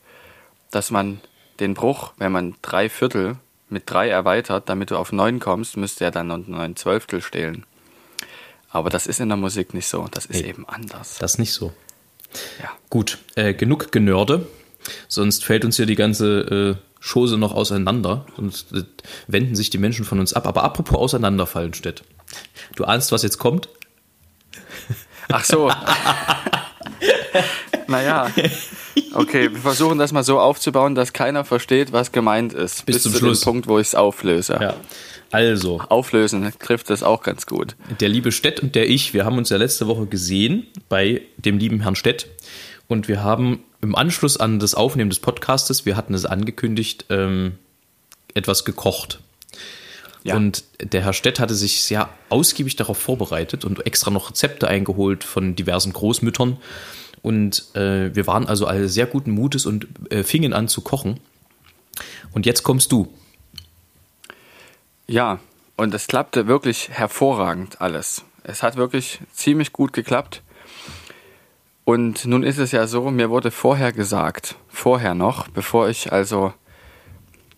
dass 0.70 0.90
man 0.90 1.20
den 1.60 1.74
Bruch, 1.74 2.12
wenn 2.16 2.32
man 2.32 2.54
drei 2.62 2.88
Viertel 2.88 3.36
mit 3.68 3.90
drei 3.90 4.08
erweitert, 4.08 4.68
damit 4.68 4.90
du 4.90 4.96
auf 4.96 5.12
neun 5.12 5.40
kommst, 5.40 5.76
müsste 5.76 6.04
er 6.04 6.10
dann 6.10 6.28
noch 6.28 6.38
neun 6.46 6.76
Zwölftel 6.76 7.22
stehlen. 7.22 7.64
Aber 8.70 8.90
das 8.90 9.06
ist 9.06 9.20
in 9.20 9.28
der 9.28 9.36
Musik 9.36 9.72
nicht 9.74 9.86
so. 9.86 10.08
Das 10.10 10.26
ist 10.26 10.42
Nee. 10.42 10.48
eben 10.48 10.68
anders. 10.68 11.18
Das 11.18 11.38
nicht 11.38 11.52
so. 11.52 11.72
Ja. 12.60 12.70
Gut, 12.90 13.18
äh, 13.36 13.54
genug 13.54 13.92
Genörde, 13.92 14.46
sonst 15.06 15.44
fällt 15.44 15.64
uns 15.64 15.76
hier 15.76 15.86
die 15.86 15.94
ganze 15.94 16.76
äh, 16.80 17.04
Chose 17.06 17.36
noch 17.38 17.52
auseinander 17.54 18.26
und 18.36 18.66
äh, 18.72 18.82
wenden 19.28 19.54
sich 19.54 19.70
die 19.70 19.78
Menschen 19.78 20.04
von 20.04 20.18
uns 20.18 20.32
ab. 20.32 20.46
Aber 20.46 20.64
apropos 20.64 20.96
auseinanderfallen, 20.98 21.74
Stett. 21.74 22.02
Du 22.74 22.84
ahnst, 22.84 23.12
was 23.12 23.22
jetzt 23.22 23.38
kommt? 23.38 23.68
Ach 25.30 25.44
so. 25.44 25.70
naja. 27.86 28.30
Okay, 29.14 29.50
wir 29.50 29.60
versuchen 29.60 29.98
das 29.98 30.12
mal 30.12 30.24
so 30.24 30.40
aufzubauen, 30.40 30.94
dass 30.94 31.12
keiner 31.12 31.44
versteht, 31.44 31.92
was 31.92 32.12
gemeint 32.12 32.52
ist. 32.52 32.84
Bis 32.86 33.02
zum 33.02 33.12
zu 33.12 33.18
Schluss. 33.18 33.40
dem 33.40 33.44
Punkt, 33.44 33.68
wo 33.68 33.78
ich 33.78 33.88
es 33.88 33.94
auflöse. 33.94 34.58
Ja. 34.60 34.74
Also, 35.30 35.80
Auflösen 35.88 36.52
trifft 36.60 36.90
das 36.90 37.02
auch 37.02 37.22
ganz 37.22 37.46
gut. 37.46 37.74
der 38.00 38.08
liebe 38.08 38.30
Stett 38.30 38.60
und 38.60 38.74
der 38.74 38.88
ich, 38.88 39.14
wir 39.14 39.24
haben 39.24 39.36
uns 39.36 39.48
ja 39.48 39.56
letzte 39.56 39.88
Woche 39.88 40.06
gesehen 40.06 40.66
bei 40.88 41.22
dem 41.38 41.58
lieben 41.58 41.80
Herrn 41.80 41.96
Stett 41.96 42.28
und 42.86 43.08
wir 43.08 43.22
haben 43.22 43.64
im 43.80 43.96
Anschluss 43.96 44.36
an 44.36 44.60
das 44.60 44.74
Aufnehmen 44.74 45.10
des 45.10 45.18
Podcastes, 45.18 45.86
wir 45.86 45.96
hatten 45.96 46.14
es 46.14 46.24
angekündigt, 46.24 47.06
ähm, 47.10 47.58
etwas 48.34 48.64
gekocht. 48.64 49.20
Ja. 50.22 50.36
Und 50.36 50.64
der 50.80 51.02
Herr 51.02 51.12
Stett 51.12 51.38
hatte 51.38 51.54
sich 51.54 51.82
sehr 51.82 52.08
ausgiebig 52.30 52.76
darauf 52.76 52.96
vorbereitet 52.96 53.64
und 53.64 53.84
extra 53.86 54.10
noch 54.10 54.30
Rezepte 54.30 54.68
eingeholt 54.68 55.22
von 55.22 55.54
diversen 55.54 55.92
Großmüttern. 55.92 56.56
Und 57.24 57.74
äh, 57.74 58.14
wir 58.14 58.26
waren 58.26 58.46
also 58.46 58.66
alle 58.66 58.86
sehr 58.90 59.06
guten 59.06 59.30
Mutes 59.30 59.64
und 59.64 59.88
äh, 60.10 60.22
fingen 60.22 60.52
an 60.52 60.68
zu 60.68 60.82
kochen. 60.82 61.20
Und 62.32 62.44
jetzt 62.44 62.64
kommst 62.64 62.92
du. 62.92 63.08
Ja, 65.06 65.40
und 65.78 65.94
es 65.94 66.06
klappte 66.06 66.46
wirklich 66.48 66.90
hervorragend 66.90 67.80
alles. 67.80 68.24
Es 68.42 68.62
hat 68.62 68.76
wirklich 68.76 69.20
ziemlich 69.32 69.72
gut 69.72 69.94
geklappt. 69.94 70.42
Und 71.86 72.26
nun 72.26 72.42
ist 72.42 72.58
es 72.58 72.72
ja 72.72 72.86
so, 72.86 73.10
mir 73.10 73.30
wurde 73.30 73.50
vorher 73.50 73.92
gesagt, 73.92 74.56
vorher 74.68 75.14
noch, 75.14 75.48
bevor 75.48 75.88
ich 75.88 76.12
also 76.12 76.52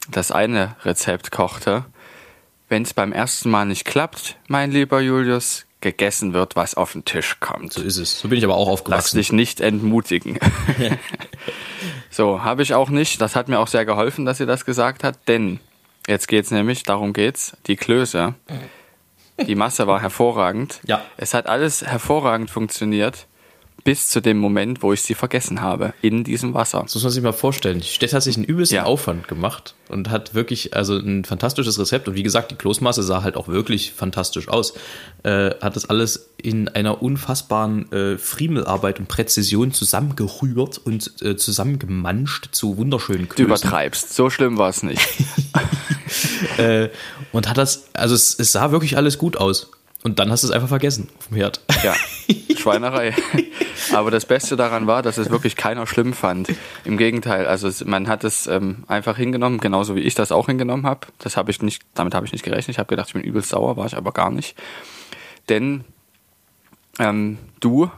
das 0.08 0.30
eine 0.30 0.76
Rezept 0.84 1.32
kochte, 1.32 1.84
wenn 2.68 2.84
es 2.84 2.94
beim 2.94 3.10
ersten 3.10 3.50
Mal 3.50 3.64
nicht 3.64 3.84
klappt, 3.84 4.36
mein 4.46 4.70
lieber 4.70 5.00
Julius, 5.00 5.65
gegessen 5.86 6.32
wird, 6.32 6.56
was 6.56 6.74
auf 6.74 6.92
den 6.92 7.04
Tisch 7.04 7.38
kommt. 7.38 7.72
So 7.72 7.80
ist 7.80 7.96
es. 7.96 8.18
So 8.18 8.28
bin 8.28 8.38
ich 8.38 8.44
aber 8.44 8.56
auch 8.56 8.66
Lass 8.66 8.80
aufgewachsen. 8.80 9.18
dich 9.18 9.30
nicht 9.32 9.60
entmutigen. 9.60 10.38
so, 12.10 12.42
habe 12.42 12.62
ich 12.62 12.74
auch 12.74 12.90
nicht. 12.90 13.20
Das 13.20 13.36
hat 13.36 13.46
mir 13.48 13.60
auch 13.60 13.68
sehr 13.68 13.84
geholfen, 13.84 14.24
dass 14.24 14.38
sie 14.38 14.46
das 14.46 14.64
gesagt 14.64 15.04
hat, 15.04 15.28
denn 15.28 15.60
jetzt 16.08 16.26
geht's 16.26 16.50
nämlich, 16.50 16.82
darum 16.82 17.12
geht's, 17.12 17.56
die 17.68 17.76
Klöße. 17.76 18.34
Die 19.46 19.54
Masse 19.54 19.86
war 19.86 20.00
hervorragend. 20.00 20.80
Ja. 20.84 21.04
Es 21.18 21.34
hat 21.34 21.46
alles 21.46 21.82
hervorragend 21.84 22.50
funktioniert, 22.50 23.28
bis 23.86 24.10
zu 24.10 24.20
dem 24.20 24.36
Moment, 24.36 24.82
wo 24.82 24.92
ich 24.92 25.00
sie 25.00 25.14
vergessen 25.14 25.62
habe, 25.62 25.94
in 26.02 26.24
diesem 26.24 26.52
Wasser. 26.52 26.80
Das 26.82 26.94
muss 26.94 27.04
man 27.04 27.12
sich 27.12 27.22
mal 27.22 27.32
vorstellen. 27.32 27.82
Stett 27.82 28.12
hat 28.12 28.22
sich 28.22 28.36
einen 28.36 28.44
übelsten 28.44 28.76
Ja. 28.76 28.82
Aufwand 28.84 29.28
gemacht 29.28 29.74
und 29.88 30.10
hat 30.10 30.34
wirklich 30.34 30.74
also 30.76 30.96
ein 30.98 31.24
fantastisches 31.24 31.78
Rezept. 31.78 32.08
Und 32.08 32.14
wie 32.16 32.22
gesagt, 32.22 32.50
die 32.50 32.56
Kloßmasse 32.56 33.02
sah 33.02 33.22
halt 33.22 33.36
auch 33.36 33.48
wirklich 33.48 33.92
fantastisch 33.92 34.48
aus. 34.48 34.74
Äh, 35.22 35.50
hat 35.62 35.76
das 35.76 35.88
alles 35.88 36.30
in 36.36 36.68
einer 36.68 37.00
unfassbaren 37.00 37.90
äh, 37.92 38.18
Friemelarbeit 38.18 38.98
und 38.98 39.08
Präzision 39.08 39.72
zusammengerührt 39.72 40.78
und 40.78 41.22
äh, 41.22 41.36
zusammengemanscht 41.36 42.48
zu 42.52 42.76
wunderschönen 42.76 43.22
Du 43.28 43.34
Klößen. 43.36 43.46
übertreibst. 43.46 44.14
So 44.14 44.28
schlimm 44.30 44.58
war 44.58 44.68
es 44.68 44.82
nicht. 44.82 45.00
Äh, 46.58 46.88
und 47.32 47.48
hat 47.48 47.58
das, 47.58 47.88
also 47.92 48.14
es, 48.14 48.38
es 48.38 48.52
sah 48.52 48.70
wirklich 48.70 48.96
alles 48.96 49.18
gut 49.18 49.36
aus. 49.36 49.70
Und 50.02 50.18
dann 50.18 50.30
hast 50.30 50.44
du 50.44 50.48
es 50.48 50.52
einfach 50.52 50.68
vergessen 50.68 51.08
auf 51.18 51.28
dem 51.28 51.36
Herd. 51.36 51.60
Ja, 51.82 51.94
Schweinerei. 52.56 53.14
Aber 53.92 54.10
das 54.10 54.26
Beste 54.26 54.56
daran 54.56 54.86
war, 54.86 55.02
dass 55.02 55.18
es 55.18 55.30
wirklich 55.30 55.56
keiner 55.56 55.86
schlimm 55.86 56.12
fand. 56.12 56.48
Im 56.84 56.96
Gegenteil, 56.96 57.46
also 57.46 57.70
man 57.84 58.08
hat 58.08 58.24
es 58.24 58.46
ähm, 58.46 58.84
einfach 58.88 59.16
hingenommen, 59.16 59.58
genauso 59.58 59.96
wie 59.96 60.00
ich 60.00 60.14
das 60.14 60.32
auch 60.32 60.46
hingenommen 60.46 60.86
habe. 60.86 61.06
Das 61.18 61.36
habe 61.36 61.50
ich 61.50 61.62
nicht, 61.62 61.82
damit 61.94 62.14
habe 62.14 62.26
ich 62.26 62.32
nicht 62.32 62.44
gerechnet. 62.44 62.74
Ich 62.74 62.78
habe 62.78 62.88
gedacht, 62.88 63.08
ich 63.08 63.14
bin 63.14 63.22
übelst 63.22 63.50
sauer, 63.50 63.76
war 63.76 63.86
ich 63.86 63.96
aber 63.96 64.12
gar 64.12 64.30
nicht. 64.30 64.56
Denn 65.48 65.84
ähm, 66.98 67.38
du 67.60 67.90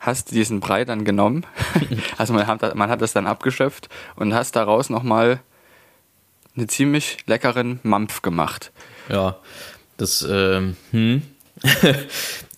hast 0.00 0.32
diesen 0.32 0.60
Brei 0.60 0.84
dann 0.84 1.04
genommen, 1.04 1.46
also 2.18 2.32
man 2.32 2.46
hat, 2.46 2.74
man 2.74 2.90
hat 2.90 3.00
das 3.00 3.12
dann 3.12 3.26
abgeschöpft 3.26 3.88
und 4.16 4.34
hast 4.34 4.56
daraus 4.56 4.90
nochmal 4.90 5.40
einen 6.56 6.68
ziemlich 6.68 7.18
leckeren 7.26 7.80
Mampf 7.82 8.22
gemacht. 8.22 8.72
Ja, 9.08 9.36
das, 9.96 10.26
ähm, 10.28 10.76
hm. 10.90 11.22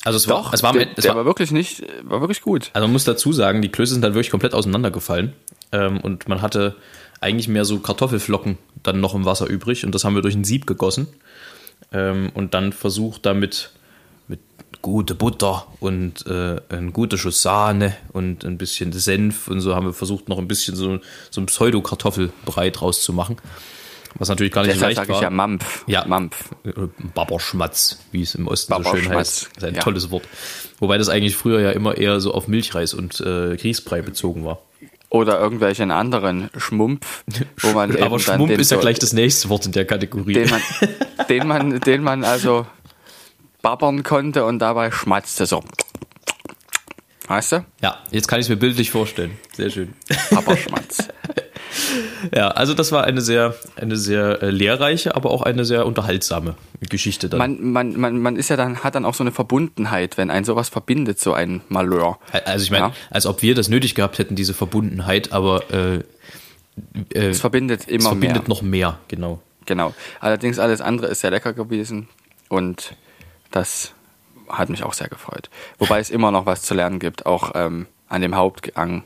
also 0.04 0.18
es 0.18 0.28
war, 0.28 0.42
Doch, 0.42 0.52
es 0.52 0.62
war, 0.62 0.72
der, 0.74 0.88
es 0.96 1.08
war, 1.08 1.16
war 1.16 1.24
wirklich 1.24 1.50
nicht, 1.50 1.82
war 2.02 2.20
wirklich 2.20 2.42
gut. 2.42 2.70
also 2.74 2.86
man 2.86 2.92
muss 2.92 3.04
dazu 3.04 3.32
sagen, 3.32 3.62
die 3.62 3.70
Klöße 3.70 3.94
sind 3.94 4.02
dann 4.02 4.14
wirklich 4.14 4.30
komplett 4.30 4.54
auseinandergefallen 4.54 5.32
ähm, 5.72 6.00
und 6.00 6.28
man 6.28 6.42
hatte 6.42 6.76
eigentlich 7.20 7.48
mehr 7.48 7.64
so 7.64 7.78
Kartoffelflocken 7.78 8.58
dann 8.82 9.00
noch 9.00 9.14
im 9.14 9.24
Wasser 9.24 9.46
übrig 9.46 9.84
und 9.84 9.94
das 9.94 10.04
haben 10.04 10.14
wir 10.14 10.22
durch 10.22 10.34
ein 10.34 10.44
Sieb 10.44 10.66
gegossen 10.66 11.08
ähm, 11.90 12.30
und 12.34 12.52
dann 12.52 12.72
versucht 12.72 13.24
damit 13.24 13.70
mit 14.28 14.40
gute 14.82 15.14
Butter 15.14 15.66
und 15.80 16.26
äh, 16.26 16.60
ein 16.68 16.92
guter 16.92 17.16
Schuss 17.16 17.40
Sahne 17.40 17.96
und 18.12 18.44
ein 18.44 18.58
bisschen 18.58 18.92
Senf 18.92 19.48
und 19.48 19.60
so 19.60 19.74
haben 19.74 19.86
wir 19.86 19.94
versucht 19.94 20.28
noch 20.28 20.38
ein 20.38 20.48
bisschen 20.48 20.76
so, 20.76 21.00
so 21.30 21.40
ein 21.40 21.46
Pseudo-Kartoffelbrei 21.46 22.70
draus 22.70 23.02
zu 23.02 23.14
machen. 23.14 23.38
Was 24.16 24.28
natürlich 24.28 24.52
gar 24.52 24.62
nicht 24.62 24.76
Deshalb 24.76 24.90
leicht 24.90 24.96
sage 24.96 25.08
war. 25.10 25.16
ich 25.16 25.22
ja 25.22 25.30
Mampf. 25.30 25.84
Ja. 25.86 26.04
Mampf. 26.06 26.50
Baberschmatz, 27.14 27.98
wie 28.12 28.22
es 28.22 28.34
im 28.34 28.46
Osten 28.46 28.74
so 28.82 28.96
schön 28.96 29.08
heißt. 29.08 29.50
Das 29.54 29.56
ist 29.56 29.64
ein 29.64 29.74
ja. 29.74 29.80
tolles 29.80 30.10
Wort. 30.10 30.24
Wobei 30.78 30.98
das 30.98 31.08
eigentlich 31.08 31.36
früher 31.36 31.60
ja 31.60 31.70
immer 31.70 31.96
eher 31.96 32.20
so 32.20 32.32
auf 32.32 32.46
Milchreis 32.48 32.94
und 32.94 33.20
äh, 33.20 33.56
Grießbrei 33.56 34.02
bezogen 34.02 34.44
war. 34.44 34.60
Oder 35.08 35.38
irgendwelchen 35.38 35.90
anderen 35.90 36.50
Schmumpf, 36.56 37.24
wo 37.60 37.72
man 37.72 37.90
Aber 38.02 38.18
dann 38.18 38.20
Schmump 38.20 38.50
den 38.50 38.60
ist 38.60 38.70
ja 38.70 38.78
gleich 38.78 38.98
das 38.98 39.12
nächste 39.12 39.48
Wort 39.48 39.66
in 39.66 39.72
der 39.72 39.84
Kategorie. 39.84 40.32
den 40.32 40.50
man, 40.50 40.60
den 41.28 41.46
man, 41.46 41.80
den 41.80 42.02
man 42.02 42.24
also 42.24 42.66
babbern 43.62 44.02
konnte 44.02 44.44
und 44.44 44.58
dabei 44.58 44.90
schmatzte 44.90 45.46
so. 45.46 45.62
Weißt 47.26 47.52
du? 47.52 47.64
ja, 47.80 47.98
jetzt 48.10 48.28
kann 48.28 48.38
ich 48.38 48.46
es 48.46 48.50
mir 48.50 48.56
bildlich 48.56 48.90
vorstellen. 48.90 49.38
Sehr 49.54 49.70
schön. 49.70 49.94
Babberschmatz. 50.30 51.08
Ja, 52.34 52.48
also 52.48 52.74
das 52.74 52.92
war 52.92 53.04
eine 53.04 53.20
sehr, 53.20 53.54
eine 53.76 53.96
sehr 53.96 54.42
äh, 54.42 54.50
lehrreiche, 54.50 55.14
aber 55.14 55.30
auch 55.30 55.42
eine 55.42 55.64
sehr 55.64 55.86
unterhaltsame 55.86 56.54
Geschichte 56.90 57.28
dann. 57.28 57.38
man, 57.38 57.72
man, 57.72 57.98
man, 58.00 58.18
man 58.20 58.36
ist 58.36 58.48
ja 58.50 58.56
dann, 58.56 58.82
hat 58.84 58.94
dann 58.94 59.04
auch 59.04 59.14
so 59.14 59.22
eine 59.24 59.32
Verbundenheit, 59.32 60.16
wenn 60.16 60.30
ein 60.30 60.44
sowas 60.44 60.68
verbindet, 60.68 61.18
so 61.20 61.32
ein 61.34 61.60
Malheur. 61.68 62.18
also 62.44 62.62
ich 62.64 62.70
meine, 62.70 62.86
Ja. 62.86 62.92
als 63.10 63.26
ob 63.26 63.42
wir 63.42 63.54
das 63.54 63.68
nötig 63.68 63.94
gehabt 63.94 64.18
hätten, 64.18 64.36
diese 64.36 64.54
Verbundenheit, 64.54 65.32
aber 65.32 65.70
äh, 65.72 65.94
äh, 67.14 67.28
Es 67.30 67.40
verbindet 67.40 67.80
es 67.82 67.86
immer 67.88 68.10
verbindet 68.10 68.42
mehr. 68.42 68.48
noch 68.48 68.62
mehr, 68.62 68.98
genau. 69.08 69.40
Genau. 69.66 69.94
Allerdings 70.20 70.58
alles 70.58 70.80
andere 70.80 71.06
ist 71.06 71.20
sehr 71.20 71.30
lecker 71.30 71.52
gewesen 71.54 72.08
und 72.48 72.94
das 73.50 73.92
hat 74.48 74.68
mich 74.68 74.82
auch 74.84 74.92
sehr 74.92 75.08
gefreut. 75.08 75.48
Wobei 75.78 76.00
es 76.00 76.10
immer 76.10 76.30
noch 76.30 76.44
was 76.44 76.62
zu 76.62 76.74
lernen 76.74 76.98
gibt, 76.98 77.24
auch 77.24 77.52
ähm, 77.54 77.86
an 78.08 78.20
dem 78.20 78.34
Hauptgang. 78.36 79.04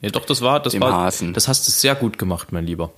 Ja, 0.00 0.10
doch, 0.10 0.24
das 0.24 0.40
war, 0.42 0.60
das 0.60 0.74
Im 0.74 0.80
war, 0.80 0.92
Hasen. 0.92 1.32
das 1.34 1.48
hast 1.48 1.66
du 1.66 1.72
sehr 1.72 1.94
gut 1.96 2.18
gemacht, 2.18 2.52
mein 2.52 2.64
Lieber. 2.66 2.92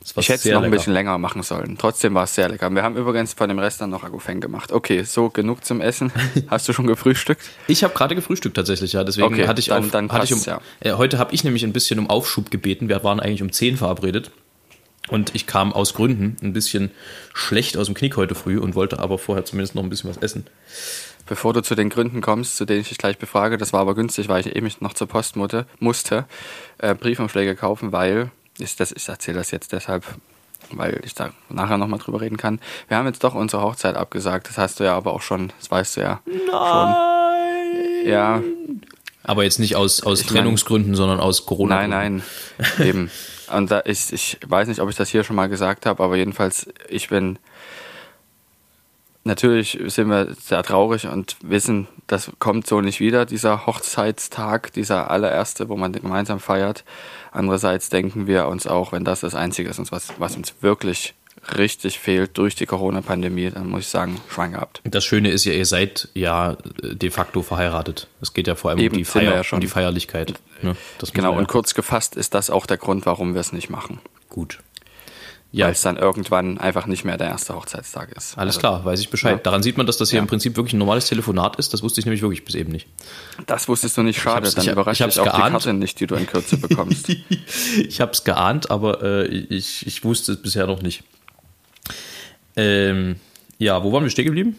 Das 0.00 0.16
war 0.16 0.22
Ich 0.22 0.28
hätte 0.30 0.48
es 0.48 0.52
noch 0.54 0.62
ein 0.62 0.64
lecker. 0.64 0.76
bisschen 0.78 0.92
länger 0.94 1.16
machen 1.18 1.44
sollen. 1.44 1.76
Trotzdem 1.78 2.14
war 2.14 2.24
es 2.24 2.34
sehr 2.34 2.48
lecker. 2.48 2.70
Wir 2.70 2.82
haben 2.82 2.96
übrigens 2.96 3.34
von 3.34 3.48
dem 3.48 3.60
Rest 3.60 3.80
dann 3.80 3.90
noch 3.90 4.02
Agufeng 4.02 4.40
gemacht. 4.40 4.72
Okay, 4.72 5.04
so 5.04 5.28
genug 5.30 5.64
zum 5.64 5.80
Essen. 5.80 6.10
Hast 6.48 6.68
du 6.68 6.72
schon 6.72 6.88
gefrühstückt? 6.88 7.42
Ich 7.68 7.84
habe 7.84 7.94
gerade 7.94 8.16
gefrühstückt 8.16 8.56
tatsächlich, 8.56 8.94
ja. 8.94 9.04
Deswegen 9.04 9.26
Okay, 9.28 9.46
hatte 9.46 9.60
ich 9.60 9.66
dann- 9.66 9.84
auf, 9.84 9.90
dann 9.92 10.10
hatte 10.10 10.24
ich 10.24 10.32
um, 10.32 10.42
passt's, 10.42 10.64
äh, 10.80 10.92
heute 10.94 11.18
habe 11.18 11.32
ich 11.34 11.44
nämlich 11.44 11.62
ein 11.62 11.72
bisschen 11.72 12.00
um 12.00 12.10
Aufschub 12.10 12.50
gebeten. 12.50 12.88
Wir 12.88 13.04
waren 13.04 13.20
eigentlich 13.20 13.42
um 13.42 13.52
10 13.52 13.76
verabredet. 13.76 14.32
Und 15.08 15.34
ich 15.34 15.46
kam 15.46 15.72
aus 15.72 15.94
Gründen 15.94 16.36
ein 16.42 16.52
bisschen 16.52 16.90
schlecht 17.34 17.76
aus 17.76 17.86
dem 17.86 17.94
Knick 17.94 18.16
heute 18.16 18.34
früh 18.34 18.58
und 18.58 18.74
wollte 18.74 18.98
aber 19.00 19.18
vorher 19.18 19.44
zumindest 19.44 19.74
noch 19.74 19.82
ein 19.82 19.88
bisschen 19.90 20.10
was 20.10 20.18
essen. 20.18 20.46
Bevor 21.30 21.52
du 21.52 21.62
zu 21.62 21.76
den 21.76 21.90
Gründen 21.90 22.20
kommst, 22.22 22.56
zu 22.56 22.64
denen 22.64 22.80
ich 22.80 22.88
dich 22.88 22.98
gleich 22.98 23.16
befrage, 23.16 23.56
das 23.56 23.72
war 23.72 23.78
aber 23.80 23.94
günstig, 23.94 24.28
weil 24.28 24.40
ich 24.44 24.56
eben 24.56 24.68
noch 24.80 24.94
zur 24.94 25.06
Post 25.06 25.36
musste, 25.36 26.26
äh, 26.78 26.92
Briefumschläge 26.96 27.54
kaufen, 27.54 27.92
weil, 27.92 28.32
ist 28.58 28.80
das, 28.80 28.90
ich 28.90 29.08
erzähle 29.08 29.38
das 29.38 29.52
jetzt 29.52 29.70
deshalb, 29.72 30.04
weil 30.72 31.00
ich 31.04 31.14
da 31.14 31.30
nachher 31.48 31.78
nochmal 31.78 32.00
drüber 32.00 32.20
reden 32.20 32.36
kann. 32.36 32.58
Wir 32.88 32.96
haben 32.96 33.06
jetzt 33.06 33.22
doch 33.22 33.36
unsere 33.36 33.62
Hochzeit 33.62 33.94
abgesagt, 33.94 34.48
das 34.48 34.58
hast 34.58 34.80
du 34.80 34.84
ja 34.84 34.96
aber 34.96 35.12
auch 35.12 35.22
schon, 35.22 35.52
das 35.60 35.70
weißt 35.70 35.98
du 35.98 36.00
ja 36.00 36.20
schon. 36.26 38.10
Ja, 38.10 38.42
Aber 39.22 39.44
jetzt 39.44 39.60
nicht 39.60 39.76
aus, 39.76 40.02
aus 40.02 40.22
Ich 40.22 40.26
mein- 40.26 40.42
Trennungsgründen, 40.42 40.96
sondern 40.96 41.20
aus 41.20 41.46
corona 41.46 41.86
Nein, 41.86 41.90
nein, 41.90 42.22
eben. 42.84 43.08
Und 43.54 43.70
da 43.70 43.82
ich, 43.84 44.12
ich 44.12 44.38
weiß 44.44 44.66
nicht, 44.66 44.80
ob 44.80 44.88
ich 44.90 44.96
das 44.96 45.10
hier 45.10 45.22
schon 45.22 45.36
mal 45.36 45.48
gesagt 45.48 45.86
habe, 45.86 46.02
aber 46.02 46.16
jedenfalls, 46.16 46.66
ich 46.88 47.08
bin. 47.08 47.38
Natürlich 49.24 49.78
sind 49.86 50.08
wir 50.08 50.34
sehr 50.40 50.62
traurig 50.62 51.06
und 51.06 51.36
wissen, 51.42 51.88
das 52.06 52.30
kommt 52.38 52.66
so 52.66 52.80
nicht 52.80 53.00
wieder, 53.00 53.26
dieser 53.26 53.66
Hochzeitstag, 53.66 54.72
dieser 54.72 55.10
allererste, 55.10 55.68
wo 55.68 55.76
man 55.76 55.92
gemeinsam 55.92 56.40
feiert. 56.40 56.84
Andererseits 57.30 57.90
denken 57.90 58.26
wir 58.26 58.46
uns 58.46 58.66
auch, 58.66 58.92
wenn 58.92 59.04
das 59.04 59.20
das 59.20 59.34
Einzige 59.34 59.68
ist, 59.68 59.92
was, 59.92 60.08
was 60.18 60.36
uns 60.36 60.54
wirklich 60.62 61.14
richtig 61.56 61.98
fehlt 61.98 62.36
durch 62.38 62.54
die 62.54 62.66
Corona-Pandemie, 62.66 63.50
dann 63.50 63.68
muss 63.68 63.80
ich 63.80 63.88
sagen, 63.88 64.20
Schwein 64.28 64.52
gehabt. 64.52 64.80
Das 64.84 65.04
Schöne 65.04 65.30
ist 65.30 65.44
ja, 65.44 65.52
ihr 65.52 65.66
seid 65.66 66.08
ja 66.14 66.52
äh, 66.82 66.94
de 66.94 67.10
facto 67.10 67.42
verheiratet. 67.42 68.08
Es 68.20 68.34
geht 68.34 68.46
ja 68.46 68.54
vor 68.54 68.70
allem 68.70 68.80
Eben, 68.80 68.94
um, 68.94 68.98
die 68.98 69.04
Feier, 69.04 69.34
ja 69.36 69.44
schon. 69.44 69.58
um 69.58 69.60
die 69.60 69.66
Feierlichkeit. 69.66 70.34
Ne? 70.62 70.76
Genau, 71.12 71.32
ja- 71.32 71.38
und 71.38 71.48
kurz 71.48 71.74
gefasst 71.74 72.16
ist 72.16 72.34
das 72.34 72.50
auch 72.50 72.66
der 72.66 72.76
Grund, 72.76 73.06
warum 73.06 73.34
wir 73.34 73.40
es 73.40 73.52
nicht 73.52 73.70
machen. 73.70 74.00
gut. 74.28 74.60
Ja, 75.52 75.66
Weil 75.66 75.72
es 75.72 75.82
dann 75.82 75.96
irgendwann 75.96 76.58
einfach 76.58 76.86
nicht 76.86 77.04
mehr 77.04 77.16
der 77.16 77.26
erste 77.26 77.56
Hochzeitstag 77.56 78.12
ist. 78.16 78.38
alles 78.38 78.54
Also, 78.56 78.60
klar, 78.60 78.84
weiß 78.84 79.00
ich 79.00 79.10
Bescheid. 79.10 79.32
Ja. 79.32 79.42
Daran 79.42 79.64
sieht 79.64 79.76
man, 79.76 79.84
dass 79.86 79.96
das 79.96 80.10
hier 80.10 80.18
Ja. 80.18 80.22
im 80.22 80.28
Prinzip 80.28 80.56
wirklich 80.56 80.74
ein 80.74 80.78
normales 80.78 81.06
Telefonat 81.08 81.56
ist. 81.56 81.74
Das 81.74 81.82
wusste 81.82 81.98
ich 82.00 82.04
nämlich 82.06 82.22
wirklich 82.22 82.44
bis 82.44 82.54
eben 82.54 82.70
nicht. 82.70 82.86
Das 83.46 83.66
wusstest 83.66 83.96
du 83.96 84.02
nicht, 84.04 84.20
schade. 84.20 84.48
dann 84.48 84.64
ich 84.64 84.70
überrascht 84.70 85.00
ich 85.00 85.06
dich 85.08 85.18
auch 85.18 85.24
geahnt. 85.24 85.46
die 85.46 85.50
Karte 85.50 85.72
nicht, 85.74 85.98
die 85.98 86.06
du 86.06 86.14
in 86.14 86.26
Kürze 86.26 86.56
bekommst. 86.56 87.08
Ich 87.78 88.00
habe 88.00 88.12
es 88.12 88.22
geahnt, 88.22 88.70
aber 88.70 89.02
äh, 89.02 89.26
ich, 89.26 89.84
ich 89.86 90.04
wusste 90.04 90.32
es 90.32 90.42
bisher 90.42 90.66
noch 90.68 90.82
nicht. 90.82 91.02
Ähm, 92.56 93.16
ja, 93.58 93.82
wo 93.82 93.92
waren 93.92 94.04
wir 94.04 94.10
stehen 94.10 94.26
geblieben? 94.26 94.56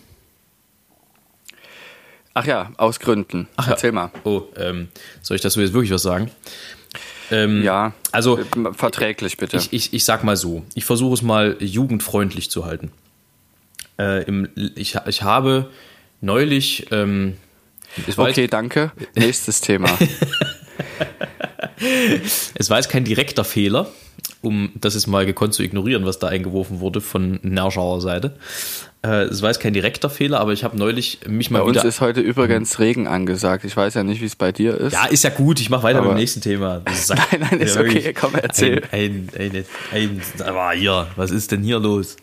Ach 2.34 2.46
ja, 2.46 2.72
aus 2.78 3.00
Gründen. 3.00 3.48
Ach 3.58 3.66
ja. 3.68 3.72
Erzähl 3.74 3.92
mal. 3.92 4.12
Oh, 4.24 4.44
ähm, 4.58 4.88
soll 5.22 5.36
ich 5.36 5.42
dazu 5.42 5.60
jetzt 5.62 5.74
wirklich 5.74 5.92
was 5.92 6.02
sagen? 6.02 6.32
Ähm, 7.32 7.64
Ja, 7.64 7.94
Also, 8.12 8.38
äh, 8.38 8.44
verträglich 8.74 9.38
bitte. 9.38 9.58
ich, 9.58 9.74
ich, 9.74 9.94
ich 9.94 10.06
sag 10.06 10.24
mal 10.24 10.36
so, 10.36 10.64
ich 10.76 10.86
versuche 10.86 11.14
es 11.14 11.22
mal 11.22 11.58
jugendfreundlich 11.60 12.50
zu 12.50 12.66
halten. 12.66 12.92
Äh, 13.98 14.24
im, 14.26 14.50
ich, 14.76 14.96
ich 15.08 15.22
habe 15.24 15.70
neulich, 16.22 16.88
ähm, 16.92 17.38
okay, 18.18 18.48
danke. 18.48 18.92
Nächstes 19.16 19.62
Thema. 19.62 19.90
es 22.56 22.70
war 22.70 22.78
jetzt 22.78 22.90
kein 22.90 23.04
direkter 23.04 23.44
Fehler, 23.44 23.88
um 24.42 24.72
das 24.76 24.94
jetzt 24.94 25.08
mal 25.08 25.26
gekonnt 25.26 25.54
zu 25.54 25.64
ignorieren, 25.64 26.06
was 26.06 26.20
da 26.20 26.28
eingeworfen 26.28 26.80
wurde 26.80 27.02
von 27.02 27.40
Nerschauer 27.44 28.02
Seite. 28.02 28.36
Äh, 29.04 29.24
es 29.24 29.42
war 29.42 29.50
jetzt 29.50 29.60
kein 29.60 29.74
direkter 29.74 30.10
Fehler, 30.12 30.40
aber 30.40 30.54
ich 30.54 30.64
habe 30.64 30.78
neulich 30.78 31.20
mich 31.28 31.50
mal 31.50 31.60
Bei 31.60 31.66
uns 31.66 31.78
wieder... 31.78 31.86
ist 31.86 32.02
heute 32.02 32.22
übrigens 32.22 32.78
Regen 32.78 33.08
angesagt. 33.08 33.66
Ich 33.66 33.76
weiß 33.76 33.96
ja 33.96 34.04
nicht, 34.04 34.22
wie 34.22 34.26
es 34.26 34.36
bei 34.36 34.52
dir 34.52 34.78
ist. 34.78 34.94
ja, 34.94 35.06
ist 35.06 35.24
ja 35.24 35.32
gut, 35.32 35.60
ich 35.60 35.70
mache 35.72 35.84
weiter 35.84 36.00
Aber- 36.00 36.10
mit 36.10 36.18
dem 36.18 36.22
nächsten 36.22 36.42
Thema. 36.42 36.82
Nein, 37.10 37.18
nein, 37.40 37.60
ist 37.62 37.78
okay, 37.78 38.14
komm, 38.14 38.36
erzähl. 38.36 38.84
Ein, 38.92 39.30
ein, 39.38 39.52
ein, 39.56 39.66
ein, 39.92 40.22
aber 40.46 40.72
hier, 40.74 41.08
was 41.16 41.32
ist 41.32 41.52
denn 41.52 41.64
hier 41.64 41.80
los? 41.80 42.16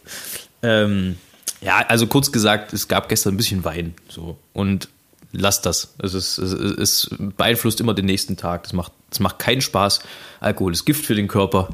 Ähm, 0.63 1.17
ja, 1.61 1.85
also 1.89 2.07
kurz 2.07 2.31
gesagt, 2.31 2.73
es 2.73 2.87
gab 2.87 3.09
gestern 3.09 3.35
ein 3.35 3.37
bisschen 3.37 3.65
Wein. 3.65 3.95
So. 4.09 4.39
Und 4.53 4.89
lasst 5.33 5.67
das. 5.67 5.95
Es, 6.01 6.15
ist, 6.15 6.39
es, 6.39 6.53
es 6.53 7.11
beeinflusst 7.37 7.81
immer 7.81 7.95
den 7.95 8.07
nächsten 8.07 8.37
Tag. 8.37 8.63
Das 8.63 8.73
macht, 8.73 8.93
das 9.11 9.19
macht 9.19 9.41
keinen 9.41 9.61
Spaß. 9.63 10.01
Alkohol 10.39 10.73
ist 10.73 10.85
Gift 10.85 11.05
für 11.05 11.17
den 11.17 11.27
Körper. 11.27 11.71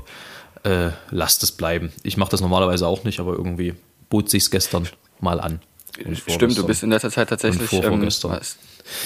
Äh, 0.62 0.90
lasst 1.11 1.43
es 1.43 1.53
bleiben. 1.53 1.93
Ich 2.03 2.17
mache 2.17 2.31
das 2.31 2.40
normalerweise 2.40 2.87
auch 2.87 3.05
nicht, 3.05 3.21
aber 3.21 3.33
irgendwie 3.35 3.75
bot 4.14 4.31
sich's 4.31 4.48
gestern 4.48 4.88
mal 5.20 5.40
an. 5.40 5.61
Und 6.05 6.16
Stimmt, 6.29 6.57
du 6.57 6.64
bist 6.66 6.85
in 6.85 6.90
letzter 6.90 7.11
Zeit 7.11 7.29
tatsächlich, 7.31 7.72
ähm, 7.72 8.00
was, 8.07 8.57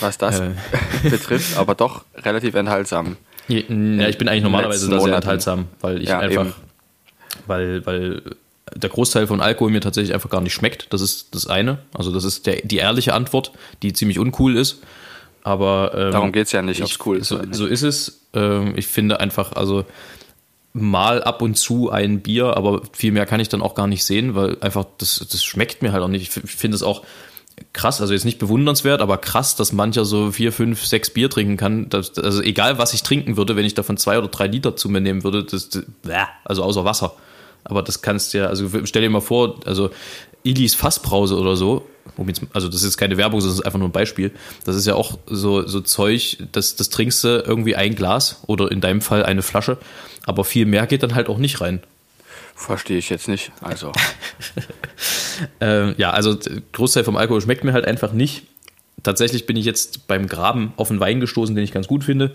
was 0.01 0.19
das 0.19 0.41
Äh. 0.41 0.51
betrifft, 1.09 1.57
aber 1.57 1.75
doch 1.75 2.05
relativ 2.15 2.55
enthaltsam. 2.55 3.17
Ja, 3.49 3.59
ich 4.09 4.19
bin 4.19 4.29
eigentlich 4.29 4.43
normalerweise 4.43 4.91
da 4.91 5.01
sehr 5.01 5.15
enthaltsam, 5.15 5.69
weil 5.81 6.03
ich 6.03 6.09
Ja, 6.11 6.19
einfach, 6.19 6.43
eben. 6.47 6.55
weil, 7.47 7.87
weil 7.87 8.23
der 8.75 8.91
Großteil 8.91 9.27
von 9.27 9.41
Alkohol 9.41 9.71
mir 9.71 9.81
tatsächlich 9.81 10.13
einfach 10.13 10.29
gar 10.29 10.43
nicht 10.43 10.53
schmeckt. 10.53 10.93
Das 10.93 11.01
ist 11.01 11.35
das 11.35 11.47
eine. 11.47 11.79
Also 11.95 12.13
das 12.13 12.25
ist 12.25 12.45
der, 12.47 12.57
die 12.63 12.77
ehrliche 12.77 13.15
Antwort, 13.15 13.53
die 13.83 13.95
ziemlich 13.95 14.19
uncool 14.19 14.59
ist. 14.59 14.83
Aber 15.43 15.93
ähm, 15.95 16.11
Darum 16.13 16.33
geht's 16.33 16.53
ja 16.53 16.61
nicht, 16.61 16.81
ich, 16.81 16.85
ob's 16.85 16.99
cool 17.07 17.17
ist 17.17 17.29
So, 17.29 17.41
so 17.53 17.65
ist 17.67 17.83
es. 17.83 18.21
Ähm, 18.35 18.75
ich 18.77 18.87
finde 18.87 19.21
einfach, 19.21 19.53
also 19.53 19.87
mal 20.81 21.23
ab 21.23 21.43
und 21.43 21.57
zu 21.57 21.91
ein 21.91 22.21
Bier, 22.21 22.57
aber 22.57 22.83
viel 22.93 23.13
mehr 23.13 23.27
kann 23.27 23.41
ich 23.41 23.49
dann 23.49 23.63
auch 23.63 23.75
gar 23.75 23.87
nicht 23.87 24.05
sehen, 24.05 24.35
weil 24.35 24.57
einfach 24.61 24.87
das, 24.99 25.25
das 25.31 25.45
schmeckt 25.45 25.83
mir 25.83 25.93
halt 25.93 26.03
auch 26.03 26.09
nicht. 26.09 26.23
Ich 26.23 26.51
finde 26.51 26.75
es 26.75 26.83
auch 26.83 27.03
krass, 27.73 28.01
also 28.01 28.13
jetzt 28.13 28.25
nicht 28.25 28.39
bewundernswert, 28.39 29.01
aber 29.01 29.19
krass, 29.19 29.57
dass 29.57 29.73
mancher 29.73 30.05
so 30.05 30.31
vier, 30.33 30.53
fünf, 30.53 30.85
sechs 30.85 31.11
Bier 31.11 31.31
trinken 31.31 31.57
kann. 31.57 31.89
Das, 31.89 32.17
also 32.19 32.43
egal, 32.43 32.79
was 32.79 32.95
ich 32.95 33.03
trinken 33.03 33.37
würde, 33.37 33.57
wenn 33.57 33.65
ich 33.65 33.75
davon 33.75 33.97
zwei 33.97 34.19
oder 34.19 34.29
drei 34.29 34.47
Liter 34.47 34.77
zu 34.77 34.89
mir 34.89 35.01
nehmen 35.01 35.25
würde, 35.25 35.45
das, 35.45 35.69
das 35.69 35.85
also 36.45 36.63
außer 36.63 36.85
Wasser. 36.85 37.15
Aber 37.65 37.83
das 37.83 38.03
kannst 38.03 38.33
du 38.33 38.39
ja, 38.39 38.47
also 38.47 38.69
stell 38.85 39.03
dir 39.03 39.11
mal 39.11 39.21
vor, 39.21 39.61
also 39.67 39.91
Ilis 40.43 40.75
Fassbrause 40.75 41.37
oder 41.37 41.57
so, 41.57 41.87
also 42.53 42.69
das 42.69 42.83
ist 42.83 42.97
keine 42.97 43.17
Werbung, 43.17 43.41
das 43.41 43.53
ist 43.53 43.61
einfach 43.61 43.79
nur 43.79 43.89
ein 43.89 43.93
Beispiel. 43.93 44.33
Das 44.65 44.77
ist 44.77 44.87
ja 44.87 44.95
auch 44.95 45.19
so, 45.27 45.67
so 45.67 45.81
Zeug, 45.81 46.39
das, 46.53 46.77
das 46.77 46.89
trinkst 46.89 47.23
du 47.25 47.43
irgendwie 47.47 47.77
ein 47.77 47.95
Glas 47.95 48.43
oder 48.47 48.71
in 48.71 48.81
deinem 48.81 49.01
Fall 49.01 49.25
eine 49.25 49.43
Flasche, 49.43 49.79
aber 50.25 50.45
viel 50.45 50.67
mehr 50.67 50.87
geht 50.87 51.03
dann 51.03 51.15
halt 51.15 51.29
auch 51.29 51.39
nicht 51.39 51.61
rein. 51.61 51.83
Verstehe 52.55 52.99
ich 52.99 53.09
jetzt 53.09 53.29
nicht. 53.29 53.53
Also. 53.61 53.93
ähm, 55.61 55.95
ja, 55.97 56.11
also 56.11 56.37
Großteil 56.73 57.05
vom 57.05 57.17
Alkohol 57.17 57.41
schmeckt 57.41 57.63
mir 57.63 57.73
halt 57.73 57.85
einfach 57.85 58.13
nicht. 58.13 58.43
Tatsächlich 59.05 59.47
bin 59.47 59.57
ich 59.57 59.65
jetzt 59.65 60.09
beim 60.09 60.27
Graben 60.27 60.73
auf 60.77 60.91
einen 60.91 60.99
Wein 60.99 61.21
gestoßen, 61.21 61.55
den 61.55 61.63
ich 61.63 61.71
ganz 61.71 61.87
gut 61.87 62.03
finde, 62.03 62.35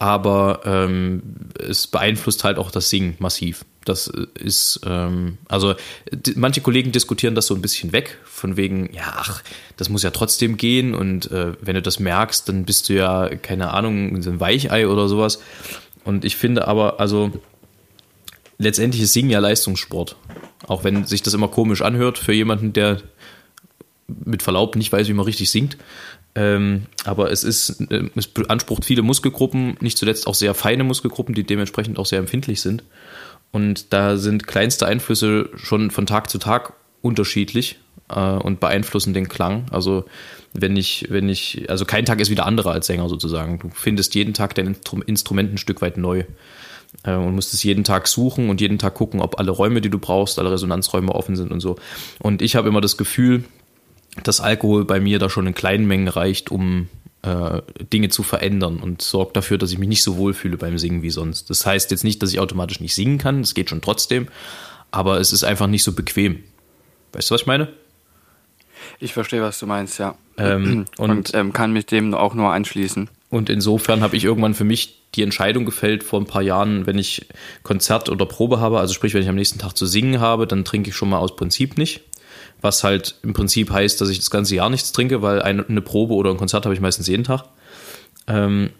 aber 0.00 0.62
ähm, 0.64 1.22
es 1.58 1.86
beeinflusst 1.86 2.42
halt 2.42 2.56
auch 2.58 2.70
das 2.70 2.88
Singen 2.88 3.16
massiv. 3.18 3.66
Das 3.84 4.08
ist, 4.08 4.80
ähm, 4.86 5.36
also 5.46 5.74
manche 6.36 6.62
Kollegen 6.62 6.90
diskutieren 6.90 7.34
das 7.34 7.46
so 7.46 7.54
ein 7.54 7.60
bisschen 7.60 7.92
weg, 7.92 8.18
von 8.24 8.56
wegen, 8.56 8.90
ja, 8.94 9.12
ach, 9.14 9.42
das 9.76 9.90
muss 9.90 10.02
ja 10.02 10.10
trotzdem 10.10 10.56
gehen 10.56 10.94
und 10.94 11.30
äh, 11.30 11.52
wenn 11.60 11.74
du 11.74 11.82
das 11.82 12.00
merkst, 12.00 12.48
dann 12.48 12.64
bist 12.64 12.88
du 12.88 12.94
ja, 12.94 13.28
keine 13.28 13.74
Ahnung, 13.74 14.22
so 14.22 14.30
ein 14.30 14.40
Weichei 14.40 14.88
oder 14.88 15.06
sowas. 15.06 15.42
Und 16.02 16.24
ich 16.24 16.36
finde 16.36 16.66
aber, 16.66 16.98
also 16.98 17.30
letztendlich 18.56 19.02
ist 19.02 19.12
Singen 19.12 19.30
ja 19.30 19.38
Leistungssport. 19.38 20.16
Auch 20.66 20.82
wenn 20.82 21.04
sich 21.04 21.20
das 21.20 21.34
immer 21.34 21.48
komisch 21.48 21.82
anhört 21.82 22.16
für 22.16 22.32
jemanden, 22.32 22.72
der 22.72 23.02
mit 24.24 24.42
Verlaub 24.42 24.76
nicht 24.76 24.92
weiß, 24.92 25.08
wie 25.08 25.12
man 25.12 25.26
richtig 25.26 25.50
singt. 25.50 25.76
Ähm, 26.34 26.86
aber 27.04 27.30
es 27.32 27.44
ist, 27.44 27.80
äh, 27.90 28.08
es 28.14 28.28
beansprucht 28.28 28.84
viele 28.84 29.02
Muskelgruppen, 29.02 29.76
nicht 29.80 29.98
zuletzt 29.98 30.26
auch 30.26 30.34
sehr 30.34 30.54
feine 30.54 30.84
Muskelgruppen, 30.84 31.34
die 31.34 31.44
dementsprechend 31.44 31.98
auch 31.98 32.06
sehr 32.06 32.20
empfindlich 32.20 32.60
sind. 32.60 32.84
Und 33.52 33.92
da 33.92 34.16
sind 34.16 34.46
kleinste 34.46 34.86
Einflüsse 34.86 35.50
schon 35.56 35.90
von 35.90 36.06
Tag 36.06 36.30
zu 36.30 36.38
Tag 36.38 36.74
unterschiedlich 37.02 37.80
äh, 38.08 38.20
und 38.20 38.60
beeinflussen 38.60 39.12
den 39.12 39.28
Klang. 39.28 39.66
Also 39.70 40.04
wenn 40.52 40.76
ich, 40.76 41.06
wenn 41.10 41.28
ich, 41.28 41.68
also 41.68 41.84
kein 41.84 42.06
Tag 42.06 42.20
ist 42.20 42.30
wieder 42.30 42.46
anderer 42.46 42.72
als 42.72 42.86
Sänger 42.86 43.08
sozusagen. 43.08 43.58
Du 43.58 43.70
findest 43.72 44.14
jeden 44.14 44.34
Tag 44.34 44.54
dein 44.54 44.76
Instrument 45.06 45.52
ein 45.52 45.58
Stück 45.58 45.82
weit 45.82 45.96
neu 45.96 46.24
äh, 47.04 47.14
und 47.14 47.34
musst 47.34 47.54
es 47.54 47.62
jeden 47.62 47.84
Tag 47.84 48.06
suchen 48.06 48.50
und 48.50 48.60
jeden 48.60 48.78
Tag 48.78 48.94
gucken, 48.94 49.20
ob 49.20 49.38
alle 49.38 49.50
Räume, 49.50 49.80
die 49.80 49.90
du 49.90 49.98
brauchst, 49.98 50.38
alle 50.38 50.52
Resonanzräume 50.52 51.12
offen 51.12 51.36
sind 51.36 51.50
und 51.52 51.60
so. 51.60 51.76
Und 52.18 52.42
ich 52.42 52.56
habe 52.56 52.68
immer 52.68 52.80
das 52.80 52.96
Gefühl, 52.96 53.44
dass 54.22 54.40
Alkohol 54.40 54.84
bei 54.84 55.00
mir 55.00 55.18
da 55.18 55.30
schon 55.30 55.46
in 55.46 55.54
kleinen 55.54 55.86
Mengen 55.86 56.08
reicht, 56.08 56.50
um 56.50 56.88
äh, 57.22 57.62
Dinge 57.92 58.08
zu 58.08 58.22
verändern 58.22 58.78
und 58.78 59.02
sorgt 59.02 59.36
dafür, 59.36 59.58
dass 59.58 59.72
ich 59.72 59.78
mich 59.78 59.88
nicht 59.88 60.02
so 60.02 60.16
wohl 60.16 60.34
fühle 60.34 60.56
beim 60.56 60.78
Singen 60.78 61.02
wie 61.02 61.10
sonst. 61.10 61.50
Das 61.50 61.66
heißt 61.66 61.90
jetzt 61.90 62.04
nicht, 62.04 62.22
dass 62.22 62.32
ich 62.32 62.40
automatisch 62.40 62.80
nicht 62.80 62.94
singen 62.94 63.18
kann, 63.18 63.42
das 63.42 63.54
geht 63.54 63.70
schon 63.70 63.82
trotzdem, 63.82 64.28
aber 64.90 65.20
es 65.20 65.32
ist 65.32 65.44
einfach 65.44 65.66
nicht 65.66 65.84
so 65.84 65.92
bequem. 65.92 66.42
Weißt 67.12 67.30
du, 67.30 67.34
was 67.34 67.42
ich 67.42 67.46
meine? 67.46 67.68
Ich 68.98 69.12
verstehe, 69.12 69.42
was 69.42 69.58
du 69.58 69.66
meinst, 69.66 69.98
ja. 69.98 70.14
Ähm, 70.36 70.86
und, 70.96 71.10
und 71.10 71.34
ähm, 71.34 71.52
kann 71.52 71.72
mich 71.72 71.86
dem 71.86 72.14
auch 72.14 72.34
nur 72.34 72.52
anschließen. 72.52 73.08
Und 73.28 73.48
insofern 73.48 74.00
habe 74.00 74.16
ich 74.16 74.24
irgendwann 74.24 74.54
für 74.54 74.64
mich 74.64 75.02
die 75.14 75.22
Entscheidung 75.22 75.64
gefällt 75.64 76.02
vor 76.02 76.20
ein 76.20 76.26
paar 76.26 76.42
Jahren, 76.42 76.86
wenn 76.86 76.98
ich 76.98 77.26
Konzert 77.62 78.08
oder 78.08 78.26
Probe 78.26 78.60
habe, 78.60 78.80
also 78.80 78.94
sprich, 78.94 79.14
wenn 79.14 79.22
ich 79.22 79.28
am 79.28 79.34
nächsten 79.34 79.58
Tag 79.58 79.76
zu 79.76 79.86
singen 79.86 80.20
habe, 80.20 80.46
dann 80.46 80.64
trinke 80.64 80.90
ich 80.90 80.96
schon 80.96 81.10
mal 81.10 81.18
aus 81.18 81.36
Prinzip 81.36 81.78
nicht. 81.78 82.02
Was 82.60 82.84
halt 82.84 83.16
im 83.22 83.32
Prinzip 83.32 83.70
heißt, 83.70 84.00
dass 84.00 84.10
ich 84.10 84.18
das 84.18 84.30
ganze 84.30 84.54
Jahr 84.54 84.70
nichts 84.70 84.92
trinke, 84.92 85.22
weil 85.22 85.42
eine, 85.42 85.80
Probe 85.80 86.14
oder 86.14 86.30
ein 86.30 86.36
Konzert 86.36 86.64
habe 86.64 86.74
ich 86.74 86.80
meistens 86.80 87.06
jeden 87.06 87.24
Tag. 87.24 87.44
Ähm, 88.26 88.70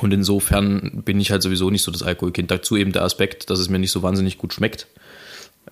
und 0.00 0.12
insofern 0.12 1.02
bin 1.04 1.20
ich 1.20 1.30
halt 1.30 1.42
sowieso 1.42 1.70
nicht 1.70 1.82
so 1.82 1.90
das 1.90 2.02
Alkoholkind. 2.02 2.50
Dazu 2.50 2.76
eben 2.76 2.92
der 2.92 3.02
Aspekt, 3.02 3.50
dass 3.50 3.58
es 3.58 3.68
mir 3.68 3.78
nicht 3.78 3.92
so 3.92 4.02
wahnsinnig 4.02 4.38
gut 4.38 4.52
schmeckt. 4.52 4.86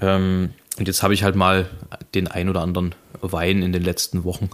Ähm, 0.01 0.51
und 0.79 0.89
jetzt 0.89 1.03
habe 1.03 1.15
ich 1.15 1.23
halt 1.23 1.37
mal 1.37 1.69
den 2.15 2.29
ein 2.29 2.49
oder 2.49 2.63
anderen 2.63 2.95
Wein 3.21 3.63
in 3.63 3.73
den 3.73 3.83
letzten 3.83 4.25
Wochen 4.25 4.51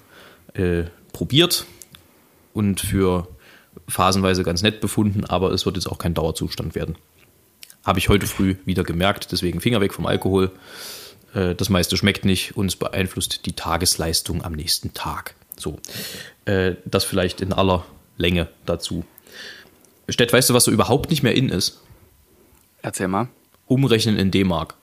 äh, 0.55 0.85
probiert 1.13 1.67
und 2.55 2.81
für 2.81 3.29
phasenweise 3.87 4.43
ganz 4.43 4.63
nett 4.63 4.81
befunden, 4.81 5.25
aber 5.25 5.53
es 5.53 5.65
wird 5.65 5.77
jetzt 5.77 5.87
auch 5.87 5.99
kein 5.99 6.15
Dauerzustand 6.15 6.75
werden. 6.75 6.97
Habe 7.85 7.99
ich 7.99 8.09
heute 8.09 8.27
früh 8.27 8.57
wieder 8.65 8.85
gemerkt, 8.85 9.33
deswegen 9.33 9.61
Finger 9.61 9.81
weg 9.81 9.95
vom 9.95 10.07
Alkohol. 10.07 10.51
Äh, 11.35 11.55
das 11.55 11.69
meiste 11.69 11.97
schmeckt 11.97 12.25
nicht 12.25 12.57
und 12.57 12.67
es 12.67 12.77
beeinflusst 12.77 13.47
die 13.47 13.53
Tagesleistung 13.53 14.45
am 14.45 14.53
nächsten 14.53 14.95
Tag. 14.95 15.35
So, 15.57 15.79
äh, 16.45 16.75
das 16.85 17.05
vielleicht 17.05 17.41
in 17.41 17.53
aller 17.53 17.85
Länge 18.17 18.49
dazu. 18.67 19.05
Stett, 20.09 20.33
weißt 20.33 20.51
du, 20.51 20.55
was 20.55 20.65
so 20.65 20.71
überhaupt 20.71 21.11
nicht 21.11 21.23
mehr 21.23 21.35
in 21.35 21.49
ist? 21.51 21.81
Erzähl 22.81 23.09
mal. 23.09 23.29
Umrechnen 23.67 24.17
in 24.17 24.31
D-Mark. 24.31 24.75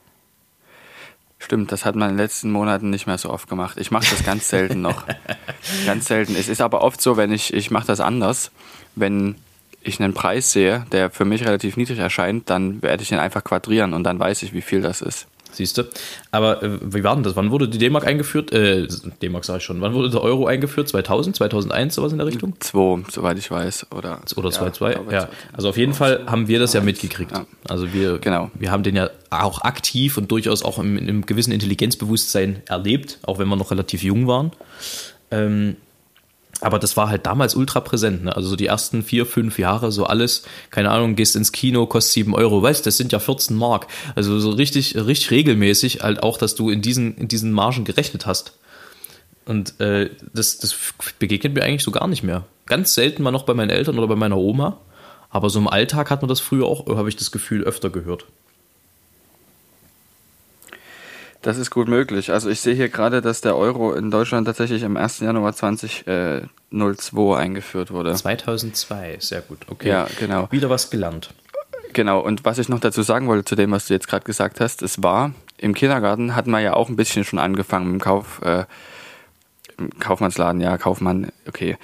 Stimmt, 1.38 1.70
das 1.70 1.84
hat 1.84 1.96
man 1.96 2.10
in 2.10 2.16
den 2.16 2.24
letzten 2.24 2.50
Monaten 2.50 2.90
nicht 2.90 3.06
mehr 3.06 3.18
so 3.18 3.30
oft 3.30 3.48
gemacht. 3.48 3.76
Ich 3.78 3.90
mache 3.90 4.06
das 4.08 4.24
ganz 4.24 4.48
selten 4.48 4.80
noch. 4.80 5.04
ganz 5.86 6.06
selten. 6.06 6.34
Es 6.34 6.48
ist 6.48 6.60
aber 6.60 6.82
oft 6.82 7.00
so, 7.00 7.16
wenn 7.16 7.32
ich, 7.32 7.52
ich 7.52 7.70
mache 7.70 7.86
das 7.86 8.00
anders, 8.00 8.50
wenn 8.94 9.36
ich 9.82 10.00
einen 10.00 10.14
Preis 10.14 10.52
sehe, 10.52 10.86
der 10.92 11.10
für 11.10 11.24
mich 11.24 11.44
relativ 11.44 11.76
niedrig 11.76 11.98
erscheint, 11.98 12.48
dann 12.50 12.82
werde 12.82 13.02
ich 13.02 13.12
ihn 13.12 13.18
einfach 13.18 13.44
quadrieren 13.44 13.92
und 13.92 14.04
dann 14.04 14.18
weiß 14.18 14.42
ich, 14.42 14.52
wie 14.52 14.62
viel 14.62 14.80
das 14.80 15.02
ist. 15.02 15.26
Siehst 15.56 15.78
du? 15.78 15.84
Aber 16.30 16.62
äh, 16.62 16.78
wie 16.82 17.02
war 17.02 17.14
denn 17.14 17.24
das? 17.24 17.36
Wann 17.36 17.50
wurde 17.50 17.68
die 17.68 17.78
D-Mark 17.78 18.06
eingeführt? 18.06 18.52
Äh, 18.52 18.86
D-Mark 19.22 19.44
sage 19.44 19.58
ich 19.58 19.64
schon. 19.64 19.80
Wann 19.80 19.94
wurde 19.94 20.10
der 20.10 20.22
Euro 20.22 20.46
eingeführt? 20.46 20.88
2000, 20.88 21.36
2001, 21.36 21.94
sowas 21.94 22.12
in 22.12 22.18
der 22.18 22.26
Richtung? 22.26 22.54
2, 22.58 23.10
soweit 23.10 23.38
ich 23.38 23.50
weiß. 23.50 23.86
Oder, 23.92 24.20
oder 24.36 24.50
2, 24.50 24.92
ja, 24.92 25.00
ja. 25.10 25.28
Also 25.52 25.68
auf 25.68 25.76
jeden 25.76 25.94
Fall 25.94 26.24
haben 26.26 26.48
wir 26.48 26.58
das 26.58 26.72
ja 26.72 26.80
mitgekriegt. 26.80 27.32
Ja. 27.32 27.46
Also 27.68 27.92
wir, 27.92 28.18
genau. 28.18 28.50
wir 28.54 28.70
haben 28.70 28.82
den 28.82 28.96
ja 28.96 29.10
auch 29.30 29.62
aktiv 29.62 30.16
und 30.16 30.30
durchaus 30.30 30.62
auch 30.62 30.78
in 30.78 30.98
einem 30.98 31.26
gewissen 31.26 31.52
Intelligenzbewusstsein 31.52 32.62
erlebt, 32.66 33.18
auch 33.22 33.38
wenn 33.38 33.48
wir 33.48 33.56
noch 33.56 33.70
relativ 33.70 34.02
jung 34.02 34.26
waren. 34.26 34.52
Ähm, 35.30 35.76
aber 36.60 36.78
das 36.78 36.96
war 36.96 37.08
halt 37.08 37.26
damals 37.26 37.54
ultra 37.54 37.80
präsent. 37.80 38.24
Ne? 38.24 38.34
Also 38.34 38.50
so 38.50 38.56
die 38.56 38.66
ersten 38.66 39.02
vier, 39.02 39.26
fünf 39.26 39.58
Jahre, 39.58 39.92
so 39.92 40.04
alles, 40.04 40.44
keine 40.70 40.90
Ahnung, 40.90 41.14
gehst 41.16 41.36
ins 41.36 41.52
Kino, 41.52 41.86
kostet 41.86 42.12
sieben 42.12 42.34
Euro, 42.34 42.62
weißt 42.62 42.86
das 42.86 42.96
sind 42.96 43.12
ja 43.12 43.18
14 43.18 43.56
Mark. 43.56 43.86
Also 44.14 44.38
so 44.38 44.50
richtig, 44.50 44.96
richtig 44.96 45.30
regelmäßig 45.30 46.02
halt 46.02 46.22
auch, 46.22 46.38
dass 46.38 46.54
du 46.54 46.70
in 46.70 46.82
diesen, 46.82 47.16
in 47.16 47.28
diesen 47.28 47.52
Margen 47.52 47.84
gerechnet 47.84 48.26
hast. 48.26 48.54
Und 49.44 49.80
äh, 49.80 50.10
das, 50.32 50.58
das 50.58 50.76
begegnet 51.18 51.54
mir 51.54 51.62
eigentlich 51.62 51.84
so 51.84 51.90
gar 51.92 52.08
nicht 52.08 52.22
mehr. 52.22 52.44
Ganz 52.66 52.94
selten 52.94 53.22
mal 53.22 53.30
noch 53.30 53.44
bei 53.44 53.54
meinen 53.54 53.70
Eltern 53.70 53.98
oder 53.98 54.08
bei 54.08 54.16
meiner 54.16 54.36
Oma. 54.36 54.80
Aber 55.30 55.50
so 55.50 55.58
im 55.58 55.68
Alltag 55.68 56.10
hat 56.10 56.22
man 56.22 56.28
das 56.28 56.40
früher 56.40 56.66
auch, 56.66 56.86
habe 56.88 57.08
ich 57.08 57.16
das 57.16 57.30
Gefühl, 57.30 57.62
öfter 57.64 57.90
gehört. 57.90 58.26
Das 61.46 61.58
ist 61.58 61.70
gut 61.70 61.86
möglich. 61.86 62.32
Also 62.32 62.50
ich 62.50 62.60
sehe 62.60 62.74
hier 62.74 62.88
gerade, 62.88 63.22
dass 63.22 63.40
der 63.40 63.56
Euro 63.56 63.92
in 63.92 64.10
Deutschland 64.10 64.48
tatsächlich 64.48 64.84
am 64.84 64.96
1. 64.96 65.20
Januar 65.20 65.52
2002 65.52 66.10
äh, 66.10 67.36
eingeführt 67.36 67.92
wurde. 67.92 68.12
2002, 68.12 69.18
sehr 69.20 69.42
gut. 69.42 69.58
Okay. 69.68 69.88
Ja, 69.90 70.08
genau. 70.18 70.48
Wieder 70.50 70.70
was 70.70 70.90
gelernt. 70.90 71.32
Genau. 71.92 72.18
Und 72.18 72.44
was 72.44 72.58
ich 72.58 72.68
noch 72.68 72.80
dazu 72.80 73.02
sagen 73.02 73.28
wollte 73.28 73.44
zu 73.44 73.54
dem, 73.54 73.70
was 73.70 73.86
du 73.86 73.94
jetzt 73.94 74.08
gerade 74.08 74.24
gesagt 74.24 74.58
hast, 74.58 74.82
es 74.82 75.04
war 75.04 75.34
im 75.56 75.72
Kindergarten 75.72 76.34
hatten 76.34 76.50
wir 76.50 76.58
ja 76.58 76.74
auch 76.74 76.88
ein 76.88 76.96
bisschen 76.96 77.22
schon 77.22 77.38
angefangen 77.38 77.92
dem 77.92 78.00
Kauf, 78.00 78.42
äh, 78.42 78.64
im 79.78 79.96
Kaufmannsladen, 80.00 80.60
ja, 80.60 80.76
Kaufmann, 80.78 81.30
okay. 81.46 81.76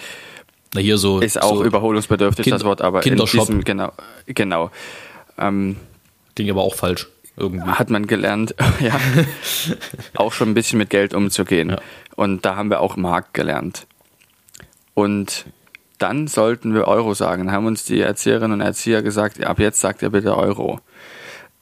Na 0.75 0.81
hier 0.81 0.98
so 0.98 1.20
ist 1.20 1.40
auch 1.40 1.59
so 1.59 1.64
überholungsbedürftig 1.64 2.42
kind, 2.42 2.55
das 2.55 2.64
Wort, 2.64 2.83
aber 2.83 2.98
Kindershop. 2.98 3.48
in 3.48 3.61
diesem, 3.61 3.64
genau, 3.64 3.92
genau. 4.27 4.72
Ähm, 5.38 5.77
Ging 6.35 6.51
aber 6.51 6.62
auch 6.62 6.75
falsch 6.75 7.07
irgendwie. 7.37 7.71
Hat 7.71 7.90
man 7.90 8.07
gelernt, 8.07 8.55
ja, 8.81 8.99
auch 10.16 10.33
schon 10.33 10.51
ein 10.51 10.55
bisschen 10.55 10.79
mit 10.79 10.90
Geld 10.90 11.14
umzugehen. 11.14 11.71
Ja. 11.71 11.79
Und 12.16 12.45
da 12.45 12.57
haben 12.57 12.71
wir 12.71 12.81
auch 12.81 12.97
Markt 12.97 13.35
gelernt. 13.35 13.87
Und 14.95 15.47
dann 15.99 16.27
sollten 16.27 16.75
wir 16.75 16.88
Euro 16.88 17.14
sagen. 17.14 17.47
Dann 17.47 17.55
haben 17.55 17.66
uns 17.66 17.85
die 17.85 18.01
Erzieherinnen 18.01 18.61
und 18.61 18.61
Erzieher 18.61 19.03
gesagt, 19.03 19.42
ab 19.42 19.59
jetzt 19.61 19.81
sagt 19.81 20.03
ihr 20.03 20.11
bitte 20.11 20.37
Euro. 20.37 20.81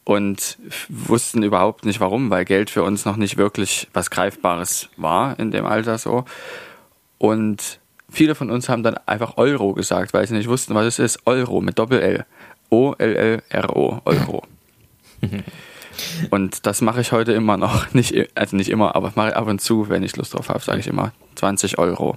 Und 0.04 0.58
wussten 0.88 1.42
überhaupt 1.42 1.84
nicht 1.84 2.00
warum, 2.00 2.30
weil 2.30 2.44
Geld 2.44 2.70
für 2.70 2.82
uns 2.82 3.04
noch 3.04 3.16
nicht 3.16 3.36
wirklich 3.36 3.88
was 3.92 4.10
Greifbares 4.10 4.88
war 4.96 5.38
in 5.38 5.50
dem 5.50 5.66
Alter 5.66 5.98
so. 5.98 6.24
Und 7.18 7.80
viele 8.08 8.34
von 8.34 8.50
uns 8.50 8.68
haben 8.68 8.82
dann 8.82 8.96
einfach 9.06 9.36
Euro 9.36 9.74
gesagt, 9.74 10.14
weil 10.14 10.26
sie 10.26 10.34
nicht 10.34 10.48
wussten, 10.48 10.74
was 10.74 10.86
es 10.86 10.98
ist. 10.98 11.26
Euro 11.26 11.60
mit 11.60 11.78
Doppel-L. 11.78 12.24
O-L-L-R-O. 12.70 14.00
Euro. 14.04 14.42
Und 16.30 16.66
das 16.66 16.80
mache 16.80 17.00
ich 17.00 17.12
heute 17.12 17.32
immer 17.32 17.56
noch. 17.56 17.90
Nicht, 17.94 18.14
also 18.34 18.56
nicht 18.56 18.70
immer, 18.70 18.94
aber 18.96 19.12
mache 19.16 19.36
ab 19.36 19.46
und 19.48 19.60
zu, 19.60 19.88
wenn 19.88 20.02
ich 20.02 20.16
Lust 20.16 20.32
drauf 20.32 20.48
habe, 20.48 20.60
sage 20.60 20.80
ich 20.80 20.86
immer 20.86 21.12
20 21.34 21.78
Euro. 21.78 22.16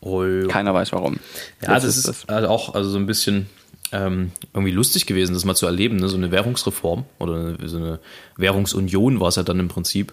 Euro. 0.00 0.48
Keiner 0.48 0.72
weiß 0.72 0.92
warum. 0.92 1.18
Ja, 1.62 1.74
das, 1.74 1.84
das 1.84 1.96
ist, 1.98 2.08
das. 2.08 2.28
Also 2.28 2.48
auch 2.48 2.74
also 2.74 2.88
so 2.88 2.98
ein 2.98 3.06
bisschen 3.06 3.46
ähm, 3.92 4.32
irgendwie 4.54 4.72
lustig 4.72 5.06
gewesen, 5.06 5.34
das 5.34 5.44
mal 5.44 5.54
zu 5.54 5.66
erleben. 5.66 5.96
Ne? 5.96 6.08
So 6.08 6.16
eine 6.16 6.30
Währungsreform 6.30 7.04
oder 7.18 7.56
so 7.66 7.76
eine 7.76 7.98
Währungsunion 8.36 9.20
war 9.20 9.28
es 9.28 9.36
ja 9.36 9.42
dann 9.42 9.60
im 9.60 9.68
Prinzip. 9.68 10.12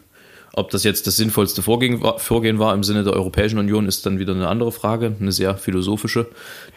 Ob 0.53 0.71
das 0.71 0.83
jetzt 0.83 1.07
das 1.07 1.17
sinnvollste 1.17 1.61
Vorgehen 1.61 2.01
war, 2.01 2.19
Vorgehen 2.19 2.59
war 2.59 2.73
im 2.73 2.83
Sinne 2.83 3.03
der 3.03 3.13
Europäischen 3.13 3.59
Union, 3.59 3.87
ist 3.87 4.05
dann 4.05 4.19
wieder 4.19 4.33
eine 4.33 4.47
andere 4.47 4.71
Frage, 4.71 5.15
eine 5.19 5.31
sehr 5.31 5.55
philosophische, 5.55 6.27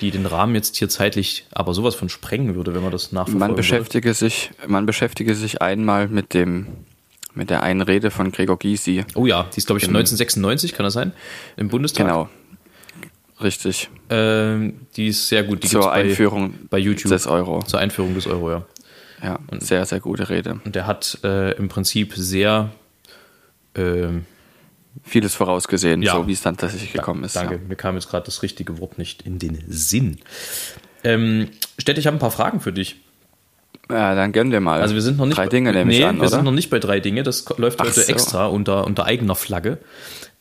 die 0.01 0.11
den 0.11 0.27
Rahmen 0.27 0.55
jetzt 0.55 0.77
hier 0.77 0.89
zeitlich 0.89 1.47
aber 1.53 1.73
sowas 1.75 1.95
von 1.95 2.09
sprengen 2.09 2.55
würde, 2.55 2.75
wenn 2.75 2.83
man 2.83 2.93
das 2.93 3.13
nachverfolgen 3.13 3.39
Man 3.39 3.57
beschäftige 3.57 4.13
sich, 4.15 4.51
man 4.67 4.87
beschäftige 4.87 5.35
sich 5.35 5.63
einmal 5.63 6.09
mit 6.09 6.35
dem 6.35 6.67
mit 7.33 7.49
der 7.49 7.63
einen 7.63 7.81
Rede 7.81 8.11
von 8.11 8.33
Gregor 8.33 8.59
Gysi. 8.59 9.05
Oh 9.15 9.25
ja, 9.25 9.45
die 9.55 9.59
ist 9.59 9.67
glaube 9.67 9.79
ich 9.79 9.85
1996, 9.85 10.75
kann 10.75 10.85
das 10.85 10.95
sein? 10.95 11.13
Im 11.57 11.69
Bundestag. 11.69 12.07
Genau. 12.07 12.29
Richtig. 13.43 13.89
Ähm, 14.11 14.87
die 14.97 15.09
ist 15.09 15.29
sehr 15.29 15.45
gut. 15.45 15.63
Die 15.63 15.69
Zur 15.69 15.81
gibt's 15.81 15.95
bei, 15.95 16.01
Einführung 16.03 16.55
bei 16.69 16.79
YouTube. 16.79 17.11
des 17.11 17.27
Euro. 17.27 17.63
Zur 17.63 17.81
Einführung 17.81 18.15
des 18.15 18.27
Euro, 18.27 18.51
ja. 18.51 18.67
Ja, 19.23 19.39
sehr, 19.59 19.85
sehr 19.85 20.01
gute 20.01 20.29
Rede. 20.31 20.61
Und 20.65 20.75
der 20.75 20.87
hat 20.87 21.19
äh, 21.25 21.53
im 21.53 21.69
Prinzip 21.69 22.15
sehr 22.17 22.71
ähm, 23.75 24.25
Vieles 25.05 25.35
vorausgesehen, 25.37 26.03
Ja. 26.03 26.15
so 26.15 26.27
wie 26.27 26.33
es 26.33 26.43
dann 26.43 26.57
tatsächlich 26.57 26.93
gekommen 26.93 27.23
ist. 27.25 27.37
Danke, 27.37 27.55
Ja. 27.55 27.61
mir 27.69 27.77
kam 27.77 27.95
jetzt 27.95 28.09
gerade 28.11 28.25
das 28.27 28.43
richtige 28.43 28.79
Wort 28.81 28.99
nicht 28.99 29.23
in 29.23 29.39
den 29.39 29.63
Sinn. 29.69 30.19
Ähm, 31.05 31.49
Stett, 31.79 31.97
ich 31.97 32.07
habe 32.07 32.17
ein 32.17 32.21
paar 32.21 32.33
Fragen 32.33 32.61
für 32.61 32.73
dich. 32.73 32.97
Ja, 33.89 34.15
dann 34.15 34.33
gönnen 34.33 34.53
wir 34.53 34.61
mal. 34.61 34.81
Also 34.83 34.95
wir 34.95 35.03
sind 35.03 35.17
noch 35.17 35.27
nicht 35.27 35.37
Drei 35.39 35.45
bei, 35.45 35.49
Dinge 35.51 35.73
nehme 35.73 35.91
nee, 35.91 35.99
ich 36.01 36.05
an, 36.05 36.17
wir 36.17 36.23
oder? 36.23 36.31
sind 36.31 36.45
noch 36.45 36.53
nicht 36.53 36.71
bei 36.71 36.79
drei 36.81 37.01
Dinge. 37.01 37.23
Das 37.23 37.45
läuft 37.57 37.81
Ach 37.81 37.87
heute 37.87 38.01
so. 38.01 38.13
extra 38.13 38.47
unter, 38.47 38.85
unter 38.85 39.05
eigener 39.07 39.35
Flagge. 39.37 39.79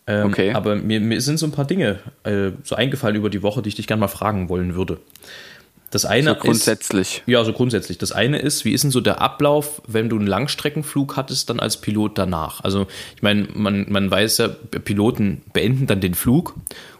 Ähm, 0.07 0.25
Okay. 0.27 0.53
Aber 0.53 0.75
mir, 0.75 0.99
mir 0.99 1.21
sind 1.21 1.37
so 1.39 1.45
ein 1.45 1.51
paar 1.51 1.65
Dinge 1.65 1.99
äh, 2.23 2.51
so 2.63 2.75
eingefallen 2.75 3.15
über 3.15 3.29
die 3.29 3.43
Woche, 3.43 3.61
die 3.61 3.69
ich 3.69 3.75
dich 3.75 3.87
gerne 3.87 4.01
mal 4.01 4.07
fragen 4.07 4.49
wollen 4.49 4.75
würde. 4.75 4.99
Das 5.91 6.05
eine 6.05 6.31
so 6.31 6.35
grundsätzlich. 6.35 7.17
Ist, 7.17 7.27
ja, 7.27 7.43
so 7.43 7.53
grundsätzlich. 7.53 7.97
Das 7.97 8.11
eine 8.11 8.39
ist, 8.39 8.63
wie 8.63 8.73
ist 8.73 8.83
denn 8.83 8.91
so 8.91 9.01
der 9.01 9.21
Ablauf, 9.21 9.81
wenn 9.87 10.07
du 10.09 10.17
einen 10.17 10.27
Langstreckenflug 10.27 11.17
hattest, 11.17 11.49
dann 11.49 11.59
als 11.59 11.77
Pilot 11.77 12.17
danach? 12.17 12.63
Also 12.63 12.85
ich 13.15 13.23
meine, 13.23 13.47
man, 13.53 13.87
man 13.89 14.11
weiß 14.11 14.37
ja, 14.37 14.47
Piloten 14.47 15.41
beenden 15.51 15.87
dann 15.87 15.99
den 15.99 16.13
Flug 16.13 16.55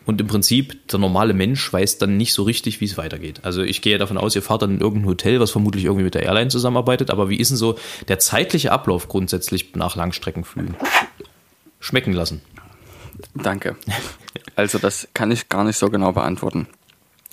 und 0.06 0.20
im 0.20 0.26
Prinzip 0.28 0.88
der 0.88 0.98
normale 0.98 1.34
Mensch 1.36 1.72
weiß 1.72 2.00
dann 2.00 2.18
nicht 2.18 2.34
so 2.34 2.42
richtig, 2.42 2.82
wie 2.82 2.86
es 2.86 2.98
weitergeht. 2.98 3.42
Also 3.44 3.62
ich 3.62 3.84
gehe 3.84 4.00
davon 4.00 4.18
aus, 4.18 4.36
ihr 4.36 4.42
fahrt 4.42 4.64
dann 4.64 4.76
in 4.76 4.82
irgendein 4.82 5.10
Hotel, 5.10 5.40
was 5.40 5.52
vermutlich 5.52 5.86
irgendwie 5.86 6.06
mit 6.06 6.16
der 6.16 6.24
Airline 6.24 6.50
zusammenarbeitet, 6.50 7.12
aber 7.12 7.30
wie 7.30 7.38
ist 7.38 7.50
denn 7.50 7.58
so 7.58 7.78
der 8.08 8.18
zeitliche 8.18 8.72
Ablauf 8.72 9.08
grundsätzlich 9.08 9.76
nach 9.76 9.96
Langstreckenflügen? 9.96 10.76
Schmecken 11.80 12.14
lassen. 12.14 12.42
Danke. 13.36 13.76
Also 14.56 14.80
das 14.80 15.08
kann 15.14 15.32
ich 15.32 15.48
gar 15.48 15.64
nicht 15.64 15.78
so 15.78 15.90
genau 15.90 16.12
beantworten, 16.12 16.68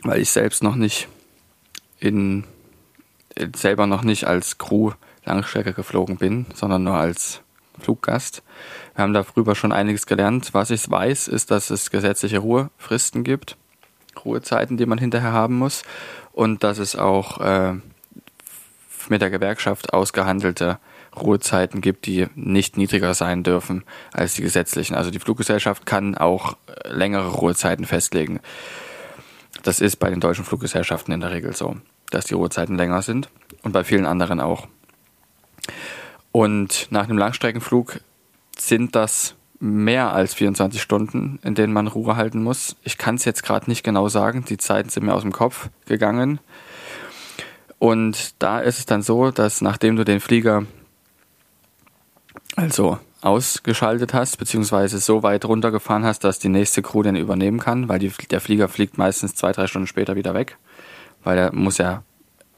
weil 0.03 0.21
ich 0.21 0.31
selbst 0.31 0.63
noch 0.63 0.77
nicht 0.77 1.09
in 2.07 2.45
äh, 3.35 3.49
selber 3.55 3.87
noch 3.87 4.03
nicht 4.03 4.27
als 4.27 4.59
Crew 4.59 4.93
Langstrecke 5.25 5.73
geflogen 5.73 6.17
bin, 6.17 6.47
sondern 6.55 6.85
nur 6.85 6.95
als 6.95 7.43
Fluggast. 7.79 8.43
Wir 8.95 9.03
haben 9.03 9.13
darüber 9.13 9.55
schon 9.55 9.73
einiges 9.73 10.07
gelernt. 10.07 10.55
Was 10.55 10.71
ich 10.71 10.89
weiß, 10.91 11.29
ist, 11.29 11.51
dass 11.51 11.71
es 11.71 11.91
gesetzliche 11.91 12.39
Ruhefristen 12.39 13.25
gibt, 13.25 13.57
Ruhezeiten, 14.25 14.77
die 14.77 14.87
man 14.87 14.99
hinterher 14.99 15.33
haben 15.33 15.59
muss, 15.59 15.83
und 16.33 16.65
dass 16.65 16.79
es 16.79 16.97
auch 16.97 17.41
äh, 17.41 17.75
mit 19.09 19.21
der 19.21 19.31
Gewerkschaft 19.31 19.93
ausgehandelte 19.93 20.79
Ruhezeiten 21.15 21.81
gibt, 21.81 22.07
die 22.07 22.27
nicht 22.35 22.77
niedriger 22.77 23.15
sein 23.15 23.43
dürfen 23.43 23.85
als 24.13 24.35
die 24.35 24.43
gesetzlichen. 24.43 24.95
Also 24.95 25.11
die 25.11 25.19
Fluggesellschaft 25.19 25.87
kann 25.87 26.17
auch 26.17 26.57
äh, 26.67 26.89
längere 26.93 27.29
Ruhezeiten 27.29 27.85
festlegen. 27.85 28.41
Das 29.63 29.81
ist 29.81 29.97
bei 29.97 30.11
den 30.11 30.21
deutschen 30.21 30.45
Fluggesellschaften 30.45 31.13
in 31.13 31.21
der 31.21 31.31
Regel 31.31 31.57
so, 31.57 31.77
dass 32.11 32.27
die 32.27 32.35
Ruhezeiten 32.35 32.77
länger 32.77 33.03
sind 33.03 33.29
und 33.63 33.73
bei 33.73 33.85
vielen 33.85 34.07
anderen 34.07 34.41
auch. 34.41 34.69
Und 36.33 36.89
nach 36.91 37.05
einem 37.05 37.19
Langstreckenflug 37.19 38.01
sind 38.59 38.95
das 38.95 39.35
mehr 39.59 40.13
als 40.13 40.35
24 40.35 40.83
Stunden, 40.83 41.39
in 41.43 41.55
denen 41.55 41.73
man 41.73 41.87
Ruhe 41.87 42.17
halten 42.17 42.43
muss. 42.43 42.77
Ich 42.83 42.99
kann 42.99 43.15
es 43.15 43.25
jetzt 43.25 43.43
gerade 43.43 43.71
nicht 43.71 43.83
genau 43.83 44.09
sagen, 44.09 44.45
die 44.45 44.59
Zeiten 44.59 44.91
sind 44.91 45.05
mir 45.05 45.15
aus 45.15 45.23
dem 45.23 45.33
Kopf 45.33 45.71
gegangen. 45.87 46.41
Und 47.79 48.35
da 48.43 48.61
ist 48.61 48.79
es 48.79 48.87
dann 48.87 49.03
so, 49.03 49.31
dass 49.31 49.61
nachdem 49.61 49.97
du 49.97 50.05
den 50.05 50.21
Flieger 50.21 50.67
also 52.55 52.99
ausgeschaltet 53.21 54.15
hast, 54.15 54.39
beziehungsweise 54.39 54.99
so 54.99 55.23
weit 55.23 55.45
runtergefahren 55.45 56.05
hast, 56.05 56.25
dass 56.25 56.39
die 56.39 56.49
nächste 56.49 56.83
Crew 56.83 57.03
den 57.03 57.17
übernehmen 57.17 57.59
kann, 57.59 57.89
weil 57.89 57.99
die, 57.99 58.13
der 58.31 58.41
Flieger 58.41 58.69
fliegt 58.69 58.99
meistens 58.99 59.35
zwei, 59.35 59.53
drei 59.53 59.67
Stunden 59.67 59.89
später 59.89 60.17
wieder 60.17 60.33
weg, 60.33 60.59
weil 61.27 61.39
er 61.39 61.53
muss 61.53 61.79
ja 61.79 62.05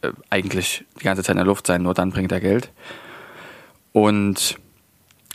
äh, 0.03 0.13
eigentlich 0.29 0.85
die 1.01 1.05
ganze 1.05 1.23
Zeit 1.23 1.35
in 1.35 1.39
der 1.39 1.47
Luft 1.47 1.67
sein, 1.67 1.83
nur 1.83 1.95
dann 1.95 2.11
bringt 2.11 2.31
er 2.31 2.41
Geld. 2.41 2.71
Und 3.93 4.59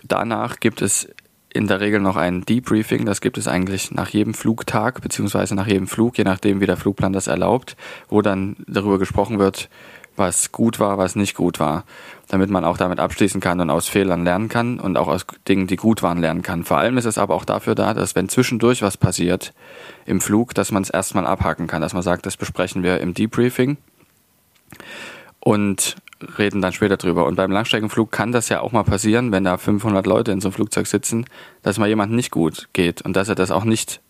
danach 0.04 0.60
gibt 0.60 0.84
es 0.84 1.10
in 1.52 1.68
der 1.68 1.82
Regel 1.82 2.00
noch 2.00 2.16
ein 2.16 2.46
Debriefing, 2.46 3.06
das 3.06 3.22
gibt 3.22 3.40
es 3.40 3.48
eigentlich 3.48 3.92
nach 3.92 4.10
jedem 4.10 4.36
Flugtag, 4.36 5.02
beziehungsweise 5.02 5.56
nach 5.56 5.68
jedem 5.68 5.88
Flug, 5.88 6.18
je 6.18 6.24
nachdem, 6.24 6.62
wie 6.62 6.68
der 6.68 6.78
Flugplan 6.78 7.12
das 7.12 7.26
erlaubt, 7.28 7.76
wo 8.08 8.22
dann 8.22 8.56
darüber 8.68 9.00
gesprochen 9.00 9.40
wird, 9.40 9.68
was 10.16 10.52
gut 10.52 10.80
war, 10.80 10.98
was 10.98 11.16
nicht 11.16 11.36
gut 11.36 11.60
war, 11.60 11.84
damit 12.28 12.50
man 12.50 12.66
auch 12.66 12.78
damit 12.78 13.00
abschließen 13.00 13.42
kann 13.42 13.60
und 13.60 13.70
aus 13.70 13.88
Fehlern 13.88 14.24
lernen 14.24 14.50
kann 14.50 14.80
und 14.80 14.98
auch 14.98 15.08
aus 15.08 15.26
Dingen, 15.48 15.68
die 15.68 15.76
gut 15.76 16.04
waren, 16.04 16.20
lernen 16.20 16.42
kann. 16.42 16.64
Vor 16.64 16.78
allem 16.78 16.98
ist 16.98 17.06
es 17.06 17.18
aber 17.18 17.34
auch 17.34 17.46
dafür 17.46 17.76
da, 17.76 17.94
dass 17.94 18.16
wenn 18.16 18.30
zwischendurch 18.30 18.82
was 18.82 18.98
passiert 18.98 19.54
im 20.06 20.22
Flug, 20.22 20.54
dass 20.54 20.72
man 20.72 20.84
es 20.84 20.90
erstmal 20.90 21.26
abhaken 21.26 21.68
kann, 21.68 21.82
dass 21.82 21.94
man 21.94 22.04
sagt, 22.04 22.26
das 22.26 22.38
besprechen 22.38 22.84
wir 22.84 23.00
im 23.00 23.14
Debriefing 23.14 23.78
und 25.40 25.96
reden 26.38 26.62
dann 26.62 26.74
später 26.74 26.98
drüber. 26.98 27.26
Und 27.26 27.36
beim 27.36 27.52
Langstreckenflug 27.52 28.12
kann 28.12 28.32
das 28.32 28.50
ja 28.50 28.62
auch 28.62 28.72
mal 28.72 28.84
passieren, 28.84 29.32
wenn 29.32 29.44
da 29.44 29.58
500 29.58 30.06
Leute 30.06 30.32
in 30.32 30.42
so 30.42 30.48
einem 30.48 30.54
Flugzeug 30.54 30.88
sitzen, 30.88 31.26
dass 31.62 31.78
mal 31.78 31.90
jemand 31.90 32.14
nicht 32.14 32.32
gut 32.32 32.70
geht 32.74 33.02
und 33.02 33.16
dass 33.16 33.30
er 33.30 33.36
das 33.36 33.52
auch 33.52 33.66
nicht 33.66 34.02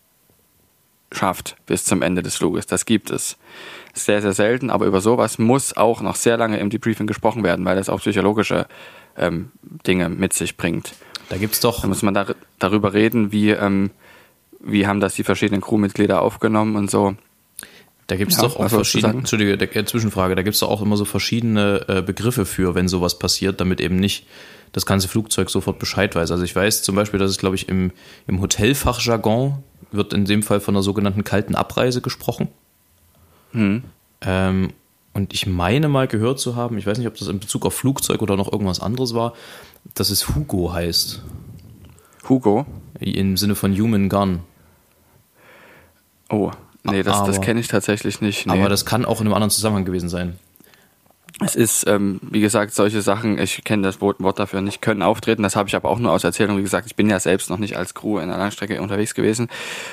schafft 1.12 1.56
bis 1.66 1.84
zum 1.84 2.02
Ende 2.02 2.22
des 2.22 2.36
Fluges. 2.36 2.66
Das 2.66 2.86
gibt 2.86 3.10
es. 3.10 3.36
Sehr, 3.94 4.20
sehr 4.20 4.32
selten, 4.32 4.70
aber 4.70 4.86
über 4.86 5.00
sowas 5.00 5.38
muss 5.38 5.76
auch 5.76 6.00
noch 6.00 6.16
sehr 6.16 6.36
lange 6.36 6.58
im 6.58 6.68
Debriefing 6.68 7.06
gesprochen 7.06 7.44
werden, 7.44 7.64
weil 7.64 7.76
das 7.76 7.88
auch 7.88 8.00
psychologische 8.00 8.66
ähm, 9.16 9.52
Dinge 9.86 10.08
mit 10.08 10.32
sich 10.32 10.56
bringt. 10.56 10.94
Da 11.28 11.36
gibt's 11.36 11.60
doch, 11.60 11.82
Da 11.82 11.88
muss 11.88 12.02
man 12.02 12.12
da, 12.12 12.26
darüber 12.58 12.92
reden, 12.92 13.32
wie, 13.32 13.50
ähm, 13.50 13.90
wie 14.60 14.86
haben 14.86 15.00
das 15.00 15.14
die 15.14 15.24
verschiedenen 15.24 15.60
Crewmitglieder 15.60 16.20
aufgenommen 16.22 16.76
und 16.76 16.90
so. 16.90 17.14
Da 18.06 18.16
gibt 18.16 18.32
es 18.32 18.36
Ja, 18.36 18.44
doch 18.44 18.56
auch 18.56 18.68
verschiedene? 18.68 19.14
Entschuldige, 19.14 19.56
der, 19.56 19.74
äh, 19.74 19.84
Zwischenfrage, 19.84 20.34
da 20.34 20.42
gibt 20.42 20.54
es 20.54 20.60
doch 20.60 20.68
auch 20.68 20.82
immer 20.82 20.96
so 20.96 21.04
verschiedene 21.04 21.84
äh, 21.88 22.02
Begriffe 22.02 22.44
für, 22.44 22.74
wenn 22.74 22.88
sowas 22.88 23.18
passiert, 23.18 23.60
damit 23.60 23.80
eben 23.80 23.96
nicht 23.96 24.26
das 24.72 24.84
ganze 24.84 25.08
Flugzeug 25.08 25.48
sofort 25.48 25.78
Bescheid 25.78 26.14
weiß. 26.14 26.30
Also 26.30 26.44
ich 26.44 26.54
weiß 26.54 26.82
zum 26.82 26.96
Beispiel, 26.96 27.20
dass 27.20 27.30
es, 27.30 27.38
glaube 27.38 27.56
ich, 27.56 27.68
im, 27.68 27.92
im 28.26 28.40
Hotelfachjargon 28.40 29.62
wird 29.92 30.12
in 30.12 30.24
dem 30.24 30.42
Fall 30.42 30.60
von 30.60 30.74
der 30.74 30.82
sogenannten 30.82 31.24
kalten 31.24 31.54
Abreise 31.54 32.00
gesprochen. 32.00 32.48
Hm. 33.54 33.82
Ähm, 34.20 34.72
und 35.14 35.32
ich 35.32 35.46
meine 35.46 35.88
mal 35.88 36.08
gehört 36.08 36.40
zu 36.40 36.56
haben, 36.56 36.76
ich 36.76 36.86
weiß 36.86 36.98
nicht, 36.98 37.06
ob 37.06 37.16
das 37.16 37.28
in 37.28 37.38
Bezug 37.38 37.64
auf 37.64 37.74
Flugzeug 37.74 38.20
oder 38.20 38.36
noch 38.36 38.52
irgendwas 38.52 38.80
anderes 38.80 39.14
war, 39.14 39.32
dass 39.94 40.10
es 40.10 40.34
Hugo 40.34 40.72
heißt. 40.72 41.22
Hugo. 42.28 42.66
Im 43.00 43.36
Sinne 43.36 43.54
von 43.54 43.72
Human 43.78 44.08
Gun. 44.08 44.40
Oh, 46.30 46.50
nee, 46.82 47.02
das, 47.02 47.24
das 47.24 47.40
kenne 47.40 47.60
ich 47.60 47.68
tatsächlich 47.68 48.20
nicht. 48.20 48.46
Nee. 48.46 48.52
Aber 48.52 48.68
das 48.68 48.84
kann 48.86 49.04
auch 49.04 49.20
in 49.20 49.26
einem 49.26 49.34
anderen 49.34 49.50
Zusammenhang 49.50 49.84
gewesen 49.84 50.08
sein. 50.08 50.38
Es 51.40 51.56
ist, 51.56 51.86
ähm, 51.88 52.20
wie 52.22 52.40
gesagt, 52.40 52.74
solche 52.74 53.02
Sachen, 53.02 53.38
ich 53.38 53.64
kenne 53.64 53.82
das 53.82 54.00
Wort, 54.00 54.18
dafür 54.38 54.60
nicht, 54.60 54.80
können 54.80 55.02
auftreten. 55.02 55.42
Das 55.42 55.56
habe 55.56 55.68
ich 55.68 55.74
aber 55.74 55.88
auch 55.88 55.98
nur 55.98 56.12
aus 56.12 56.22
Erzählung. 56.22 56.58
Wie 56.58 56.62
gesagt, 56.62 56.86
ich 56.86 56.94
bin 56.94 57.10
ja 57.10 57.18
selbst 57.18 57.50
noch 57.50 57.58
nicht 57.58 57.76
als 57.76 57.92
Crew 57.92 58.20
in 58.20 58.28
der 58.28 58.38
Langstrecke 58.38 58.80
unterwegs 58.80 59.14
gewesen. 59.14 59.48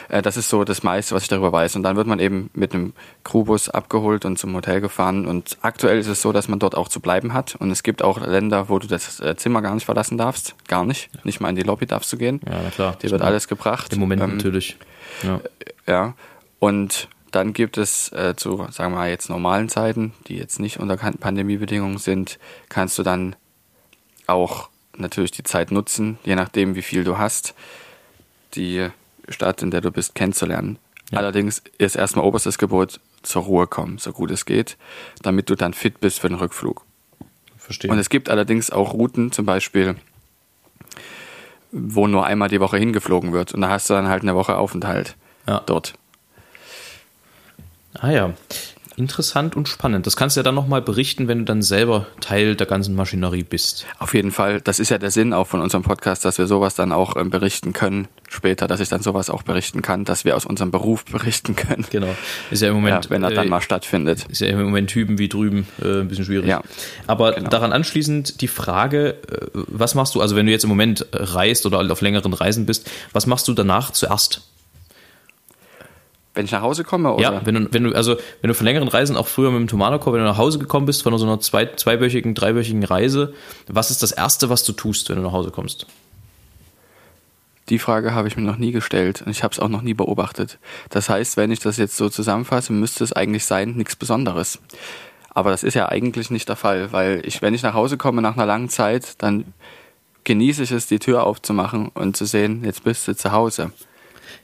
Äh, 0.08 0.22
das 0.22 0.38
ist 0.38 0.50
so 0.50 0.64
das 0.64 0.84
meiste, 0.84 1.16
was 1.16 1.24
ich 1.24 1.30
darüber 1.30 1.52
weiß. 1.52 1.76
Und 1.76 1.84
dann 1.84 1.96
wird 1.96 2.06
man 2.06 2.20
eben 2.20 2.52
mit 2.54 2.76
einem 2.76 2.94
Crewbus 3.24 3.70
abgeholt 3.70 4.24
und 4.26 4.38
zum 4.38 4.56
Hotel 4.56 4.82
gefahren. 4.82 5.26
Und 5.26 5.58
aktuell 5.62 5.98
ist 5.98 6.08
es 6.08 6.22
so, 6.22 6.32
dass 6.32 6.48
man 6.48 6.60
dort 6.60 6.76
auch 6.76 6.90
zu 6.90 7.00
bleiben 7.00 7.34
hat. 7.34 7.56
Und 7.56 7.72
es 7.72 7.82
gibt 7.82 8.04
auch 8.04 8.20
Länder, 8.22 8.70
wo 8.70 8.78
du 8.78 8.88
das 8.88 9.20
äh, 9.20 9.36
Zimmer 9.36 9.64
gar 9.64 9.74
nicht 9.74 9.86
verlassen 9.86 10.20
darfst. 10.20 10.54
Gar 10.68 10.86
nicht. 10.86 11.10
Nicht 11.26 11.42
mal 11.42 11.50
in 11.50 11.56
die 11.56 11.64
Lobby 11.64 11.88
darfst 11.88 12.14
du 12.14 12.18
gehen. 12.18 12.40
Ja, 12.46 12.60
na 12.64 12.70
klar. 12.70 12.96
Dir 13.02 13.10
wird 13.10 13.24
alles 13.24 13.48
gebracht. 13.48 13.94
Im 13.94 14.00
Moment 14.00 14.22
Ähm, 14.22 14.38
natürlich. 14.38 14.78
Ja. 15.24 15.42
ja. 15.88 16.14
Und 16.60 17.08
dann 17.32 17.54
gibt 17.54 17.78
es 17.78 18.12
äh, 18.12 18.36
zu, 18.36 18.58
sagen 18.72 18.94
wir 18.94 19.00
mal, 19.00 19.10
jetzt 19.10 19.30
normalen 19.30 19.70
Zeiten, 19.70 20.14
die 20.28 20.38
jetzt 20.38 20.60
nicht 20.60 20.80
unter 20.80 20.98
Pandemiebedingungen 20.98 21.98
sind, 21.98 22.40
kannst 22.70 22.98
du 23.00 23.04
dann 23.04 23.36
auch 24.28 24.70
natürlich 24.98 25.32
die 25.32 25.44
Zeit 25.44 25.72
nutzen, 25.72 26.20
je 26.24 26.36
nachdem, 26.36 26.76
wie 26.76 26.82
viel 26.82 27.04
du 27.04 27.18
hast, 27.18 27.54
die 28.54 28.90
Stadt, 29.30 29.62
in 29.62 29.72
der 29.72 29.82
du 29.82 29.92
bist, 29.92 30.16
kennenzulernen. 30.16 30.78
Ja. 31.12 31.20
Allerdings 31.20 31.62
ist 31.78 31.96
erstmal 31.96 32.26
oberstes 32.26 32.58
Gebot 32.58 33.00
zur 33.24 33.44
Ruhe 33.44 33.68
kommen, 33.68 33.98
so 33.98 34.12
gut 34.12 34.32
es 34.32 34.46
geht, 34.46 34.78
damit 35.22 35.50
du 35.50 35.56
dann 35.56 35.74
fit 35.74 36.00
bist 36.00 36.20
für 36.20 36.30
den 36.30 36.38
Rückflug. 36.38 36.86
Verstehe. 37.58 37.92
Und 37.92 38.00
es 38.00 38.10
gibt 38.10 38.30
allerdings 38.30 38.72
auch 38.72 38.94
Routen, 38.94 39.32
zum 39.32 39.46
Beispiel, 39.46 39.96
wo 41.72 42.08
nur 42.08 42.26
einmal 42.26 42.50
die 42.50 42.60
Woche 42.60 42.78
hingeflogen 42.78 43.32
wird. 43.32 43.54
Und 43.54 43.62
da 43.62 43.70
hast 43.70 43.90
du 43.90 43.94
dann 43.94 44.08
halt 44.08 44.24
eine 44.24 44.36
Woche 44.36 44.58
Aufenthalt 44.58 45.16
Ja. 45.48 45.62
dort. 45.66 45.94
Ah 48.00 48.12
ja. 48.12 48.34
interessant 48.98 49.56
und 49.56 49.68
spannend. 49.68 50.06
Das 50.06 50.16
kannst 50.16 50.36
du 50.36 50.40
ja 50.40 50.44
dann 50.44 50.56
nochmal 50.56 50.82
berichten, 50.82 51.28
wenn 51.28 51.40
du 51.40 51.46
dann 51.46 51.62
selber 51.62 52.08
Teil 52.20 52.56
der 52.56 52.68
ganzen 52.68 52.94
Maschinerie 52.96 53.44
bist. 53.44 53.86
Auf 54.00 54.14
jeden 54.14 54.32
Fall. 54.32 54.62
Das 54.62 54.80
ist 54.80 54.90
ja 54.90 54.98
der 54.98 55.12
Sinn 55.12 55.34
auch 55.34 55.48
von 55.48 55.62
unserem 55.62 55.84
Podcast, 55.84 56.24
dass 56.26 56.38
wir 56.38 56.46
sowas 56.46 56.76
dann 56.76 56.92
auch 56.92 57.16
ähm, 57.16 57.30
berichten 57.30 57.74
können 57.74 58.08
später, 58.30 58.68
dass 58.68 58.80
ich 58.80 58.90
dann 58.90 59.02
sowas 59.02 59.30
auch 59.30 59.44
berichten 59.44 59.82
kann, 59.82 60.06
dass 60.06 60.24
wir 60.24 60.36
aus 60.36 60.46
unserem 60.46 60.72
Beruf 60.72 61.04
berichten 61.06 61.56
können. 61.56 61.86
Genau. 61.90 62.14
Ist 62.50 62.62
ja 62.62 62.70
im 62.70 62.76
Moment, 62.76 63.06
Ja, 63.06 63.12
wenn 63.12 63.24
er 63.24 63.32
dann 63.32 63.48
äh, 63.48 63.50
mal 63.50 63.62
stattfindet. 63.62 64.26
Ist 64.30 64.42
ja 64.42 64.48
im 64.48 64.62
Moment 64.62 64.90
Typen 64.90 65.18
wie 65.18 65.28
drüben 65.30 65.68
äh, 65.82 66.02
ein 66.02 66.08
bisschen 66.08 66.26
schwierig. 66.26 66.48
Ja, 66.48 66.62
Aber 67.08 67.34
genau. 67.34 67.50
daran 67.50 67.74
anschließend 67.74 68.42
die 68.42 68.48
Frage, 68.48 69.18
äh, 69.30 69.48
was 69.54 69.96
machst 69.96 70.16
du, 70.16 70.22
also 70.22 70.36
wenn 70.36 70.46
du 70.46 70.52
jetzt 70.52 70.64
im 70.64 70.70
Moment 70.70 71.06
reist 71.12 71.66
oder 71.66 71.80
auf 71.92 72.02
längeren 72.02 72.34
Reisen 72.34 72.66
bist, 72.66 72.90
was 73.14 73.26
machst 73.26 73.48
du 73.48 73.54
danach 73.54 73.92
zuerst? 73.92 74.42
Wenn 76.34 76.46
ich 76.46 76.52
nach 76.52 76.62
Hause 76.62 76.84
komme, 76.84 77.14
oder? 77.14 77.22
Ja, 77.22 77.42
wenn 77.46 77.56
du, 77.56 77.74
wenn 77.74 77.84
du, 77.84 77.94
also 77.94 78.16
wenn 78.42 78.48
du 78.48 78.54
von 78.54 78.66
längeren 78.66 78.88
Reisen, 78.88 79.18
auch 79.18 79.28
früher 79.28 79.52
mit 79.52 79.60
dem 79.60 79.68
Tomato 79.68 80.06
wenn 80.14 80.20
du 80.20 80.26
nach 80.26 80.38
Hause 80.38 80.60
gekommen 80.60 80.86
bist 80.86 81.04
von 81.04 81.18
so 81.18 81.26
einer 81.26 81.42
zwei, 81.42 81.66
zweiwöchigen, 81.66 82.36
dreiwöchigen 82.36 82.84
Reise, 82.84 83.34
was 83.68 83.92
ist 83.92 84.02
das 84.02 84.14
Erste, 84.14 84.50
was 84.50 84.64
du 84.64 84.72
tust, 84.72 85.10
wenn 85.10 85.18
du 85.18 85.24
nach 85.24 85.34
Hause 85.34 85.52
kommst? 85.52 85.88
Die 87.70 87.80
Frage 87.80 88.14
habe 88.14 88.28
ich 88.28 88.38
mir 88.38 88.44
noch 88.44 88.58
nie 88.58 88.72
gestellt 88.72 89.22
und 89.26 89.32
ich 89.32 89.44
habe 89.44 89.54
es 89.54 89.60
auch 89.60 89.70
noch 89.70 89.82
nie 89.82 89.94
beobachtet. 89.94 90.58
Das 90.90 91.10
heißt, 91.10 91.38
wenn 91.38 91.52
ich 91.52 91.60
das 91.60 91.78
jetzt 91.78 91.98
so 91.98 92.10
zusammenfasse, 92.10 92.74
müsste 92.74 93.04
es 93.04 93.14
eigentlich 93.14 93.46
sein, 93.46 93.76
nichts 93.76 93.96
Besonderes. 93.96 94.60
Aber 95.30 95.52
das 95.52 95.64
ist 95.64 95.76
ja 95.76 95.88
eigentlich 95.88 96.30
nicht 96.30 96.50
der 96.50 96.58
Fall, 96.58 96.92
weil 96.92 97.22
ich, 97.26 97.42
wenn 97.42 97.54
ich 97.54 97.64
nach 97.64 97.74
Hause 97.74 97.98
komme 97.98 98.22
nach 98.22 98.36
einer 98.36 98.46
langen 98.46 98.68
Zeit, 98.68 99.22
dann 99.22 99.54
genieße 100.24 100.64
ich 100.64 100.72
es, 100.72 100.88
die 100.88 101.00
Tür 101.00 101.24
aufzumachen 101.24 101.90
und 101.90 102.18
zu 102.18 102.26
sehen, 102.26 102.64
jetzt 102.66 102.84
bist 102.84 103.08
du 103.08 103.16
zu 103.16 103.32
Hause. 103.32 103.72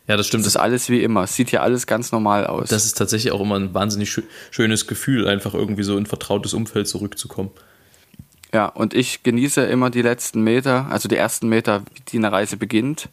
Ja, 0.07 0.15
das 0.15 0.27
stimmt. 0.27 0.45
Das 0.45 0.53
ist 0.53 0.57
alles 0.57 0.89
wie 0.89 1.03
immer. 1.03 1.23
Es 1.23 1.35
sieht 1.35 1.51
ja 1.51 1.61
alles 1.61 1.85
ganz 1.85 2.11
normal 2.11 2.47
aus. 2.47 2.69
Das 2.69 2.85
ist 2.85 2.97
tatsächlich 2.97 3.33
auch 3.33 3.41
immer 3.41 3.59
ein 3.59 3.73
wahnsinnig 3.73 4.09
schö 4.09 4.23
schönes 4.51 4.87
Gefühl, 4.87 5.27
einfach 5.27 5.53
irgendwie 5.53 5.83
so 5.83 5.97
in 5.97 6.05
vertrautes 6.05 6.53
Umfeld 6.53 6.87
zurückzukommen. 6.87 7.51
Ja, 8.53 8.67
und 8.67 8.93
ich 8.93 9.23
genieße 9.23 9.61
immer 9.65 9.89
die 9.89 10.01
letzten 10.01 10.41
Meter, 10.41 10.87
also 10.89 11.09
die 11.09 11.17
ersten 11.17 11.49
Meter, 11.49 11.83
die 12.07 12.17
eine 12.17 12.31
Reise 12.31 12.55
beginnt. 12.55 13.09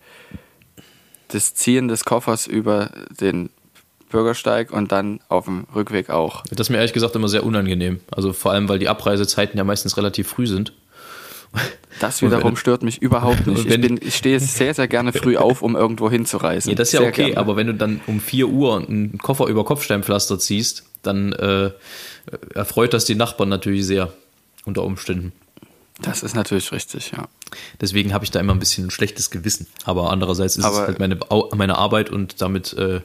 Das 1.28 1.54
Ziehen 1.54 1.88
des 1.88 2.04
Koffers 2.04 2.46
über 2.46 2.90
den 3.20 3.50
Bürgersteig 4.10 4.70
und 4.70 4.92
dann 4.92 5.18
auf 5.28 5.46
dem 5.46 5.66
Rückweg 5.74 6.10
auch. 6.10 6.44
Das 6.50 6.68
ist 6.68 6.70
mir 6.70 6.76
ehrlich 6.76 6.92
gesagt 6.92 7.16
immer 7.16 7.28
sehr 7.28 7.44
unangenehm. 7.44 7.98
Also 8.12 8.32
vor 8.32 8.52
allem, 8.52 8.68
weil 8.68 8.78
die 8.78 8.88
Abreisezeiten 8.88 9.58
ja 9.58 9.64
meistens 9.64 9.96
relativ 9.96 10.28
früh 10.28 10.46
sind. 10.46 10.72
Das 12.00 12.22
wiederum 12.22 12.56
stört 12.56 12.82
mich 12.82 13.00
überhaupt 13.00 13.46
nicht. 13.46 13.66
Ich, 13.66 13.80
bin, 13.80 13.98
ich 14.02 14.16
stehe 14.16 14.40
sehr, 14.40 14.74
sehr 14.74 14.88
gerne 14.88 15.12
früh 15.12 15.36
auf, 15.38 15.62
um 15.62 15.76
irgendwo 15.76 16.10
hinzureisen. 16.10 16.70
Ja, 16.70 16.76
das 16.76 16.88
ist 16.88 16.92
ja 16.94 17.00
Sehr 17.00 17.08
okay, 17.08 17.24
gerne. 17.26 17.36
aber 17.38 17.56
wenn 17.56 17.68
du 17.68 17.74
dann 17.74 18.00
um 18.06 18.20
4 18.20 18.48
Uhr 18.48 18.78
einen 18.78 19.18
Koffer 19.18 19.46
über 19.46 19.64
Kopfsteinpflaster 19.64 20.38
ziehst, 20.38 20.84
dann 21.02 21.32
äh, 21.34 21.70
erfreut 22.54 22.94
das 22.94 23.04
die 23.04 23.14
Nachbarn 23.14 23.48
natürlich 23.48 23.86
sehr 23.86 24.12
unter 24.64 24.82
Umständen. 24.82 25.32
Das 26.02 26.24
ist 26.24 26.34
natürlich 26.34 26.72
richtig, 26.72 27.12
ja. 27.12 27.28
Deswegen 27.80 28.12
habe 28.12 28.24
ich 28.24 28.32
da 28.32 28.40
immer 28.40 28.52
ein 28.52 28.58
bisschen 28.58 28.86
ein 28.86 28.90
schlechtes 28.90 29.30
Gewissen. 29.30 29.68
Aber 29.84 30.10
andererseits 30.10 30.56
ist 30.56 30.64
es 30.64 30.70
Aber- 30.76 30.86
halt 30.88 30.98
meine, 30.98 31.18
meine 31.54 31.78
Arbeit 31.78 32.10
und 32.10 32.40
damit 32.42 32.72
äh, 32.72 33.00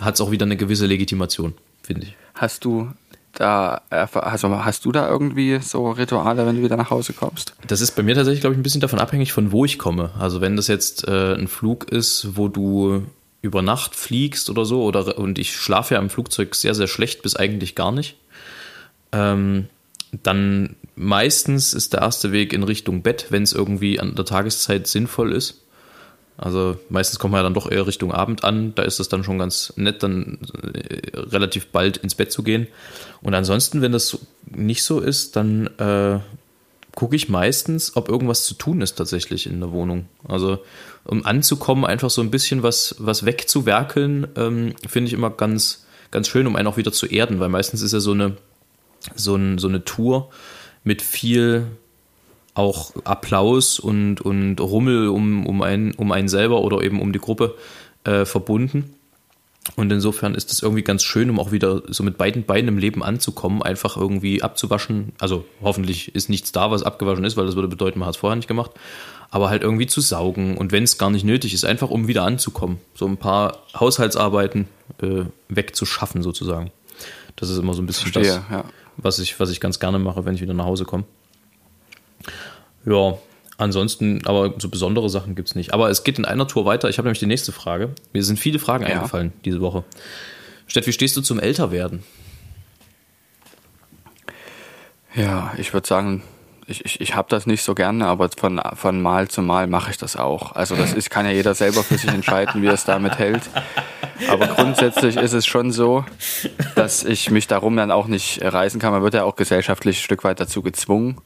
hat 0.00 0.14
es 0.14 0.20
auch 0.22 0.30
wieder 0.30 0.46
eine 0.46 0.56
gewisse 0.56 0.86
Legitimation, 0.86 1.52
finde 1.82 2.06
ich. 2.06 2.14
Hast 2.34 2.64
du 2.64 2.90
da, 3.32 3.80
also 3.88 4.64
hast 4.64 4.84
du 4.84 4.92
da 4.92 5.08
irgendwie 5.08 5.58
so 5.60 5.90
Rituale, 5.90 6.46
wenn 6.46 6.56
du 6.56 6.62
wieder 6.62 6.76
nach 6.76 6.90
Hause 6.90 7.12
kommst? 7.12 7.54
Das 7.66 7.80
ist 7.80 7.92
bei 7.92 8.02
mir 8.02 8.14
tatsächlich, 8.14 8.40
glaube 8.40 8.54
ich, 8.54 8.60
ein 8.60 8.62
bisschen 8.62 8.80
davon 8.80 8.98
abhängig, 8.98 9.32
von 9.32 9.52
wo 9.52 9.64
ich 9.64 9.78
komme. 9.78 10.10
Also 10.18 10.40
wenn 10.40 10.56
das 10.56 10.68
jetzt 10.68 11.08
äh, 11.08 11.34
ein 11.34 11.48
Flug 11.48 11.90
ist, 11.90 12.36
wo 12.36 12.48
du 12.48 13.06
über 13.40 13.62
Nacht 13.62 13.96
fliegst 13.96 14.50
oder 14.50 14.64
so, 14.64 14.84
oder 14.84 15.18
und 15.18 15.38
ich 15.38 15.56
schlafe 15.56 15.94
ja 15.94 16.00
im 16.00 16.10
Flugzeug 16.10 16.54
sehr, 16.54 16.74
sehr 16.74 16.86
schlecht 16.86 17.22
bis 17.22 17.34
eigentlich 17.34 17.74
gar 17.74 17.90
nicht, 17.90 18.16
ähm, 19.12 19.66
dann 20.22 20.76
meistens 20.94 21.72
ist 21.72 21.94
der 21.94 22.02
erste 22.02 22.32
Weg 22.32 22.52
in 22.52 22.62
Richtung 22.62 23.02
Bett, 23.02 23.26
wenn 23.30 23.42
es 23.42 23.52
irgendwie 23.52 23.98
an 23.98 24.14
der 24.14 24.26
Tageszeit 24.26 24.86
sinnvoll 24.86 25.32
ist. 25.32 25.61
Also 26.42 26.76
meistens 26.88 27.20
kommt 27.20 27.32
man 27.32 27.38
ja 27.38 27.44
dann 27.44 27.54
doch 27.54 27.70
eher 27.70 27.86
Richtung 27.86 28.12
Abend 28.12 28.42
an. 28.42 28.74
Da 28.74 28.82
ist 28.82 28.98
es 28.98 29.08
dann 29.08 29.22
schon 29.22 29.38
ganz 29.38 29.72
nett, 29.76 30.02
dann 30.02 30.38
äh, 30.74 31.16
relativ 31.16 31.68
bald 31.68 31.98
ins 31.98 32.16
Bett 32.16 32.32
zu 32.32 32.42
gehen. 32.42 32.66
Und 33.22 33.32
ansonsten, 33.34 33.80
wenn 33.80 33.92
das 33.92 34.18
nicht 34.46 34.82
so 34.82 34.98
ist, 34.98 35.36
dann 35.36 35.68
äh, 35.78 36.18
gucke 36.96 37.14
ich 37.14 37.28
meistens, 37.28 37.94
ob 37.94 38.08
irgendwas 38.08 38.44
zu 38.44 38.54
tun 38.54 38.80
ist 38.80 38.94
tatsächlich 38.94 39.46
in 39.46 39.60
der 39.60 39.70
Wohnung. 39.70 40.06
Also 40.26 40.58
um 41.04 41.24
anzukommen, 41.24 41.84
einfach 41.84 42.10
so 42.10 42.20
ein 42.20 42.32
bisschen 42.32 42.64
was, 42.64 42.96
was 42.98 43.24
wegzuwerkeln, 43.24 44.26
ähm, 44.34 44.74
finde 44.86 45.08
ich 45.08 45.14
immer 45.14 45.30
ganz, 45.30 45.86
ganz 46.10 46.26
schön, 46.26 46.48
um 46.48 46.56
einen 46.56 46.66
auch 46.66 46.76
wieder 46.76 46.92
zu 46.92 47.06
erden, 47.06 47.38
weil 47.38 47.50
meistens 47.50 47.82
ist 47.82 47.92
ja 47.92 48.00
so 48.00 48.12
eine, 48.12 48.36
so, 49.14 49.36
ein, 49.36 49.58
so 49.58 49.68
eine 49.68 49.84
Tour 49.84 50.30
mit 50.82 51.02
viel 51.02 51.68
auch 52.54 52.92
Applaus 53.04 53.78
und, 53.78 54.20
und 54.20 54.60
Rummel 54.60 55.08
um, 55.08 55.46
um, 55.46 55.62
einen, 55.62 55.92
um 55.92 56.12
einen 56.12 56.28
selber 56.28 56.62
oder 56.62 56.82
eben 56.82 57.00
um 57.00 57.12
die 57.12 57.18
Gruppe 57.18 57.54
äh, 58.04 58.24
verbunden. 58.24 58.94
Und 59.76 59.92
insofern 59.92 60.34
ist 60.34 60.50
das 60.50 60.60
irgendwie 60.60 60.82
ganz 60.82 61.04
schön, 61.04 61.30
um 61.30 61.38
auch 61.38 61.52
wieder 61.52 61.82
so 61.86 62.02
mit 62.02 62.18
beiden 62.18 62.44
Beinen 62.44 62.68
im 62.68 62.78
Leben 62.78 63.02
anzukommen, 63.02 63.62
einfach 63.62 63.96
irgendwie 63.96 64.42
abzuwaschen. 64.42 65.12
Also 65.20 65.44
hoffentlich 65.62 66.14
ist 66.14 66.28
nichts 66.28 66.50
da, 66.50 66.70
was 66.72 66.82
abgewaschen 66.82 67.24
ist, 67.24 67.36
weil 67.36 67.46
das 67.46 67.54
würde 67.54 67.68
bedeuten, 67.68 68.00
man 68.00 68.08
hat 68.08 68.16
es 68.16 68.20
vorher 68.20 68.36
nicht 68.36 68.48
gemacht. 68.48 68.72
Aber 69.30 69.48
halt 69.48 69.62
irgendwie 69.62 69.86
zu 69.86 70.00
saugen 70.00 70.58
und 70.58 70.72
wenn 70.72 70.82
es 70.82 70.98
gar 70.98 71.10
nicht 71.10 71.24
nötig 71.24 71.54
ist, 71.54 71.64
einfach 71.64 71.90
um 71.90 72.08
wieder 72.08 72.24
anzukommen. 72.24 72.78
So 72.94 73.06
ein 73.06 73.16
paar 73.16 73.58
Haushaltsarbeiten 73.78 74.66
äh, 75.00 75.24
wegzuschaffen 75.48 76.22
sozusagen. 76.22 76.70
Das 77.36 77.48
ist 77.48 77.56
immer 77.56 77.72
so 77.72 77.82
ein 77.82 77.86
bisschen 77.86 78.12
das, 78.12 78.26
Verstehe, 78.26 78.44
ja. 78.50 78.64
was 78.96 79.20
ich, 79.20 79.38
was 79.40 79.48
ich 79.50 79.60
ganz 79.60 79.78
gerne 79.78 79.98
mache, 79.98 80.24
wenn 80.24 80.34
ich 80.34 80.42
wieder 80.42 80.54
nach 80.54 80.66
Hause 80.66 80.84
komme. 80.84 81.04
Ja, 82.84 83.16
ansonsten, 83.58 84.26
aber 84.26 84.54
so 84.58 84.68
besondere 84.68 85.08
Sachen 85.08 85.34
gibt 85.34 85.48
es 85.48 85.54
nicht. 85.54 85.72
Aber 85.72 85.90
es 85.90 86.04
geht 86.04 86.18
in 86.18 86.24
einer 86.24 86.48
Tour 86.48 86.64
weiter. 86.64 86.88
Ich 86.88 86.98
habe 86.98 87.06
nämlich 87.06 87.20
die 87.20 87.26
nächste 87.26 87.52
Frage. 87.52 87.90
Mir 88.12 88.24
sind 88.24 88.38
viele 88.38 88.58
Fragen 88.58 88.84
Ja. 88.84 88.90
eingefallen 88.96 89.32
diese 89.44 89.60
Woche. 89.60 89.84
Steff, 90.66 90.86
wie 90.86 90.92
stehst 90.92 91.16
du 91.16 91.20
zum 91.20 91.38
Älterwerden? 91.38 92.02
Ja, 95.14 95.52
ich 95.58 95.72
würde 95.74 95.86
sagen, 95.86 96.22
ich, 96.66 96.84
ich, 96.84 97.00
ich 97.00 97.14
habe 97.14 97.28
das 97.28 97.46
nicht 97.46 97.62
so 97.62 97.74
gerne, 97.74 98.06
aber 98.06 98.30
von, 98.36 98.60
von 98.74 99.02
Mal 99.02 99.28
zu 99.28 99.42
Mal 99.42 99.66
mache 99.66 99.90
ich 99.90 99.98
das 99.98 100.16
auch. 100.16 100.52
Also 100.52 100.74
das 100.76 100.94
ist, 100.94 101.10
kann 101.10 101.26
ja 101.26 101.32
jeder 101.32 101.54
selber 101.54 101.82
für 101.82 101.98
sich 101.98 102.08
entscheiden, 102.10 102.62
wie 102.62 102.66
er 102.66 102.72
es 102.74 102.84
damit 102.84 103.18
hält. 103.18 103.42
Aber 104.28 104.46
grundsätzlich 104.46 105.16
ist 105.16 105.32
es 105.32 105.44
schon 105.44 105.72
so, 105.72 106.04
dass 106.76 107.04
ich 107.04 107.30
mich 107.30 107.46
darum 107.46 107.76
dann 107.76 107.90
auch 107.90 108.06
nicht 108.06 108.40
reisen 108.42 108.80
kann. 108.80 108.92
Man 108.92 109.02
wird 109.02 109.14
ja 109.14 109.24
auch 109.24 109.36
gesellschaftlich 109.36 109.98
ein 109.98 110.02
Stück 110.02 110.24
weit 110.24 110.40
dazu 110.40 110.62
gezwungen, 110.62 111.18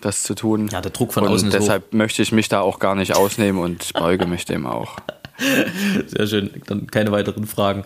das 0.00 0.22
zu 0.22 0.34
tun. 0.34 0.68
Ja, 0.68 0.80
der 0.80 0.90
Druck 0.90 1.12
von 1.12 1.24
und 1.24 1.30
außen 1.30 1.50
deshalb 1.50 1.92
möchte 1.92 2.22
ich 2.22 2.32
mich 2.32 2.48
da 2.48 2.60
auch 2.60 2.78
gar 2.78 2.94
nicht 2.94 3.14
ausnehmen 3.16 3.60
und 3.60 3.92
beuge 3.94 4.26
mich 4.26 4.44
dem 4.44 4.66
auch. 4.66 4.96
Sehr 6.06 6.26
schön, 6.26 6.50
dann 6.66 6.86
keine 6.88 7.12
weiteren 7.12 7.46
Fragen. 7.46 7.84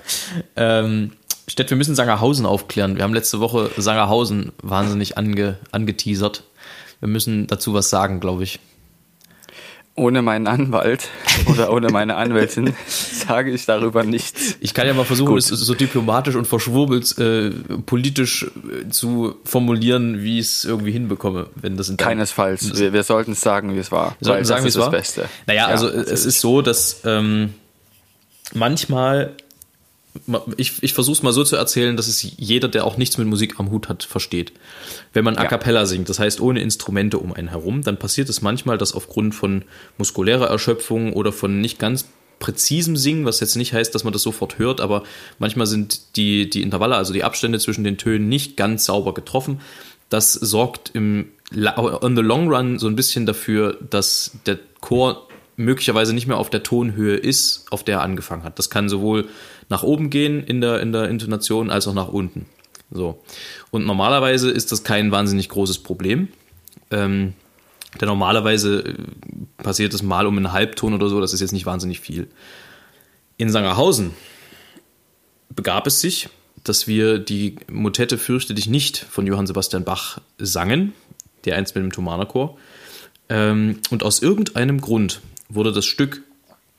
Ähm, 0.57 1.13
Stett, 1.49 1.71
wir 1.71 1.77
müssen 1.77 1.95
Sangerhausen 1.95 2.47
aufklären. 2.47 2.97
Wir 2.97 3.05
haben 3.05 3.15
letzte 3.15 3.41
Woche 3.41 3.71
Sangerhausen 3.77 4.53
wahnsinnig 4.63 5.19
ange, 5.19 5.59
angeteasert. 5.71 6.45
Wir 7.01 7.09
müssen 7.09 7.47
dazu 7.49 7.75
was 7.75 7.91
sagen, 7.91 8.21
glaube 8.21 8.45
ich. 8.45 8.61
Ohne 9.95 10.23
meinen 10.23 10.47
Anwalt 10.47 11.09
oder 11.47 11.71
ohne 11.71 11.91
meine 11.91 12.17
Anwältin 12.17 12.73
sage 12.87 13.51
ich 13.51 13.67
darüber 13.67 14.05
nichts. 14.05 14.57
Ich 14.61 14.73
kann 14.73 14.87
ja 14.87 14.95
mal 14.95 15.05
versuchen, 15.05 15.29
Gut. 15.35 15.41
es 15.41 15.49
so 15.49 15.75
diplomatisch 15.75 16.35
und 16.35 16.47
verschwurbelt 16.47 17.19
äh, 17.19 17.51
politisch 17.85 18.45
äh, 18.85 18.89
zu 18.89 19.35
formulieren, 19.45 20.23
wie 20.23 20.39
ich 20.39 20.47
es 20.47 20.65
irgendwie 20.65 20.93
hinbekomme, 20.93 21.49
wenn 21.57 21.77
das 21.77 21.91
in 21.91 21.99
Keinesfalls. 21.99 22.79
Wir, 22.81 22.95
wir 22.95 23.03
sollten 23.03 23.33
es 23.33 23.43
sagen, 23.43 23.75
wie 23.75 23.79
es 23.81 23.93
war. 23.93 24.17
Wir 24.19 24.27
sollten 24.29 24.45
sagen, 24.47 24.65
wie 24.65 24.69
es 24.69 24.79
war. 24.79 24.91
das 24.91 24.99
Beste. 24.99 25.29
Naja, 25.47 25.65
Ja, 25.65 25.67
also 25.67 25.89
es 25.89 26.25
ist 26.25 26.41
so, 26.41 26.63
dass 26.63 27.01
ähm, 27.05 27.53
manchmal, 28.55 29.27
ma- 29.27 29.33
ich, 30.57 30.83
ich 30.83 30.93
versuche 30.93 31.17
es 31.17 31.23
mal 31.23 31.33
so 31.33 31.43
zu 31.43 31.57
erzählen, 31.57 31.97
dass 31.97 32.07
es 32.07 32.23
jeder, 32.23 32.69
der 32.69 32.85
auch 32.85 32.97
nichts 32.99 33.17
mit 33.19 33.27
Musik 33.27 33.59
am 33.59 33.71
Hut 33.71 33.89
hat, 33.89 34.03
versteht. 34.03 34.53
Wenn 35.13 35.25
man 35.25 35.37
a 35.37 35.45
Ja. 35.45 35.49
cappella 35.49 35.87
singt, 35.87 36.09
das 36.09 36.19
heißt 36.19 36.41
ohne 36.41 36.61
Instrumente 36.61 37.19
um 37.19 37.33
einen 37.33 37.49
herum, 37.49 37.83
dann 37.83 37.99
passiert 37.99 38.29
es 38.29 38.43
manchmal, 38.43 38.77
dass 38.77 38.93
aufgrund 38.95 39.35
von 39.35 39.65
muskulärer 39.99 40.49
Erschöpfung 40.49 41.15
oder 41.15 41.33
von 41.33 41.61
nicht 41.61 41.79
ganz 41.79 42.07
präzisem 42.41 42.97
Singen, 42.97 43.25
was 43.25 43.41
jetzt 43.41 43.55
nicht 43.57 43.73
heißt, 43.73 43.95
dass 43.95 44.05
man 44.05 44.13
das 44.13 44.23
sofort 44.23 44.59
hört, 44.59 44.81
aber 44.81 45.05
manchmal 45.39 45.67
sind 45.67 46.17
die, 46.17 46.51
die 46.51 46.63
Intervalle, 46.63 46.97
also 46.97 47.13
die 47.13 47.25
Abstände 47.25 47.59
zwischen 47.59 47.85
den 47.85 47.99
Tönen 47.99 48.29
nicht 48.29 48.57
ganz 48.57 48.85
sauber 48.85 49.15
getroffen. 49.15 49.61
Das 50.09 50.33
sorgt 50.33 50.91
im 50.95 51.29
on 51.55 52.17
the 52.17 52.23
long 52.23 52.49
run 52.53 52.79
so 52.79 52.87
ein 52.87 52.97
bisschen 52.97 53.27
dafür, 53.27 53.79
dass 53.89 54.33
der 54.47 54.59
Chor 54.81 55.29
möglicherweise 55.57 56.15
nicht 56.15 56.27
mehr 56.27 56.39
auf 56.39 56.51
der 56.51 56.63
Tonhöhe 56.63 57.17
ist, 57.17 57.67
auf 57.71 57.85
der 57.85 57.99
er 57.99 58.03
angefangen 58.03 58.43
hat. 58.43 58.59
Das 58.59 58.71
kann 58.71 58.89
sowohl 58.89 59.29
nach 59.73 59.83
oben 59.83 60.11
gehen 60.11 60.45
in 60.45 60.61
der, 60.61 60.81
in 60.81 60.93
der 60.93 61.09
Intonation 61.09 61.71
als 61.71 61.89
auch 61.89 61.95
nach 61.95 62.09
unten. 62.09 62.47
So. 62.91 63.23
Und 63.71 63.87
normalerweise 63.87 64.51
ist 64.51 64.71
das 64.71 64.85
kein 64.85 65.11
wahnsinnig 65.11 65.49
großes 65.49 65.79
Problem. 65.79 66.29
Ähm, 66.91 67.33
denn 68.01 68.09
normalerweise 68.09 68.85
äh, 68.85 68.95
passiert 69.63 69.95
es 69.95 70.03
mal 70.03 70.27
um 70.27 70.37
einen 70.37 70.53
Halbton 70.53 70.95
oder 70.95 71.09
so, 71.09 71.21
das 71.21 71.33
ist 71.33 71.41
jetzt 71.41 71.53
nicht 71.53 71.67
wahnsinnig 71.67 72.01
viel. 72.01 72.29
In 73.39 73.51
Sangerhausen 73.51 74.13
begab 75.49 75.87
es 75.87 76.01
sich, 76.01 76.29
dass 76.65 76.87
wir 76.87 77.19
die 77.19 77.57
Motette 77.71 78.19
Fürchte 78.19 78.55
dich 78.55 78.69
nicht 78.69 78.99
von 78.99 79.27
Johann 79.27 79.47
Sebastian 79.47 79.85
Bach 79.85 80.21
sangen, 80.39 80.93
der 81.47 81.57
einst 81.57 81.75
mit 81.75 81.83
dem 81.83 81.93
Thomanerchor. 81.93 82.59
Ähm, 83.31 83.79
und 83.91 84.03
aus 84.03 84.21
irgendeinem 84.21 84.83
Grund 84.83 85.23
wurde 85.49 85.73
das 85.73 85.87
Stück 85.87 86.23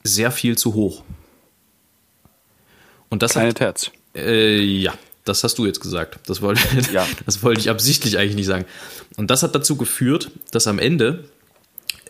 sehr 0.04 0.30
viel 0.30 0.56
zu 0.56 0.74
hoch. 0.74 1.02
Und 3.14 3.22
das 3.22 3.32
Kleine 3.32 3.50
hat, 3.50 3.56
Terz. 3.58 3.90
äh, 4.16 4.60
ja, 4.60 4.92
das 5.24 5.44
hast 5.44 5.56
du 5.58 5.66
jetzt 5.66 5.80
gesagt. 5.80 6.18
Das 6.28 6.42
wollte, 6.42 6.60
Ja. 6.92 7.06
das 7.26 7.44
wollte 7.44 7.60
ich 7.60 7.70
absichtlich 7.70 8.18
eigentlich 8.18 8.34
nicht 8.34 8.46
sagen. 8.46 8.64
Und 9.16 9.30
das 9.30 9.44
hat 9.44 9.54
dazu 9.54 9.76
geführt, 9.76 10.32
dass 10.50 10.66
am 10.66 10.80
Ende, 10.80 11.22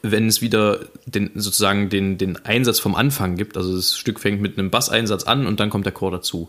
wenn 0.01 0.27
es 0.29 0.41
wieder 0.41 0.81
den, 1.05 1.31
sozusagen 1.35 1.91
den, 1.91 2.17
den 2.17 2.43
Einsatz 2.47 2.79
vom 2.81 2.95
Anfang 2.95 3.37
gibt, 3.37 3.59
also 3.59 3.77
das 3.77 3.99
Stück 3.99 4.19
fängt 4.19 4.41
mit 4.41 4.59
einem 4.59 4.71
Basseinsatz 4.71 5.25
an 5.25 5.47
und 5.47 5.61
dann 5.61 5.69
kommt 5.69 5.85
der 5.85 5.93
Chor 5.93 6.11
dazu. 6.11 6.49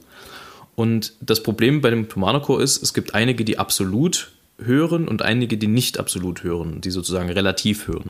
Und 0.75 1.11
das 1.19 1.43
Problem 1.43 1.81
bei 1.81 1.89
dem 1.89 2.07
Thomanerchor 2.07 2.61
ist, 2.61 2.81
es 2.81 2.93
gibt 2.93 3.13
einige, 3.13 3.43
die 3.43 3.59
absolut 3.59 4.31
hören 4.57 5.09
und 5.09 5.21
einige, 5.21 5.57
die 5.57 5.67
nicht 5.67 5.99
absolut 5.99 6.43
hören, 6.43 6.79
die 6.79 6.91
sozusagen 6.91 7.29
relativ 7.29 7.87
hören. 7.89 8.09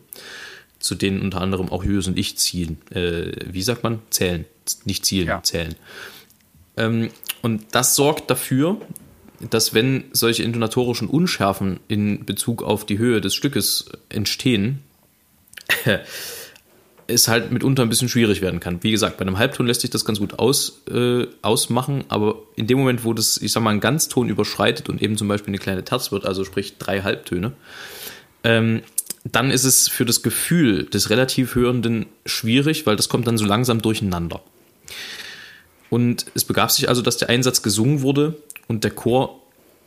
Zu 0.78 0.94
denen 0.94 1.22
unter 1.22 1.42
anderem 1.42 1.70
auch 1.72 1.84
Julius 1.84 2.06
und 2.08 2.20
ich 2.20 2.38
zielen. 2.38 2.78
Äh, 2.92 3.32
wie 3.52 3.64
sagt 3.64 3.82
man? 3.84 4.00
Zählen. 4.12 4.46
Nicht 4.84 5.06
zielen, 5.08 5.28
Ja. 5.28 5.42
zählen. 5.42 5.74
Ähm, 6.78 7.10
und 7.42 7.64
das 7.72 7.96
sorgt 7.96 8.30
dafür, 8.30 8.78
dass 9.50 9.74
wenn 9.74 10.06
solche 10.12 10.44
intonatorischen 10.44 11.08
Unschärfen 11.08 11.80
in 11.88 12.26
Bezug 12.26 12.64
auf 12.64 12.86
die 12.86 12.98
Höhe 12.98 13.22
des 13.22 13.36
Stückes 13.36 13.86
entstehen, 14.10 14.82
es 17.08 17.28
halt 17.28 17.52
mitunter 17.52 17.84
ein 17.84 17.90
bisschen 17.90 18.10
schwierig 18.10 18.42
werden 18.42 18.60
kann. 18.60 18.82
Wie 18.82 18.92
gesagt, 18.92 19.18
bei 19.18 19.22
einem 19.22 19.38
Halbton 19.38 19.68
lässt 19.68 19.82
sich 19.82 19.90
das 19.90 20.06
ganz 20.06 20.20
gut 20.20 20.40
aus, 20.40 20.82
äh, 20.90 21.28
ausmachen, 21.42 22.04
aber 22.08 22.40
in 22.56 22.68
dem 22.68 22.80
Moment, 22.80 23.04
wo 23.04 23.14
das, 23.14 23.38
ich 23.38 23.52
sag 23.52 23.62
mal, 23.62 23.72
einen 23.72 23.80
Ganzton 23.80 24.30
überschreitet 24.30 24.90
und 24.90 25.02
eben 25.02 25.18
zum 25.18 25.28
Beispiel 25.28 25.52
eine 25.52 25.60
kleine 25.60 25.84
Terz 25.84 26.12
wird, 26.12 26.26
also 26.26 26.44
sprich 26.44 26.78
drei 26.78 27.02
Halbtöne, 27.02 27.54
ähm, 28.44 28.82
dann 29.24 29.52
ist 29.52 29.64
es 29.64 29.88
für 29.90 30.06
das 30.06 30.22
Gefühl 30.24 30.86
des 30.86 31.10
relativ 31.10 31.56
Hörenden 31.56 32.06
schwierig, 32.26 32.86
weil 32.86 32.96
das 32.96 33.10
kommt 33.10 33.28
dann 33.28 33.38
so 33.38 33.46
langsam 33.46 33.82
durcheinander. 33.82 34.42
Und 35.90 36.26
es 36.34 36.46
begab 36.46 36.72
sich 36.72 36.90
also, 36.90 37.02
dass 37.02 37.18
der 37.18 37.30
Einsatz 37.30 37.62
gesungen 37.62 38.02
wurde 38.02 38.36
und 38.68 38.84
der 38.84 38.92
Chor 38.92 39.42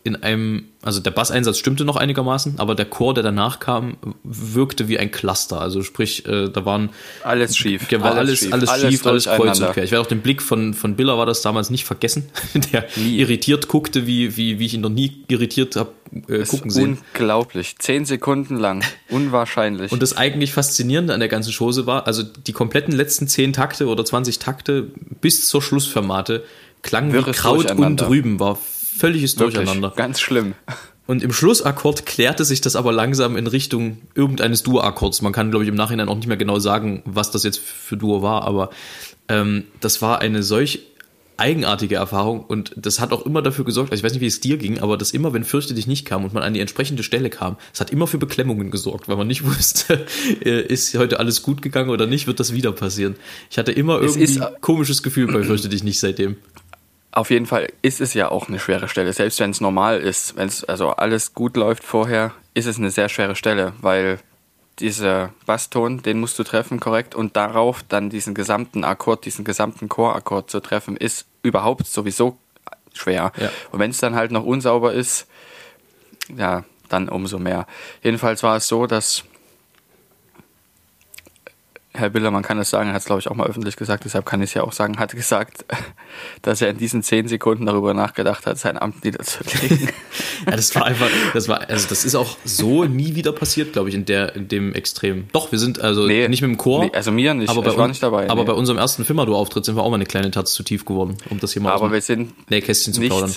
in 0.05 0.17
einem, 0.17 0.65
also 0.83 1.01
der 1.01 1.11
Basseinsatz 1.11 1.59
stimmte 1.59 1.85
noch 1.85 1.97
einigermaßen, 1.97 2.59
aber 2.59 2.75
der 2.75 2.87
Chor, 2.87 3.15
der 3.15 3.23
danach 3.23 3.61
kam, 3.61 3.97
wirkte 4.23 4.89
wie 4.89 4.99
ein 4.99 5.11
Cluster. 5.11 5.61
Also 5.61 5.83
sprich, 5.83 6.27
äh, 6.27 6.49
da 6.49 6.65
waren 6.65 6.91
Alles 7.25 7.57
schief. 7.57 7.91
ja, 7.91 8.01
war 8.01 8.15
alles, 8.15 8.51
alles, 8.51 8.69
alles 8.69 8.93
schief, 8.93 9.07
alles 9.07 9.25
kreuz 9.25 9.61
und 9.61 9.73
quer. 9.73 9.85
Ich 9.85 9.91
werde 9.91 10.03
auch 10.03 10.09
den 10.09 10.21
Blick 10.21 10.41
von, 10.41 10.75
von 10.75 10.97
Biller 10.97 11.19
war 11.19 11.27
das 11.27 11.43
damals 11.43 11.71
nicht 11.71 11.85
vergessen, 11.85 12.31
der 12.73 12.87
Nie. 12.97 13.19
irritiert 13.19 13.69
guckte, 13.69 14.07
wie, 14.07 14.37
wie, 14.37 14.59
wie 14.59 14.67
ich 14.67 14.75
ihn 14.75 14.81
noch 14.81 14.89
nie 14.89 15.25
irritiert 15.29 15.77
habe 15.77 15.93
äh, 16.29 16.45
gucken 16.45 16.71
sehen. 16.71 16.99
unglaublich. 17.13 17.77
Zehn 17.79 18.05
Sekunden 18.05 18.57
lang. 18.57 18.83
Unwahrscheinlich. 19.11 19.93
Und 19.93 20.03
das 20.03 20.17
eigentlich 20.17 20.53
Faszinierende 20.53 21.13
an 21.13 21.21
der 21.21 21.29
ganzen 21.29 21.53
Chose 21.53 21.87
war, 21.87 22.07
also 22.07 22.23
die 22.23 22.53
kompletten 22.53 22.95
letzten 22.95 23.29
10 23.29 23.53
Takte 23.53 23.87
oder 23.89 24.05
20 24.05 24.39
Takte 24.39 24.91
bis 25.21 25.47
zur 25.49 25.61
Schlussformate 25.61 26.45
klangen 26.83 27.13
wie 27.13 27.33
Kraut 27.33 27.59
und 27.59 27.69
Durcheinander. 27.69 28.09
Rüben, 28.09 28.41
war 28.41 28.59
völliges 28.97 29.39
Wirklich, 29.39 29.57
Durcheinander. 29.57 29.93
Ganz 29.97 30.21
schlimm. 30.21 30.55
Und 31.07 31.23
im 31.23 31.33
Schlussakkord 31.33 32.05
klärte 32.05 32.45
sich 32.45 32.61
das 32.61 32.77
aber 32.77 32.93
langsam 32.93 33.37
in 33.37 33.47
Richtung 33.47 33.99
irgendeines 34.15 34.63
Dur-Akkords. 34.63 35.23
Man 35.23 35.33
kann, 35.33 35.51
glaube 35.51 35.65
ich, 35.65 35.69
im 35.71 35.75
Nachhinein 35.75 36.09
auch 36.09 36.17
nicht 36.17 36.27
mehr 36.27 36.37
genau 36.37 36.59
sagen, 36.59 37.03
was 37.07 37.31
das 37.31 37.45
jetzt 37.45 37.59
für 37.61 37.97
Dur 37.97 38.21
war, 38.23 38.43
aber 38.43 38.69
ähm, 39.29 39.65
das 39.81 40.03
war 40.03 40.21
eine 40.21 40.43
solch 40.43 40.81
eigenartige 41.39 41.95
Erfahrung 41.95 42.41
und 42.45 42.73
das 42.77 42.99
hat 42.99 43.13
auch 43.13 43.25
immer 43.25 43.43
dafür 43.43 43.65
gesorgt, 43.65 43.93
also 43.93 44.01
ich 44.01 44.05
weiß 44.05 44.13
nicht, 44.13 44.21
wie 44.23 44.27
es 44.27 44.41
dir 44.41 44.57
ging, 44.59 44.81
aber 44.81 44.97
dass 44.99 45.13
immer, 45.13 45.33
wenn 45.33 45.45
Fürchte 45.45 45.73
dich 45.73 45.87
nicht 45.87 46.05
kam 46.05 46.25
und 46.25 46.35
man 46.35 46.43
an 46.43 46.53
die 46.53 46.59
entsprechende 46.59 47.05
Stelle 47.05 47.31
kam, 47.31 47.57
es 47.73 47.79
hat 47.81 47.91
immer 47.91 48.09
für 48.09 48.19
Beklemmungen 48.19 48.73
gesorgt, 48.73 49.09
weil 49.09 49.17
man 49.17 49.29
nicht 49.29 49.45
wusste, 49.47 50.05
äh, 50.45 50.63
ist 50.63 50.95
heute 50.99 51.21
alles 51.21 51.43
gut 51.45 51.63
gegangen 51.63 51.91
oder 51.91 52.07
nicht, 52.07 52.27
wird 52.27 52.41
das 52.41 52.53
wieder 52.53 52.73
passieren. 52.73 53.15
Ich 53.51 53.57
hatte 53.59 53.71
immer 53.71 54.01
irgendwie 54.01 54.23
ist- 54.25 54.43
ein 54.43 54.53
komisches 54.61 55.03
Gefühl 55.05 55.29
bei 55.33 55.45
Fürchte 55.45 55.69
dich 55.69 55.85
nicht 55.85 56.01
seitdem. 56.01 56.37
Auf 57.11 57.31
jeden 57.31 57.47
Fall 57.47 57.69
ist 57.83 58.01
es 58.01 58.15
ja 58.15 58.31
auch 58.31 58.49
eine 58.49 58.59
schwere 58.59 58.89
Stelle. 58.89 59.13
Selbst 59.13 59.41
wenn 59.41 59.51
es 59.51 59.61
normal 59.61 59.99
ist, 60.01 60.37
wenn 60.37 60.47
es 60.47 60.65
also 60.65 60.91
alles 60.91 61.35
gut 61.35 61.57
läuft 61.57 61.83
vorher, 61.83 62.33
ist 62.55 62.67
es 62.67 62.79
eine 62.79 62.91
sehr 62.91 63.09
schwere 63.09 63.35
Stelle, 63.35 63.73
weil 63.81 64.19
dieser 64.79 65.33
Basston, 65.47 66.03
den 66.03 66.21
musst 66.21 66.39
du 66.39 66.45
treffen 66.45 66.79
korrekt 66.81 67.15
und 67.15 67.37
darauf 67.37 67.83
dann 67.89 68.11
diesen 68.11 68.35
gesamten 68.35 68.85
Akkord, 68.85 69.25
diesen 69.25 69.45
gesamten 69.45 69.89
Chorakkord 69.89 70.51
zu 70.51 70.61
treffen, 70.61 70.97
ist 70.97 71.27
überhaupt 71.43 71.87
sowieso 71.87 72.39
schwer. 72.95 73.33
Ja. 73.37 73.51
Und 73.73 73.81
wenn 73.81 73.91
es 73.91 73.99
dann 73.99 74.15
halt 74.15 74.31
noch 74.31 74.45
unsauber 74.45 74.93
ist, 74.93 75.27
ja, 76.37 76.65
dann 76.89 77.09
umso 77.09 77.39
mehr. 77.39 77.67
Jedenfalls 78.03 78.43
war 78.43 78.57
es 78.57 78.69
so, 78.69 78.87
dass 78.87 79.25
Herr 81.99 82.11
Biller, 82.11 82.31
man 82.31 82.43
kann 82.43 82.59
es 82.59 82.71
sagen, 82.71 82.89
er 82.89 82.95
hat 82.95 83.01
es 83.01 83.07
glaube 83.07 83.21
ich 83.21 83.29
auch 83.29 83.35
mal 83.35 83.47
öffentlich 83.47 83.77
gesagt, 83.77 84.05
deshalb 84.05 84.25
kann 84.27 84.41
ich 84.43 84.51
es 84.51 84.55
ja 84.55 84.63
auch 84.63 84.73
sagen, 84.73 84.99
hat 84.99 85.13
gesagt, 85.15 85.65
dass 86.43 86.63
er 86.63 86.71
in 86.71 86.79
diesen 86.79 87.03
zehn 87.03 87.29
Sekunden 87.29 87.67
darüber 87.67 87.95
nachgedacht 87.95 88.47
hat, 88.47 88.59
sein 88.59 88.79
Amt 88.79 89.05
niederzulegen. 89.05 89.91
Ja, 90.47 90.55
das 90.55 90.73
war 90.77 90.85
einfach, 90.85 91.09
das 91.35 91.49
war, 91.49 91.69
also 91.69 91.89
das 91.89 92.05
ist 92.05 92.15
auch 92.15 92.37
so 92.45 92.85
nie 92.85 93.17
wieder 93.17 93.33
passiert, 93.33 93.73
glaube 93.73 93.89
ich, 93.89 93.95
in 93.97 94.05
der, 94.05 94.37
in 94.37 94.47
dem 94.47 94.73
Extrem. 94.73 95.27
Doch, 95.33 95.51
wir 95.51 95.59
sind 95.59 95.81
also 95.81 96.07
Nee. 96.07 96.29
nicht 96.29 96.43
mit 96.43 96.51
dem 96.51 96.57
Chor. 96.59 96.85
Nee, 96.85 96.93
also 96.95 97.11
mir 97.11 97.35
nicht. 97.35 97.51
aber 97.51 97.59
Ich 97.61 97.67
bei 97.67 97.77
war 97.77 97.85
un- 97.85 97.91
nicht 97.91 98.03
dabei, 98.03 98.31
Aber 98.31 98.43
nee. 98.43 98.47
bei 98.47 98.53
unserem 98.53 98.79
ersten 98.79 99.05
Firmado-Auftritt 99.05 99.65
sind 99.65 99.75
wir 99.75 99.83
auch 99.83 99.91
mal 99.91 99.97
eine 99.97 100.07
kleine 100.07 100.31
Taz 100.31 100.53
zu 100.55 100.63
tief 100.63 100.85
geworden, 100.85 101.17
um 101.29 101.41
das 101.41 101.53
hier 101.55 101.61
mal 101.63 101.73
Aber 101.73 101.91
wir 101.93 102.01
sind 102.01 102.49
Nähkästchen 102.51 102.95
zu 102.95 103.01
plaudern. 103.01 103.35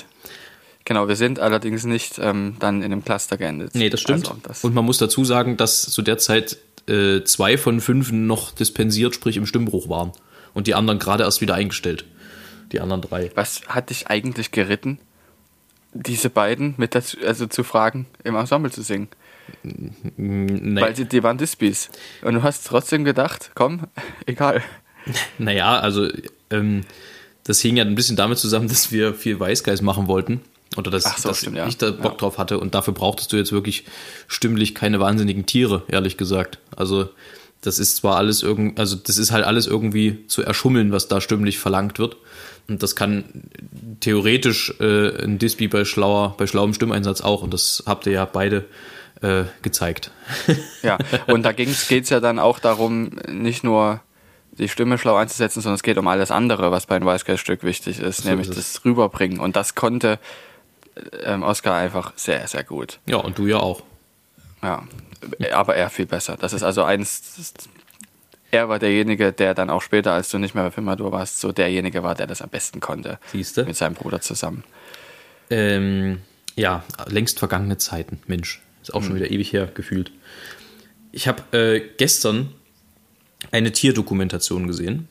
genau, 0.86 1.08
wir 1.08 1.16
sind 1.16 1.40
allerdings 1.40 1.86
nicht 1.86 2.20
ähm, 2.20 2.56
dann 2.60 2.78
in 2.84 2.92
einem 2.92 3.04
Cluster 3.04 3.36
geendet. 3.38 3.74
Nee, 3.74 3.90
das 3.90 4.00
stimmt. 4.02 4.28
Also, 4.30 4.40
das, 4.44 4.64
Und 4.64 4.76
man 4.76 4.86
muss 4.86 5.00
dazu 5.00 5.26
sagen, 5.26 5.58
dass 5.58 5.82
zu 5.82 6.04
der 6.04 6.20
Zeit 6.20 6.58
äh, 6.92 7.24
zwei 7.24 7.58
von 7.58 7.82
fünf 7.82 8.12
noch 8.12 8.52
dispensiert, 8.52 9.16
sprich 9.16 9.38
im 9.38 9.46
Stimmbruch 9.46 9.90
waren. 9.90 10.12
Und 10.54 10.68
die 10.68 10.76
anderen 10.76 11.00
gerade 11.00 11.24
erst 11.24 11.42
wieder 11.42 11.56
eingestellt. 11.56 12.06
Die 12.72 12.80
anderen 12.80 13.02
drei. 13.02 13.32
was 13.36 13.62
hat 13.68 13.90
dich 13.90 14.08
eigentlich 14.08 14.52
geritten, 14.52 15.00
diese 15.94 16.30
beiden 16.30 16.74
mit 16.78 16.96
dazu, 16.96 17.18
also 17.26 17.48
zu 17.48 17.64
fragen, 17.64 18.06
im 18.24 18.36
Ensemble 18.36 18.72
zu 18.72 18.82
singen? 18.82 19.10
Nee. 20.18 20.82
Weil 20.82 20.96
sie, 20.96 21.06
die 21.06 21.24
waren 21.24 21.38
Dispis. 21.38 21.90
Und 22.22 22.36
du 22.36 22.44
hast 22.44 22.66
trotzdem 22.68 23.04
gedacht, 23.04 23.52
komm, 23.56 23.88
egal. 24.26 24.62
Naja, 25.38 25.80
also 25.80 26.08
ähm, 26.50 26.82
das 27.44 27.60
hing 27.60 27.78
ja 27.78 27.84
ein 27.84 27.96
bisschen 27.96 28.16
damit 28.16 28.38
zusammen, 28.38 28.68
dass 28.68 28.92
wir 28.92 29.14
viel 29.14 29.40
Weißgeist 29.40 29.82
machen 29.82 30.08
wollten. 30.08 30.42
Oder 30.78 30.90
dass, 30.92 31.04
so, 31.22 31.30
dass 31.30 31.40
stimmt, 31.40 31.58
ja. 31.58 31.68
ich 31.68 31.78
da 31.78 31.92
Bock 31.92 32.14
Ja. 32.14 32.18
drauf 32.18 32.38
hatte. 32.38 32.60
Und 32.60 32.76
dafür 32.76 32.94
brauchtest 32.94 33.34
du 33.34 33.38
jetzt 33.38 33.52
wirklich 33.52 33.86
stimmlich 34.28 34.74
keine 34.74 35.00
wahnsinnigen 35.00 35.46
Tiere, 35.46 35.84
ehrlich 35.88 36.18
gesagt. 36.18 36.60
Also 36.76 37.10
das 37.62 37.78
ist 37.78 37.98
zwar 37.98 38.16
alles 38.18 38.42
irgendwie, 38.42 38.80
also 38.80 38.96
das 38.96 39.18
ist 39.18 39.32
halt 39.32 39.46
alles 39.46 39.68
irgendwie 39.68 40.26
zu 40.28 40.42
erschummeln, 40.44 40.92
was 40.92 41.08
da 41.08 41.22
stimmlich 41.22 41.60
verlangt 41.60 42.00
wird. 42.00 42.18
Und 42.68 42.82
das 42.84 42.96
kann 42.96 43.26
theoretisch 44.00 44.74
äh, 44.80 45.24
ein 45.24 45.40
Dispi 45.40 45.68
bei 45.68 45.84
schlauer, 45.84 46.36
bei 46.38 46.48
schlauem 46.48 46.74
Stimmeinsatz 46.74 47.22
auch. 47.22 47.44
Und 47.44 47.54
das 47.54 47.84
habt 47.86 48.06
ihr 48.06 48.14
ja 48.14 48.26
beide 48.26 48.66
äh, 49.22 49.44
gezeigt. 49.62 50.12
Ja, 50.84 50.98
und 51.28 51.44
da 51.44 51.52
geht 51.52 51.68
es 51.70 52.10
ja 52.10 52.20
dann 52.20 52.40
auch 52.40 52.58
darum, 52.58 53.12
nicht 53.30 53.64
nur 53.64 54.00
die 54.58 54.68
Stimme 54.68 54.98
schlau 54.98 55.16
einzusetzen, 55.16 55.62
sondern 55.62 55.76
es 55.76 55.84
geht 55.84 55.98
um 56.00 56.08
alles 56.08 56.32
andere, 56.32 56.72
was 56.72 56.88
bei 56.88 56.96
einem 56.96 57.06
Weißgeiststück 57.06 57.64
wichtig 57.64 58.00
ist, 58.00 58.26
nämlich 58.26 58.50
ist 58.50 58.58
das 58.58 58.84
Rüberbringen. 58.84 59.40
Und 59.40 59.56
das 59.56 59.76
konnte 59.76 60.18
ähm, 61.24 61.44
Oscar 61.44 61.76
einfach 61.76 62.14
sehr, 62.16 62.48
sehr 62.48 62.64
gut. 62.64 63.00
Ja, 63.06 63.18
und 63.18 63.38
du 63.38 63.48
ja 63.48 63.58
auch. 63.58 63.84
Ja, 64.62 64.84
aber 65.54 65.76
er 65.76 65.90
viel 65.90 66.06
besser. 66.06 66.38
Das 66.38 66.54
ist 66.54 66.64
also 66.64 66.84
eins. 66.84 67.36
das- 67.38 67.54
Er 68.52 68.68
war 68.70 68.80
derjenige, 68.80 69.32
der 69.32 69.54
dann 69.54 69.70
auch 69.70 69.82
später, 69.82 70.12
als 70.14 70.30
du 70.30 70.38
nicht 70.38 70.54
mehr 70.56 70.66
bei 70.66 70.72
Filmadur 70.72 71.12
warst, 71.12 71.40
so 71.40 71.52
derjenige 71.52 72.04
war, 72.04 72.16
der 72.16 72.28
das 72.28 72.42
am 72.42 72.50
besten 72.50 72.80
konnte. 72.82 73.18
Siehste? 73.32 73.64
Mit 73.66 73.76
seinem 73.78 73.94
Bruder 73.96 74.20
zusammen. 74.22 74.64
Ähm, 75.50 76.22
ja, 76.56 76.84
längst 77.08 77.40
vergangene 77.40 77.78
Zeiten, 77.78 78.20
Mensch. 78.28 78.62
Ist 78.82 78.94
auch 78.94 79.04
schon 79.04 79.16
wieder 79.16 79.30
ewig 79.32 79.54
her 79.54 79.68
gefühlt. 79.74 80.12
Ich 81.12 81.28
habe 81.28 81.58
äh, 81.58 81.82
gestern 81.98 82.54
eine 83.52 83.72
Tierdokumentation 83.72 84.68
gesehen, 84.68 85.08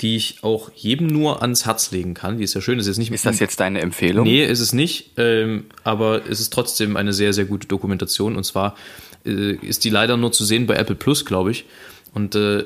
die 0.00 0.16
ich 0.16 0.42
auch 0.42 0.70
jedem 0.74 1.06
nur 1.06 1.40
ans 1.42 1.64
Herz 1.64 1.90
legen 1.90 2.14
kann. 2.14 2.38
Die 2.38 2.44
ist 2.44 2.54
ja 2.54 2.60
schön, 2.60 2.78
ist 2.78 2.86
jetzt 2.86 2.98
nicht 2.98 3.10
Ist 3.10 3.24
das 3.24 3.38
jetzt 3.38 3.60
deine 3.60 3.80
Empfehlung? 3.80 4.24
Nee, 4.24 4.44
ist 4.44 4.60
es 4.60 4.72
nicht, 4.72 5.12
ähm, 5.16 5.66
aber 5.84 6.28
es 6.28 6.40
ist 6.40 6.52
trotzdem 6.52 6.96
eine 6.96 7.12
sehr, 7.12 7.32
sehr 7.32 7.46
gute 7.46 7.66
Dokumentation. 7.66 8.36
Und 8.36 8.44
zwar 8.44 8.76
äh, 9.24 9.54
ist 9.54 9.84
die 9.84 9.90
leider 9.90 10.16
nur 10.16 10.32
zu 10.32 10.44
sehen 10.44 10.66
bei 10.66 10.74
Apple 10.74 10.96
Plus, 10.96 11.24
glaube 11.24 11.50
ich. 11.50 11.64
Und 12.12 12.34
äh, 12.34 12.64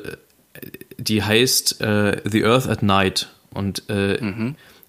die 0.99 1.23
heißt 1.23 1.81
äh, 1.81 2.21
The 2.29 2.45
Earth 2.45 2.67
at 2.69 2.83
Night. 2.83 3.29
Und 3.55 3.89
äh, 3.89 4.19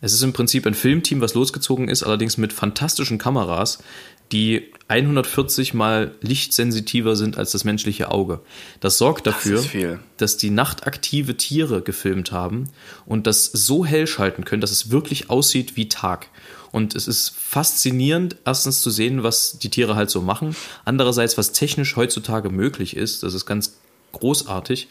Es 0.01 0.13
ist 0.13 0.23
im 0.23 0.33
Prinzip 0.33 0.65
ein 0.65 0.73
Filmteam, 0.73 1.21
was 1.21 1.35
losgezogen 1.35 1.87
ist, 1.87 2.01
allerdings 2.01 2.37
mit 2.37 2.53
fantastischen 2.53 3.19
Kameras, 3.19 3.83
die 4.31 4.71
140 4.87 5.73
mal 5.73 6.15
lichtsensitiver 6.21 7.15
sind 7.15 7.37
als 7.37 7.51
das 7.51 7.63
menschliche 7.63 8.11
Auge. 8.11 8.41
Das 8.81 8.97
sorgt 8.97 9.25
dafür, 9.25 9.59
viel. 9.59 9.99
dass 10.17 10.37
die 10.37 10.49
nachtaktive 10.49 11.37
Tiere 11.37 11.81
gefilmt 11.81 12.31
haben 12.31 12.69
und 13.05 13.25
das 13.25 13.45
so 13.45 13.85
hell 13.85 14.05
schalten 14.07 14.43
können, 14.43 14.61
dass 14.61 14.71
es 14.71 14.91
wirklich 14.91 15.29
aussieht 15.29 15.77
wie 15.77 15.87
Tag. 15.87 16.27
Und 16.71 16.95
es 16.95 17.07
ist 17.07 17.33
faszinierend, 17.37 18.37
erstens 18.45 18.81
zu 18.81 18.89
sehen, 18.89 19.23
was 19.23 19.59
die 19.59 19.69
Tiere 19.69 19.95
halt 19.95 20.09
so 20.09 20.21
machen. 20.21 20.55
Andererseits, 20.85 21.37
was 21.37 21.51
technisch 21.51 21.95
heutzutage 21.95 22.49
möglich 22.49 22.95
ist. 22.95 23.23
Das 23.23 23.33
ist 23.33 23.45
ganz 23.45 23.77
großartig. 24.13 24.87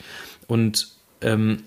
Und 0.46 0.88
ähm, 1.22 1.62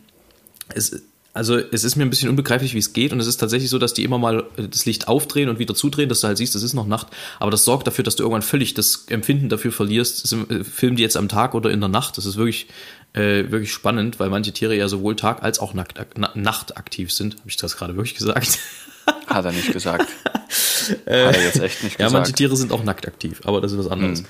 es, 0.70 1.04
also 1.34 1.58
es 1.58 1.84
ist 1.84 1.96
mir 1.96 2.04
ein 2.04 2.12
bisschen 2.12 2.30
unbegreiflich, 2.30 2.74
wie 2.76 2.80
es 2.80 2.94
geht. 2.94 3.12
Und 3.12 3.20
es 3.20 3.26
ist 3.28 3.38
tatsächlich 3.38 3.70
so, 3.72 3.80
dass 3.80 3.94
die 3.96 4.04
immer 4.04 4.20
mal 4.20 4.46
äh, 4.58 4.68
das 4.68 4.86
Licht 4.86 5.08
aufdrehen 5.08 5.50
und 5.50 5.58
wieder 5.60 5.74
zudrehen, 5.74 6.08
dass 6.10 6.22
du 6.22 6.28
halt 6.28 6.38
siehst, 6.38 6.54
es 6.56 6.62
ist 6.64 6.74
noch 6.76 6.86
Nacht. 6.86 7.08
Aber 7.40 7.50
das 7.50 7.66
sorgt 7.66 7.88
dafür, 7.88 8.04
dass 8.04 8.16
du 8.16 8.24
irgendwann 8.24 8.44
völlig 8.44 8.76
das 8.76 9.06
Empfinden 9.10 9.50
dafür 9.50 9.72
verlierst, 9.72 10.32
äh, 10.50 10.64
filmen 10.64 10.96
die 10.96 11.02
jetzt 11.04 11.18
am 11.18 11.28
Tag 11.30 11.56
oder 11.56 11.72
in 11.72 11.80
der 11.80 11.90
Nacht. 11.90 12.18
Das 12.18 12.26
ist 12.28 12.38
wirklich, 12.38 12.68
äh, 13.14 13.50
wirklich 13.52 13.72
spannend, 13.74 14.20
weil 14.20 14.30
manche 14.30 14.52
Tiere 14.52 14.76
ja 14.76 14.88
sowohl 14.88 15.16
Tag 15.16 15.42
als 15.42 15.60
auch 15.60 15.74
Nackt, 15.74 16.00
na, 16.18 16.32
Nacht 16.36 16.78
aktiv 16.78 17.12
sind. 17.12 17.36
Habe 17.40 17.50
ich 17.50 17.58
das 17.58 17.78
gerade 17.78 17.96
wirklich 17.96 18.16
gesagt? 18.16 18.60
Hat 19.28 19.46
er 19.46 19.52
nicht 19.52 19.74
gesagt. 19.74 20.10
Hat 20.26 21.08
er 21.08 21.44
jetzt 21.44 21.60
echt 21.60 21.84
nicht 21.84 22.00
Ja, 22.00 22.06
gesagt. 22.06 22.14
manche 22.14 22.34
Tiere 22.34 22.56
sind 22.56 22.72
auch 22.72 22.84
nackt 22.84 23.08
aktiv, 23.08 23.42
aber 23.46 23.60
das 23.60 23.72
ist 23.72 23.80
was 23.80 23.88
anderes. 23.88 24.24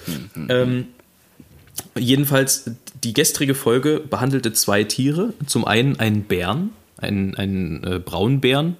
ähm, 0.49 0.88
jedenfalls, 1.97 2.66
die 3.04 3.14
gestrige 3.14 3.56
Folge 3.56 3.99
behandelte 3.99 4.54
zwei 4.54 4.84
Tiere. 4.84 5.34
Zum 5.45 5.66
einen 5.66 5.99
einen 5.99 6.24
Bären, 6.24 6.72
einen, 7.04 7.36
einen 7.36 7.84
äh, 7.84 7.99
Braunbären 7.99 8.78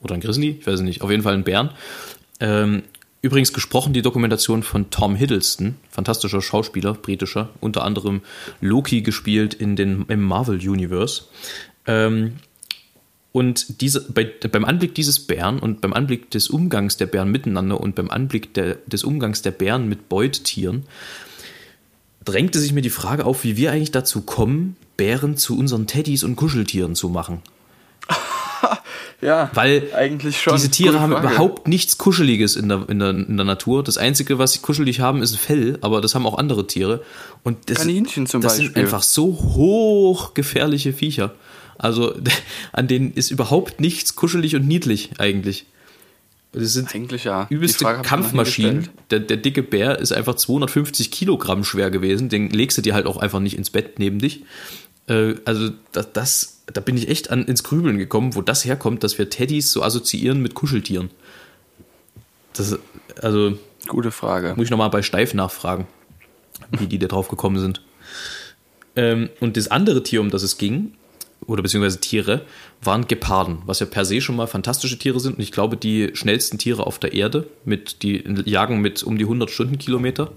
oder 0.00 0.14
einen 0.14 0.22
Grizzly, 0.22 0.56
ich 0.60 0.66
weiß 0.66 0.74
es 0.74 0.80
nicht, 0.80 1.02
auf 1.02 1.10
jeden 1.10 1.22
Fall 1.22 1.34
einen 1.34 1.44
Bären. 1.44 1.70
Ähm, 2.40 2.82
übrigens 3.22 3.52
gesprochen 3.52 3.92
die 3.92 4.02
Dokumentation 4.02 4.62
von 4.62 4.90
Tom 4.90 5.16
Hiddleston, 5.16 5.76
fantastischer 5.90 6.40
Schauspieler, 6.40 6.94
britischer, 6.94 7.50
unter 7.60 7.84
anderem 7.84 8.22
Loki 8.60 9.02
gespielt 9.02 9.54
in 9.54 9.76
den, 9.76 10.04
im 10.08 10.22
Marvel 10.22 10.56
Universe. 10.56 11.24
Ähm, 11.86 12.34
und 13.32 13.82
diese, 13.82 14.10
bei, 14.10 14.24
beim 14.24 14.64
Anblick 14.64 14.94
dieses 14.94 15.20
Bären 15.20 15.58
und 15.58 15.82
beim 15.82 15.92
Anblick 15.92 16.30
des 16.30 16.48
Umgangs 16.48 16.96
der 16.96 17.04
Bären 17.04 17.30
miteinander 17.30 17.78
und 17.78 17.94
beim 17.94 18.10
Anblick 18.10 18.54
der, 18.54 18.76
des 18.86 19.04
Umgangs 19.04 19.42
der 19.42 19.50
Bären 19.50 19.88
mit 19.88 20.08
Beutetieren 20.08 20.84
drängte 22.24 22.58
sich 22.58 22.72
mir 22.72 22.82
die 22.82 22.90
Frage 22.90 23.24
auf, 23.24 23.44
wie 23.44 23.56
wir 23.56 23.72
eigentlich 23.72 23.92
dazu 23.92 24.22
kommen, 24.22 24.76
Bären 24.96 25.36
zu 25.36 25.58
unseren 25.58 25.86
Teddys 25.86 26.24
und 26.24 26.36
Kuscheltieren 26.36 26.94
zu 26.94 27.08
machen. 27.08 27.42
Ja, 29.20 29.50
Weil 29.54 29.88
eigentlich 29.94 30.40
schon. 30.40 30.54
diese 30.54 30.70
Tiere 30.70 31.00
haben 31.00 31.12
überhaupt 31.12 31.68
nichts 31.68 31.96
Kuscheliges 31.96 32.54
in 32.56 32.68
der, 32.68 32.88
in, 32.88 32.98
der, 32.98 33.10
in 33.10 33.36
der 33.36 33.46
Natur. 33.46 33.82
Das 33.82 33.96
Einzige, 33.96 34.38
was 34.38 34.52
sie 34.52 34.58
kuschelig 34.58 35.00
haben, 35.00 35.22
ist 35.22 35.32
ein 35.32 35.38
Fell, 35.38 35.78
aber 35.80 36.00
das 36.00 36.14
haben 36.14 36.26
auch 36.26 36.36
andere 36.36 36.66
Tiere. 36.66 37.02
Und 37.42 37.70
das, 37.70 37.78
Kaninchen 37.78 38.26
zum 38.26 38.42
das 38.42 38.54
Beispiel. 38.58 38.74
sind 38.74 38.78
einfach 38.78 39.02
so 39.02 39.26
hochgefährliche 39.32 40.92
Viecher. 40.92 41.34
Also 41.78 42.14
an 42.72 42.88
denen 42.88 43.12
ist 43.12 43.30
überhaupt 43.30 43.80
nichts 43.80 44.16
kuschelig 44.16 44.54
und 44.54 44.66
niedlich 44.66 45.10
eigentlich. 45.18 45.66
Das 46.52 46.72
sind 46.72 46.94
Eigentlich 46.94 47.24
ja. 47.24 47.46
Übelste 47.50 47.84
Kampfmaschinen. 47.84 48.88
Der, 49.10 49.20
der 49.20 49.36
dicke 49.36 49.62
Bär 49.62 49.98
ist 49.98 50.12
einfach 50.12 50.36
250 50.36 51.10
Kilogramm 51.10 51.64
schwer 51.64 51.90
gewesen. 51.90 52.30
Den 52.30 52.48
legst 52.48 52.78
du 52.78 52.82
dir 52.82 52.94
halt 52.94 53.04
auch 53.04 53.18
einfach 53.18 53.40
nicht 53.40 53.58
ins 53.58 53.68
Bett 53.68 53.98
neben 53.98 54.20
dich. 54.20 54.42
Äh, 55.08 55.34
also 55.44 55.70
das, 55.92 56.12
das, 56.12 56.62
da 56.66 56.80
bin 56.80 56.96
ich 56.96 57.08
echt 57.08 57.30
an, 57.30 57.44
ins 57.44 57.62
Grübeln 57.62 57.98
gekommen, 57.98 58.34
wo 58.34 58.42
das 58.42 58.64
herkommt, 58.64 59.04
dass 59.04 59.18
wir 59.18 59.30
Teddys 59.30 59.72
so 59.72 59.82
assoziieren 59.82 60.42
mit 60.42 60.54
Kuscheltieren. 60.54 61.10
Das, 62.54 62.78
also 63.20 63.58
Gute 63.86 64.10
Frage. 64.10 64.54
muss 64.56 64.64
ich 64.64 64.70
nochmal 64.70 64.90
bei 64.90 65.02
Steif 65.02 65.34
nachfragen, 65.34 65.86
wie 66.72 66.86
die 66.86 66.98
da 66.98 67.06
drauf 67.06 67.28
gekommen 67.28 67.58
sind. 67.58 67.82
Ähm, 68.96 69.30
und 69.40 69.56
das 69.56 69.68
andere 69.68 70.02
Tier, 70.02 70.20
um 70.20 70.30
das 70.30 70.42
es 70.42 70.58
ging, 70.58 70.92
oder 71.46 71.62
beziehungsweise 71.62 72.00
Tiere, 72.00 72.42
waren 72.82 73.06
Geparden, 73.06 73.58
was 73.66 73.80
ja 73.80 73.86
per 73.86 74.04
se 74.04 74.20
schon 74.20 74.36
mal 74.36 74.46
fantastische 74.46 74.98
Tiere 74.98 75.20
sind. 75.20 75.36
Und 75.36 75.42
ich 75.42 75.52
glaube, 75.52 75.76
die 75.76 76.10
schnellsten 76.14 76.58
Tiere 76.58 76.86
auf 76.86 76.98
der 76.98 77.12
Erde, 77.12 77.46
mit, 77.64 78.02
die 78.02 78.24
jagen 78.46 78.80
mit 78.80 79.02
um 79.02 79.18
die 79.18 79.24
100 79.24 79.50
Stundenkilometer. 79.50 80.32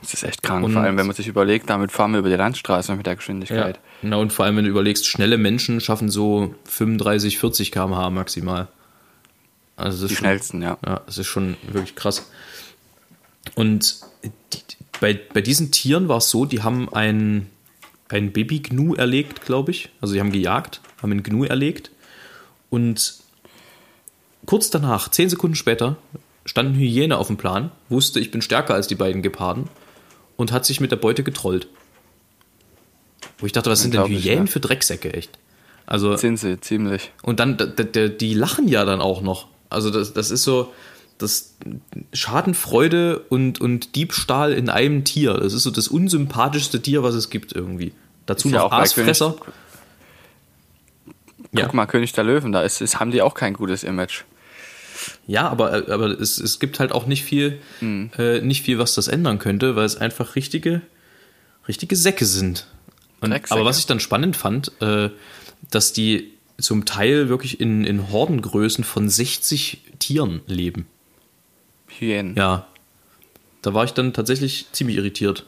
Das 0.00 0.14
ist 0.14 0.22
echt 0.22 0.42
krank. 0.42 0.64
Und- 0.64 0.72
Vor 0.72 0.82
allem, 0.82 0.96
wenn 0.96 1.06
man 1.06 1.14
sich 1.16 1.26
überlegt, 1.28 1.68
damit 1.68 1.92
fahren 1.92 2.12
wir 2.12 2.20
über 2.20 2.28
die 2.30 2.36
Landstraße 2.36 2.94
mit 2.96 3.06
der 3.06 3.16
Geschwindigkeit. 3.16 3.78
Na, 4.02 4.16
und 4.16 4.32
vor 4.32 4.44
allem, 4.46 4.56
wenn 4.56 4.64
du 4.64 4.70
überlegst, 4.70 5.06
schnelle 5.06 5.36
Menschen 5.36 5.80
schaffen 5.80 6.08
so 6.10 6.54
35, 6.64 7.38
40 7.38 7.70
km/h 7.72 8.08
maximal. 8.10 8.68
Also 9.76 10.06
Die 10.08 10.14
schon- 10.14 10.24
schnellsten, 10.24 10.62
ja. 10.62 10.78
Ja, 10.86 11.00
das 11.06 11.18
ist 11.18 11.26
schon 11.26 11.56
wirklich 11.70 11.94
krass. 11.96 12.30
Und 13.54 14.00
die, 14.24 14.58
bei, 15.00 15.18
bei 15.32 15.40
diesen 15.40 15.70
Tieren 15.70 16.08
war 16.08 16.18
es 16.18 16.30
so, 16.30 16.44
die 16.44 16.62
haben 16.62 16.92
ein, 16.92 17.46
ein 18.08 18.32
Baby-Gnu 18.32 18.94
erlegt, 18.94 19.44
glaube 19.44 19.70
ich. 19.70 19.90
Also 20.00 20.14
die 20.14 20.20
haben 20.20 20.32
gejagt, 20.32 20.80
haben 21.02 21.10
einen 21.12 21.22
Gnu 21.22 21.44
erlegt. 21.44 21.90
Und 22.70 23.14
kurz 24.46 24.70
danach, 24.70 25.10
zehn 25.10 25.28
Sekunden 25.30 25.56
später, 25.56 25.96
stand 26.44 26.70
eine 26.70 26.78
Hyäne 26.78 27.16
auf 27.18 27.26
dem 27.26 27.36
Plan, 27.36 27.70
wusste, 27.88 28.20
ich 28.20 28.30
bin 28.30 28.42
stärker 28.42 28.74
als 28.74 28.86
die 28.86 28.94
beiden 28.94 29.22
Geparden 29.22 29.68
und 30.40 30.52
hat 30.52 30.64
sich 30.64 30.80
mit 30.80 30.90
der 30.90 30.96
Beute 30.96 31.22
getrollt. 31.22 31.68
Wo 33.38 33.46
ich 33.46 33.52
dachte, 33.52 33.70
was 33.70 33.82
sind 33.82 33.94
denn 33.94 34.06
Hyänen 34.06 34.46
ja. 34.46 34.50
für 34.50 34.60
Drecksäcke, 34.60 35.12
echt? 35.12 35.38
Also, 35.86 36.16
Sind 36.16 36.38
sie, 36.38 36.60
ziemlich. 36.60 37.10
und 37.22 37.40
dann, 37.40 37.58
die 37.58 38.34
lachen 38.34 38.68
ja 38.68 38.84
dann 38.84 39.00
auch 39.00 39.22
noch. 39.22 39.48
Also 39.70 39.90
das, 39.90 40.12
das 40.12 40.30
ist 40.30 40.42
so, 40.44 40.72
das 41.18 41.56
Schadenfreude 42.12 43.18
und, 43.28 43.60
und 43.60 43.96
Diebstahl 43.96 44.52
in 44.52 44.70
einem 44.70 45.04
Tier. 45.04 45.34
Das 45.34 45.52
ist 45.52 45.64
so 45.64 45.70
das 45.70 45.88
unsympathischste 45.88 46.80
Tier, 46.80 47.02
was 47.02 47.14
es 47.14 47.28
gibt 47.28 47.52
irgendwie. 47.52 47.92
Dazu 48.26 48.48
Ist 48.48 48.54
ja 48.54 48.60
noch 48.60 48.70
bei 48.70 48.76
Aasfresser. 48.78 49.36
Guck 51.52 51.58
Ja. 51.58 51.68
mal, 51.72 51.86
König 51.86 52.12
der 52.12 52.24
Löwen, 52.24 52.52
da 52.52 52.62
ist, 52.62 52.80
ist, 52.80 53.00
haben 53.00 53.10
die 53.10 53.20
auch 53.20 53.34
kein 53.34 53.54
gutes 53.54 53.82
Image. 53.82 54.22
Ja, 55.26 55.48
aber, 55.48 55.72
aber 55.88 56.06
es, 56.20 56.38
es 56.38 56.58
gibt 56.60 56.80
halt 56.80 56.92
auch 56.92 57.06
nicht 57.06 57.24
viel, 57.24 57.60
Mhm. 57.80 58.10
äh, 58.18 58.40
nicht 58.40 58.62
viel, 58.62 58.78
was 58.78 58.94
das 58.94 59.08
ändern 59.08 59.38
könnte, 59.38 59.76
weil 59.76 59.84
es 59.84 59.96
einfach 59.96 60.36
richtige, 60.36 60.82
richtige 61.68 61.96
Säcke 61.96 62.24
sind. 62.24 62.66
Und, 63.20 63.32
aber 63.52 63.64
was 63.64 63.78
ich 63.78 63.86
dann 63.86 64.00
spannend 64.00 64.36
fand, 64.36 64.72
äh, 64.80 65.10
dass 65.70 65.92
die 65.92 66.32
zum 66.58 66.84
Teil 66.84 67.28
wirklich 67.28 67.60
in, 67.60 67.84
in 67.84 68.10
Hordengrößen 68.10 68.84
von 68.84 69.08
60 69.08 69.82
Tieren 69.98 70.40
leben. 70.46 70.86
Hyänen. 71.98 72.34
Ja. 72.36 72.66
Da 73.62 73.74
war 73.74 73.84
ich 73.84 73.92
dann 73.92 74.12
tatsächlich 74.14 74.66
ziemlich 74.72 74.96
irritiert. 74.96 75.44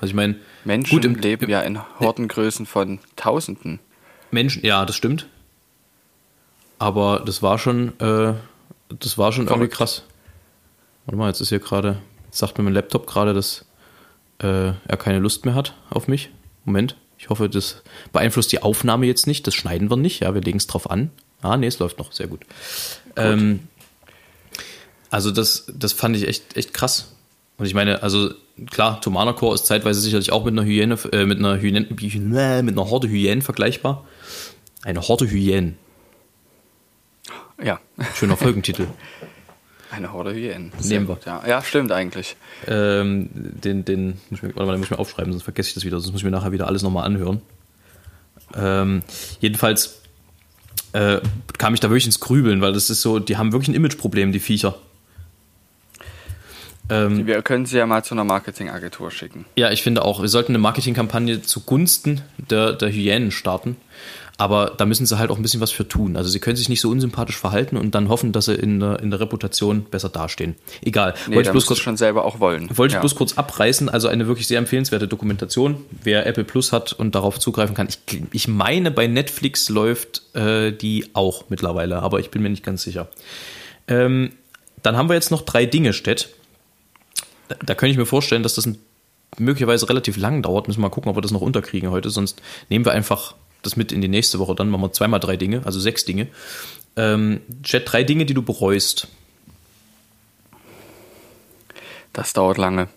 Also 0.00 0.10
ich 0.10 0.14
meine, 0.14 0.36
Menschen 0.64 0.90
gut, 0.96 1.04
im, 1.04 1.14
leben 1.14 1.44
im, 1.44 1.50
ja 1.50 1.60
in 1.62 1.78
Hordengrößen 2.00 2.66
von 2.66 2.98
Tausenden. 3.16 3.78
Menschen, 4.32 4.64
ja, 4.64 4.84
das 4.84 4.96
stimmt. 4.96 5.28
Aber 6.78 7.22
das 7.24 7.42
war 7.42 7.58
schon, 7.58 7.98
äh, 8.00 8.34
das 9.00 9.18
war 9.18 9.32
schon 9.32 9.46
irgendwie 9.46 9.68
krass. 9.68 10.02
Warte 11.06 11.18
mal, 11.18 11.28
jetzt 11.28 11.40
ist 11.40 11.50
hier 11.50 11.58
gerade, 11.58 11.98
sagt 12.30 12.58
mir 12.58 12.64
mein 12.64 12.74
Laptop 12.74 13.06
gerade, 13.06 13.34
dass 13.34 13.64
äh, 14.38 14.72
er 14.86 14.96
keine 14.98 15.18
Lust 15.18 15.44
mehr 15.44 15.54
hat 15.54 15.74
auf 15.90 16.08
mich. 16.08 16.30
Moment, 16.64 16.96
ich 17.18 17.28
hoffe, 17.28 17.48
das 17.48 17.82
beeinflusst 18.12 18.52
die 18.52 18.62
Aufnahme 18.62 19.06
jetzt 19.06 19.26
nicht. 19.26 19.46
Das 19.46 19.54
schneiden 19.54 19.90
wir 19.90 19.96
nicht, 19.96 20.20
ja, 20.20 20.34
wir 20.34 20.40
legen 20.40 20.58
es 20.58 20.66
drauf 20.66 20.90
an. 20.90 21.10
Ah, 21.42 21.56
nee, 21.56 21.66
es 21.66 21.78
läuft 21.78 21.98
noch, 21.98 22.12
sehr 22.12 22.26
gut. 22.26 22.40
Ähm, 23.16 23.68
also 25.10 25.30
das, 25.30 25.66
das 25.72 25.92
fand 25.92 26.16
ich 26.16 26.26
echt, 26.26 26.56
echt 26.56 26.72
krass. 26.72 27.12
Und 27.58 27.66
ich 27.66 27.74
meine, 27.74 28.02
also 28.02 28.30
klar, 28.70 29.00
Tomana 29.00 29.32
Core 29.32 29.54
ist 29.54 29.66
zeitweise 29.66 30.00
sicherlich 30.00 30.32
auch 30.32 30.44
mit 30.44 30.52
einer 30.52 30.64
Hyäne, 30.64 30.98
äh, 31.12 31.24
mit 31.24 31.38
einer 31.38 31.60
Hyänen, 31.60 31.86
äh, 32.34 32.62
mit 32.62 32.74
einer 32.74 32.90
Horde 32.90 33.08
Hyänen 33.08 33.42
vergleichbar. 33.42 34.06
Eine 34.82 35.02
Horde 35.02 35.30
Hyänen. 35.30 35.76
Ja, 37.62 37.80
Schöner 38.14 38.36
Folgentitel. 38.36 38.86
eine 39.90 40.12
Horde 40.12 40.34
Hyänen. 40.34 40.72
Nehmen 40.82 41.08
wir. 41.08 41.18
Ja. 41.24 41.42
ja, 41.46 41.62
stimmt 41.62 41.92
eigentlich. 41.92 42.36
ähm, 42.66 43.28
den, 43.32 43.84
den, 43.84 44.20
muss 44.30 44.38
ich 44.38 44.42
mir, 44.42 44.48
warte 44.48 44.66
mal, 44.66 44.72
den 44.72 44.80
muss 44.80 44.86
ich 44.86 44.90
mir 44.90 44.98
aufschreiben, 44.98 45.32
sonst 45.32 45.44
vergesse 45.44 45.68
ich 45.68 45.74
das 45.74 45.84
wieder, 45.84 46.00
sonst 46.00 46.12
muss 46.12 46.20
ich 46.20 46.24
mir 46.24 46.30
nachher 46.30 46.52
wieder 46.52 46.66
alles 46.66 46.82
nochmal 46.82 47.04
anhören. 47.04 47.40
Ähm, 48.56 49.02
jedenfalls 49.40 50.00
äh, 50.92 51.20
kam 51.58 51.74
ich 51.74 51.80
da 51.80 51.90
wirklich 51.90 52.06
ins 52.06 52.20
Grübeln, 52.20 52.60
weil 52.60 52.72
das 52.72 52.90
ist 52.90 53.02
so, 53.02 53.18
die 53.18 53.36
haben 53.36 53.52
wirklich 53.52 53.68
ein 53.68 53.74
Imageproblem, 53.74 54.32
die 54.32 54.40
Viecher. 54.40 54.76
Ähm, 56.90 57.26
Wir 57.26 57.42
können 57.42 57.66
sie 57.66 57.78
ja 57.78 57.86
mal 57.86 58.04
zu 58.04 58.14
einer 58.14 58.24
Marketingagentur 58.24 59.10
schicken. 59.10 59.46
Ja, 59.56 59.70
ich 59.70 59.82
finde 59.82 60.04
auch, 60.04 60.20
wir 60.20 60.28
sollten 60.28 60.52
eine 60.52 60.58
Marketingkampagne 60.58 61.42
zugunsten 61.42 62.20
der, 62.38 62.72
der 62.72 62.92
Hyänen 62.92 63.30
starten. 63.30 63.76
Aber 64.36 64.72
da 64.76 64.84
müssen 64.84 65.06
sie 65.06 65.18
halt 65.18 65.30
auch 65.30 65.36
ein 65.36 65.42
bisschen 65.42 65.60
was 65.60 65.70
für 65.70 65.86
tun. 65.86 66.16
Also 66.16 66.28
sie 66.28 66.40
können 66.40 66.56
sich 66.56 66.68
nicht 66.68 66.80
so 66.80 66.90
unsympathisch 66.90 67.36
verhalten 67.36 67.76
und 67.76 67.94
dann 67.94 68.08
hoffen, 68.08 68.32
dass 68.32 68.46
sie 68.46 68.54
in 68.54 68.80
der, 68.80 68.98
in 68.98 69.10
der 69.10 69.20
Reputation 69.20 69.84
besser 69.84 70.08
dastehen. 70.08 70.56
Egal. 70.82 71.14
Nee, 71.28 71.36
wollte 71.36 71.48
ich 71.48 71.52
bloß 71.52 71.66
kurz 71.66 71.78
schon 71.78 71.96
selber 71.96 72.24
auch 72.24 72.40
wollen. 72.40 72.68
Wollte 72.76 72.94
ja. 72.94 72.98
ich 72.98 73.00
bloß 73.00 73.14
kurz 73.14 73.38
abreißen. 73.38 73.88
Also 73.88 74.08
eine 74.08 74.26
wirklich 74.26 74.48
sehr 74.48 74.58
empfehlenswerte 74.58 75.06
Dokumentation. 75.06 75.84
Wer 76.02 76.26
Apple 76.26 76.44
Plus 76.44 76.72
hat 76.72 76.92
und 76.92 77.14
darauf 77.14 77.38
zugreifen 77.38 77.76
kann. 77.76 77.88
Ich, 77.88 78.22
ich 78.32 78.48
meine, 78.48 78.90
bei 78.90 79.06
Netflix 79.06 79.68
läuft 79.68 80.22
äh, 80.34 80.72
die 80.72 81.10
auch 81.12 81.44
mittlerweile, 81.48 82.02
aber 82.02 82.18
ich 82.18 82.30
bin 82.30 82.42
mir 82.42 82.50
nicht 82.50 82.64
ganz 82.64 82.82
sicher. 82.82 83.08
Ähm, 83.86 84.30
dann 84.82 84.96
haben 84.96 85.08
wir 85.08 85.14
jetzt 85.14 85.30
noch 85.30 85.42
drei 85.42 85.64
Dinge, 85.64 85.92
Stett. 85.92 86.30
Da, 87.48 87.56
da 87.64 87.74
könnte 87.74 87.92
ich 87.92 87.98
mir 87.98 88.06
vorstellen, 88.06 88.42
dass 88.42 88.56
das 88.56 88.66
ein, 88.66 88.78
möglicherweise 89.38 89.88
relativ 89.88 90.16
lang 90.16 90.42
dauert. 90.42 90.66
Müssen 90.66 90.80
wir 90.80 90.88
mal 90.88 90.90
gucken, 90.90 91.10
ob 91.10 91.16
wir 91.16 91.22
das 91.22 91.30
noch 91.30 91.40
unterkriegen 91.40 91.90
heute. 91.90 92.10
Sonst 92.10 92.42
nehmen 92.68 92.84
wir 92.84 92.92
einfach 92.92 93.34
das 93.66 93.76
mit 93.76 93.92
in 93.92 94.00
die 94.00 94.08
nächste 94.08 94.38
Woche. 94.38 94.54
Dann 94.54 94.70
machen 94.70 94.82
wir 94.82 94.92
zweimal 94.92 95.20
drei 95.20 95.36
Dinge, 95.36 95.62
also 95.64 95.80
sechs 95.80 96.04
Dinge. 96.04 96.28
Ähm, 96.96 97.40
Chat, 97.62 97.90
drei 97.90 98.04
Dinge, 98.04 98.26
die 98.26 98.34
du 98.34 98.42
bereust. 98.42 99.08
Das 102.12 102.32
dauert 102.32 102.58
lange. 102.58 102.88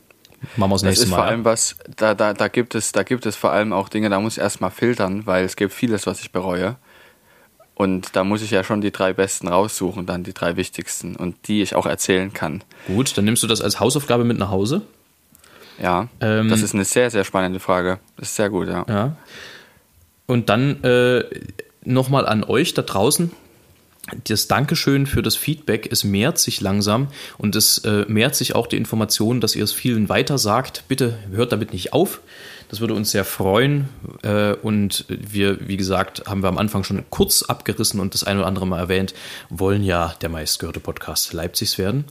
Machen 0.56 0.70
wir 0.70 0.76
das 0.76 0.84
nächste 0.84 1.06
ist 1.06 1.10
Mal. 1.10 1.18
Vor 1.18 1.26
allem 1.26 1.46
was, 1.46 1.76
da, 1.96 2.14
da, 2.14 2.34
da, 2.34 2.48
gibt 2.48 2.76
es, 2.76 2.92
da 2.92 3.04
gibt 3.04 3.26
es 3.26 3.36
vor 3.36 3.52
allem 3.52 3.74
auch 3.74 3.90
Dinge, 3.90 4.10
da 4.10 4.20
muss 4.20 4.34
ich 4.34 4.44
erstmal 4.44 4.72
filtern, 4.72 5.26
weil 5.26 5.44
es 5.44 5.56
gibt 5.56 5.74
vieles, 5.74 6.06
was 6.06 6.22
ich 6.22 6.32
bereue. 6.32 6.76
Und 7.74 8.16
da 8.16 8.24
muss 8.24 8.42
ich 8.42 8.52
ja 8.52 8.64
schon 8.64 8.82
die 8.82 8.92
drei 8.92 9.14
besten 9.14 9.48
raussuchen, 9.48 10.06
dann 10.06 10.24
die 10.24 10.34
drei 10.34 10.56
wichtigsten 10.56 11.16
und 11.16 11.48
die 11.48 11.62
ich 11.62 11.76
auch 11.76 11.86
erzählen 11.86 12.34
kann. 12.34 12.64
Gut, 12.88 13.16
dann 13.18 13.26
nimmst 13.26 13.44
du 13.44 13.48
das 13.48 13.62
als 13.62 13.80
Hausaufgabe 13.80 14.24
mit 14.24 14.38
nach 14.40 14.50
Hause. 14.50 14.82
Ja, 15.80 16.08
ähm, 16.22 16.50
das 16.50 16.64
ist 16.64 16.74
eine 16.74 16.86
sehr, 16.86 17.12
sehr 17.12 17.24
spannende 17.24 17.60
Frage. 17.60 18.00
Das 18.18 18.30
ist 18.30 18.36
sehr 18.36 18.50
gut, 18.50 18.68
ja. 18.68 18.84
ja. 18.88 19.16
Und 20.28 20.50
dann 20.50 20.84
äh, 20.84 21.24
nochmal 21.84 22.28
an 22.28 22.44
euch 22.44 22.74
da 22.74 22.84
draußen. 22.84 23.32
Das 24.26 24.48
Dankeschön 24.48 25.06
für 25.06 25.22
das 25.22 25.36
Feedback, 25.36 25.90
es 25.92 26.06
mehrt 26.06 26.38
sich 26.38 26.62
langsam 26.62 27.08
und 27.38 27.58
es 27.58 27.80
äh, 27.80 28.06
mehrt 28.08 28.36
sich 28.36 28.56
auch 28.56 28.68
die 28.68 28.78
Information, 28.78 29.42
dass 29.42 29.54
ihr 29.54 29.66
es 29.66 29.74
vielen 29.74 30.08
weiter 30.08 30.38
sagt. 30.38 30.86
Bitte 30.88 31.20
hört 31.32 31.52
damit 31.52 31.74
nicht 31.74 31.92
auf. 31.92 32.22
Das 32.70 32.80
würde 32.80 32.94
uns 32.94 33.12
sehr 33.12 33.26
freuen. 33.26 33.90
Äh, 34.24 34.54
und 34.54 35.06
wir, 35.10 35.68
wie 35.68 35.76
gesagt, 35.76 36.24
haben 36.26 36.42
wir 36.42 36.48
am 36.48 36.58
Anfang 36.58 36.86
schon 36.86 37.04
kurz 37.10 37.44
abgerissen 37.44 38.00
und 38.00 38.14
das 38.14 38.24
ein 38.24 38.38
oder 38.38 38.48
andere 38.48 38.68
Mal 38.68 38.80
erwähnt, 38.80 39.14
wollen 39.50 39.84
ja 39.84 40.14
der 40.22 40.30
meistgehörte 40.30 40.80
Podcast 40.80 41.34
Leipzigs 41.34 41.78
werden. 41.78 42.06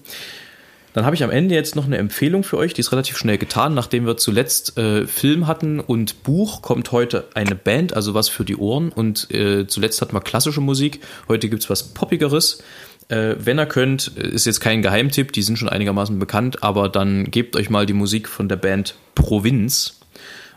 Dann 0.97 1.05
habe 1.05 1.15
ich 1.15 1.23
am 1.23 1.31
Ende 1.31 1.55
jetzt 1.55 1.77
noch 1.77 1.85
eine 1.85 1.99
Empfehlung 1.99 2.43
für 2.43 2.57
euch, 2.57 2.73
die 2.73 2.81
ist 2.81 2.91
relativ 2.91 3.19
schnell 3.19 3.37
getan. 3.37 3.75
Nachdem 3.75 4.07
wir 4.07 4.17
zuletzt 4.17 4.79
äh, 4.79 5.07
Film 5.07 5.47
hatten 5.47 5.79
und 5.79 6.23
Buch, 6.23 6.63
kommt 6.63 6.91
heute 6.91 7.29
eine 7.35 7.55
Band, 7.55 7.93
also 7.93 8.15
was 8.15 8.31
für 8.31 8.47
die 8.47 8.57
Ohren. 8.57 8.93
Und 8.93 9.31
äh, 9.31 9.67
zuletzt 9.67 10.01
hatten 10.01 10.15
wir 10.15 10.23
klassische 10.23 10.63
Musik. 10.63 11.03
Heute 11.29 11.51
gibt 11.51 11.63
es 11.63 11.69
was 11.69 11.83
Poppigeres. 11.83 12.63
Äh, 13.09 13.35
wenn 13.39 13.59
ihr 13.59 13.67
könnt, 13.67 14.09
ist 14.17 14.47
jetzt 14.47 14.61
kein 14.61 14.81
Geheimtipp, 14.81 15.33
die 15.33 15.43
sind 15.43 15.59
schon 15.59 15.69
einigermaßen 15.69 16.19
bekannt, 16.19 16.63
aber 16.63 16.89
dann 16.89 17.31
gebt 17.31 17.57
euch 17.57 17.69
mal 17.69 17.85
die 17.85 17.93
Musik 17.93 18.27
von 18.27 18.49
der 18.49 18.57
Band 18.57 18.95
Provinz. 19.15 20.01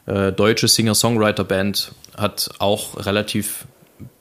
Äh, 0.06 0.32
deutsche 0.32 0.70
Singer-Songwriter-Band 0.70 1.92
hat 2.16 2.50
auch 2.60 3.06
relativ 3.06 3.66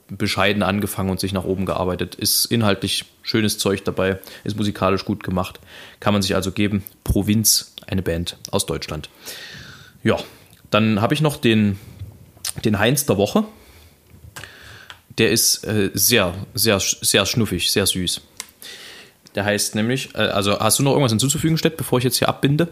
bescheiden 0.09 0.63
angefangen 0.63 1.09
und 1.09 1.19
sich 1.19 1.33
nach 1.33 1.43
oben 1.43 1.65
gearbeitet. 1.65 2.15
Ist 2.15 2.45
inhaltlich 2.45 3.05
schönes 3.21 3.57
Zeug 3.57 3.83
dabei, 3.85 4.19
ist 4.43 4.57
musikalisch 4.57 5.05
gut 5.05 5.23
gemacht. 5.23 5.59
Kann 5.99 6.13
man 6.13 6.21
sich 6.21 6.35
also 6.35 6.51
geben. 6.51 6.83
Provinz, 7.03 7.75
eine 7.87 8.01
Band 8.01 8.37
aus 8.51 8.65
Deutschland. 8.65 9.09
Ja, 10.03 10.17
dann 10.71 11.01
habe 11.01 11.13
ich 11.13 11.21
noch 11.21 11.37
den, 11.37 11.79
den 12.63 12.79
Heinz 12.79 13.05
der 13.05 13.17
Woche. 13.17 13.45
Der 15.17 15.31
ist 15.31 15.65
äh, 15.65 15.91
sehr, 15.93 16.33
sehr, 16.53 16.79
sehr 16.79 17.25
schnuffig, 17.25 17.71
sehr 17.71 17.85
süß. 17.85 18.21
Der 19.35 19.45
heißt 19.45 19.75
nämlich, 19.75 20.15
äh, 20.15 20.19
also 20.19 20.59
hast 20.59 20.79
du 20.79 20.83
noch 20.83 20.91
irgendwas 20.91 21.11
hinzuzufügen, 21.11 21.57
Stett, 21.57 21.77
bevor 21.77 21.99
ich 21.99 22.03
jetzt 22.03 22.17
hier 22.17 22.29
abbinde? 22.29 22.69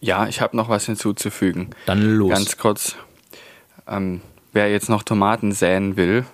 Ja, 0.00 0.26
ich 0.26 0.40
habe 0.40 0.56
noch 0.56 0.68
was 0.68 0.86
hinzuzufügen. 0.86 1.70
Dann 1.86 2.16
los. 2.16 2.30
Ganz 2.30 2.56
kurz. 2.56 2.96
Ähm, 3.86 4.20
wer 4.52 4.70
jetzt 4.70 4.88
noch 4.88 5.02
Tomaten 5.02 5.52
säen 5.52 5.96
will, 5.96 6.24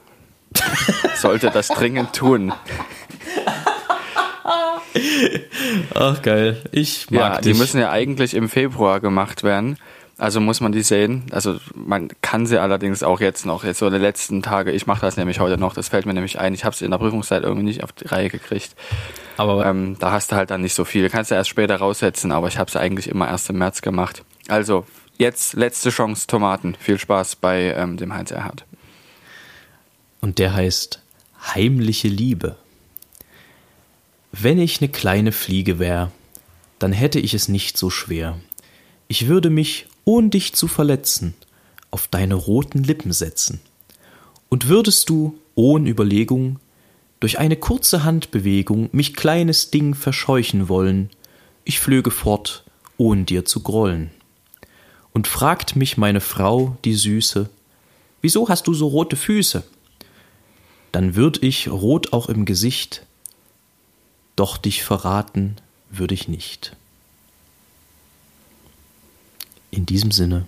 sollte 1.17 1.51
das 1.51 1.69
dringend 1.69 2.15
tun. 2.15 2.53
Ach 5.95 6.21
geil, 6.23 6.63
ich 6.71 7.11
mag 7.11 7.21
ja, 7.21 7.41
dich. 7.41 7.53
Die 7.53 7.59
müssen 7.59 7.81
ja 7.81 7.91
eigentlich 7.91 8.35
im 8.35 8.49
Februar 8.49 9.01
gemacht 9.01 9.43
werden. 9.43 9.79
Also 10.19 10.41
muss 10.41 10.61
man 10.61 10.73
die 10.73 10.83
sehen. 10.83 11.25
Also 11.33 11.59
man 11.75 12.09
kann 12.21 12.47
sie 12.47 12.61
allerdings 12.61 13.03
auch 13.03 13.21
jetzt 13.21 13.47
noch, 13.47 13.65
jetzt 13.65 13.79
so 13.79 13.87
in 13.87 13.93
den 13.93 14.03
letzten 14.03 14.43
Tage, 14.43 14.71
ich 14.71 14.87
mache 14.87 15.01
das 15.01 15.17
nämlich 15.17 15.41
heute 15.41 15.59
noch, 15.59 15.75
das 15.75 15.89
fällt 15.89 16.07
mir 16.07 16.15
nämlich 16.15 16.39
ein, 16.39 16.55
ich 16.55 16.65
habe 16.65 16.75
es 16.75 16.83
in 16.83 16.91
der 16.91 16.99
Prüfungszeit 16.99 17.43
irgendwie 17.43 17.65
nicht 17.65 17.83
auf 17.83 17.93
die 17.93 18.07
Reihe 18.07 18.29
gekriegt. 18.29 18.77
Aber 19.37 19.65
ähm, 19.67 19.97
da 19.99 20.13
hast 20.13 20.31
du 20.31 20.37
halt 20.37 20.51
dann 20.51 20.61
nicht 20.61 20.75
so 20.75 20.85
viel. 20.85 21.09
Kannst 21.09 21.31
du 21.31 21.35
erst 21.35 21.51
später 21.51 21.77
raussetzen, 21.77 22.31
aber 22.31 22.49
ich 22.49 22.59
habe 22.59 22.69
es 22.69 22.77
eigentlich 22.77 23.09
immer 23.09 23.27
erst 23.27 23.51
im 23.51 23.59
März 23.59 23.83
gemacht. 23.83 24.23
Also 24.49 24.85
jetzt 25.19 25.55
letzte 25.55 25.91
Chance, 25.91 26.27
Tomaten. 26.27 26.77
Viel 26.79 26.99
Spaß 26.99 27.37
bei 27.37 27.75
ähm, 27.77 27.97
dem 27.97 28.15
Heinz 28.15 28.31
Erhard. 28.31 28.65
Und 30.23 30.39
der 30.39 30.55
heißt 30.55 31.03
Heimliche 31.55 32.07
Liebe. 32.07 32.57
Wenn 34.31 34.59
ich 34.59 34.81
ne 34.81 34.89
kleine 34.89 35.33
Fliege 35.33 35.81
wär, 35.81 36.13
dann 36.79 36.93
hätte 36.93 37.19
ich 37.19 37.35
es 37.35 37.49
nicht 37.49 37.77
so 37.77 37.91
schwer. 37.91 38.39
Ich 39.09 39.27
würde 39.27 39.51
mich, 39.51 39.89
ohn 40.05 40.31
dich 40.31 40.55
zu 40.55 40.69
verletzen, 40.69 41.35
auf 41.91 42.07
deine 42.07 42.35
roten 42.35 42.85
Lippen 42.85 43.13
setzen. 43.13 43.61
Und 44.49 44.69
würdest 44.69 45.11
du, 45.11 45.39
ohn 45.57 45.87
Überlegung, 45.87 46.61
durch 47.19 47.41
eine 47.41 47.57
kurze 47.57 48.05
Handbewegung 48.05 48.89
mich 48.93 49.15
kleines 49.15 49.73
Ding 49.73 49.95
verscheuchen 49.95 50.69
wollen, 50.69 51.11
ich 51.65 51.81
flöge 51.81 52.13
fort, 52.13 52.65
ohn 52.97 53.27
dir 53.27 53.45
zu 53.45 53.61
grollen. 53.61 54.13
Und 55.13 55.27
fragt 55.27 55.75
mich 55.75 55.97
meine 55.97 56.21
Frau, 56.21 56.77
die 56.85 56.95
Süße, 56.95 57.51
wieso 58.21 58.49
hast 58.49 58.69
du 58.69 58.75
so 58.75 58.87
rote 58.87 59.17
Füße? 59.17 59.65
Dann 60.93 61.15
würd 61.17 61.43
ich, 61.43 61.69
rot 61.69 62.13
auch 62.13 62.29
im 62.29 62.45
Gesicht, 62.45 63.07
doch 64.37 64.59
dich 64.59 64.85
verraten 64.85 65.57
würde 65.91 66.15
ich 66.15 66.29
nicht. 66.29 66.77
In 69.71 69.87
diesem 69.87 70.11
Sinne. 70.11 70.47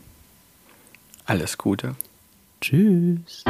Alles 1.24 1.56
Gute. 1.56 1.96
Tschüss. 2.60 3.44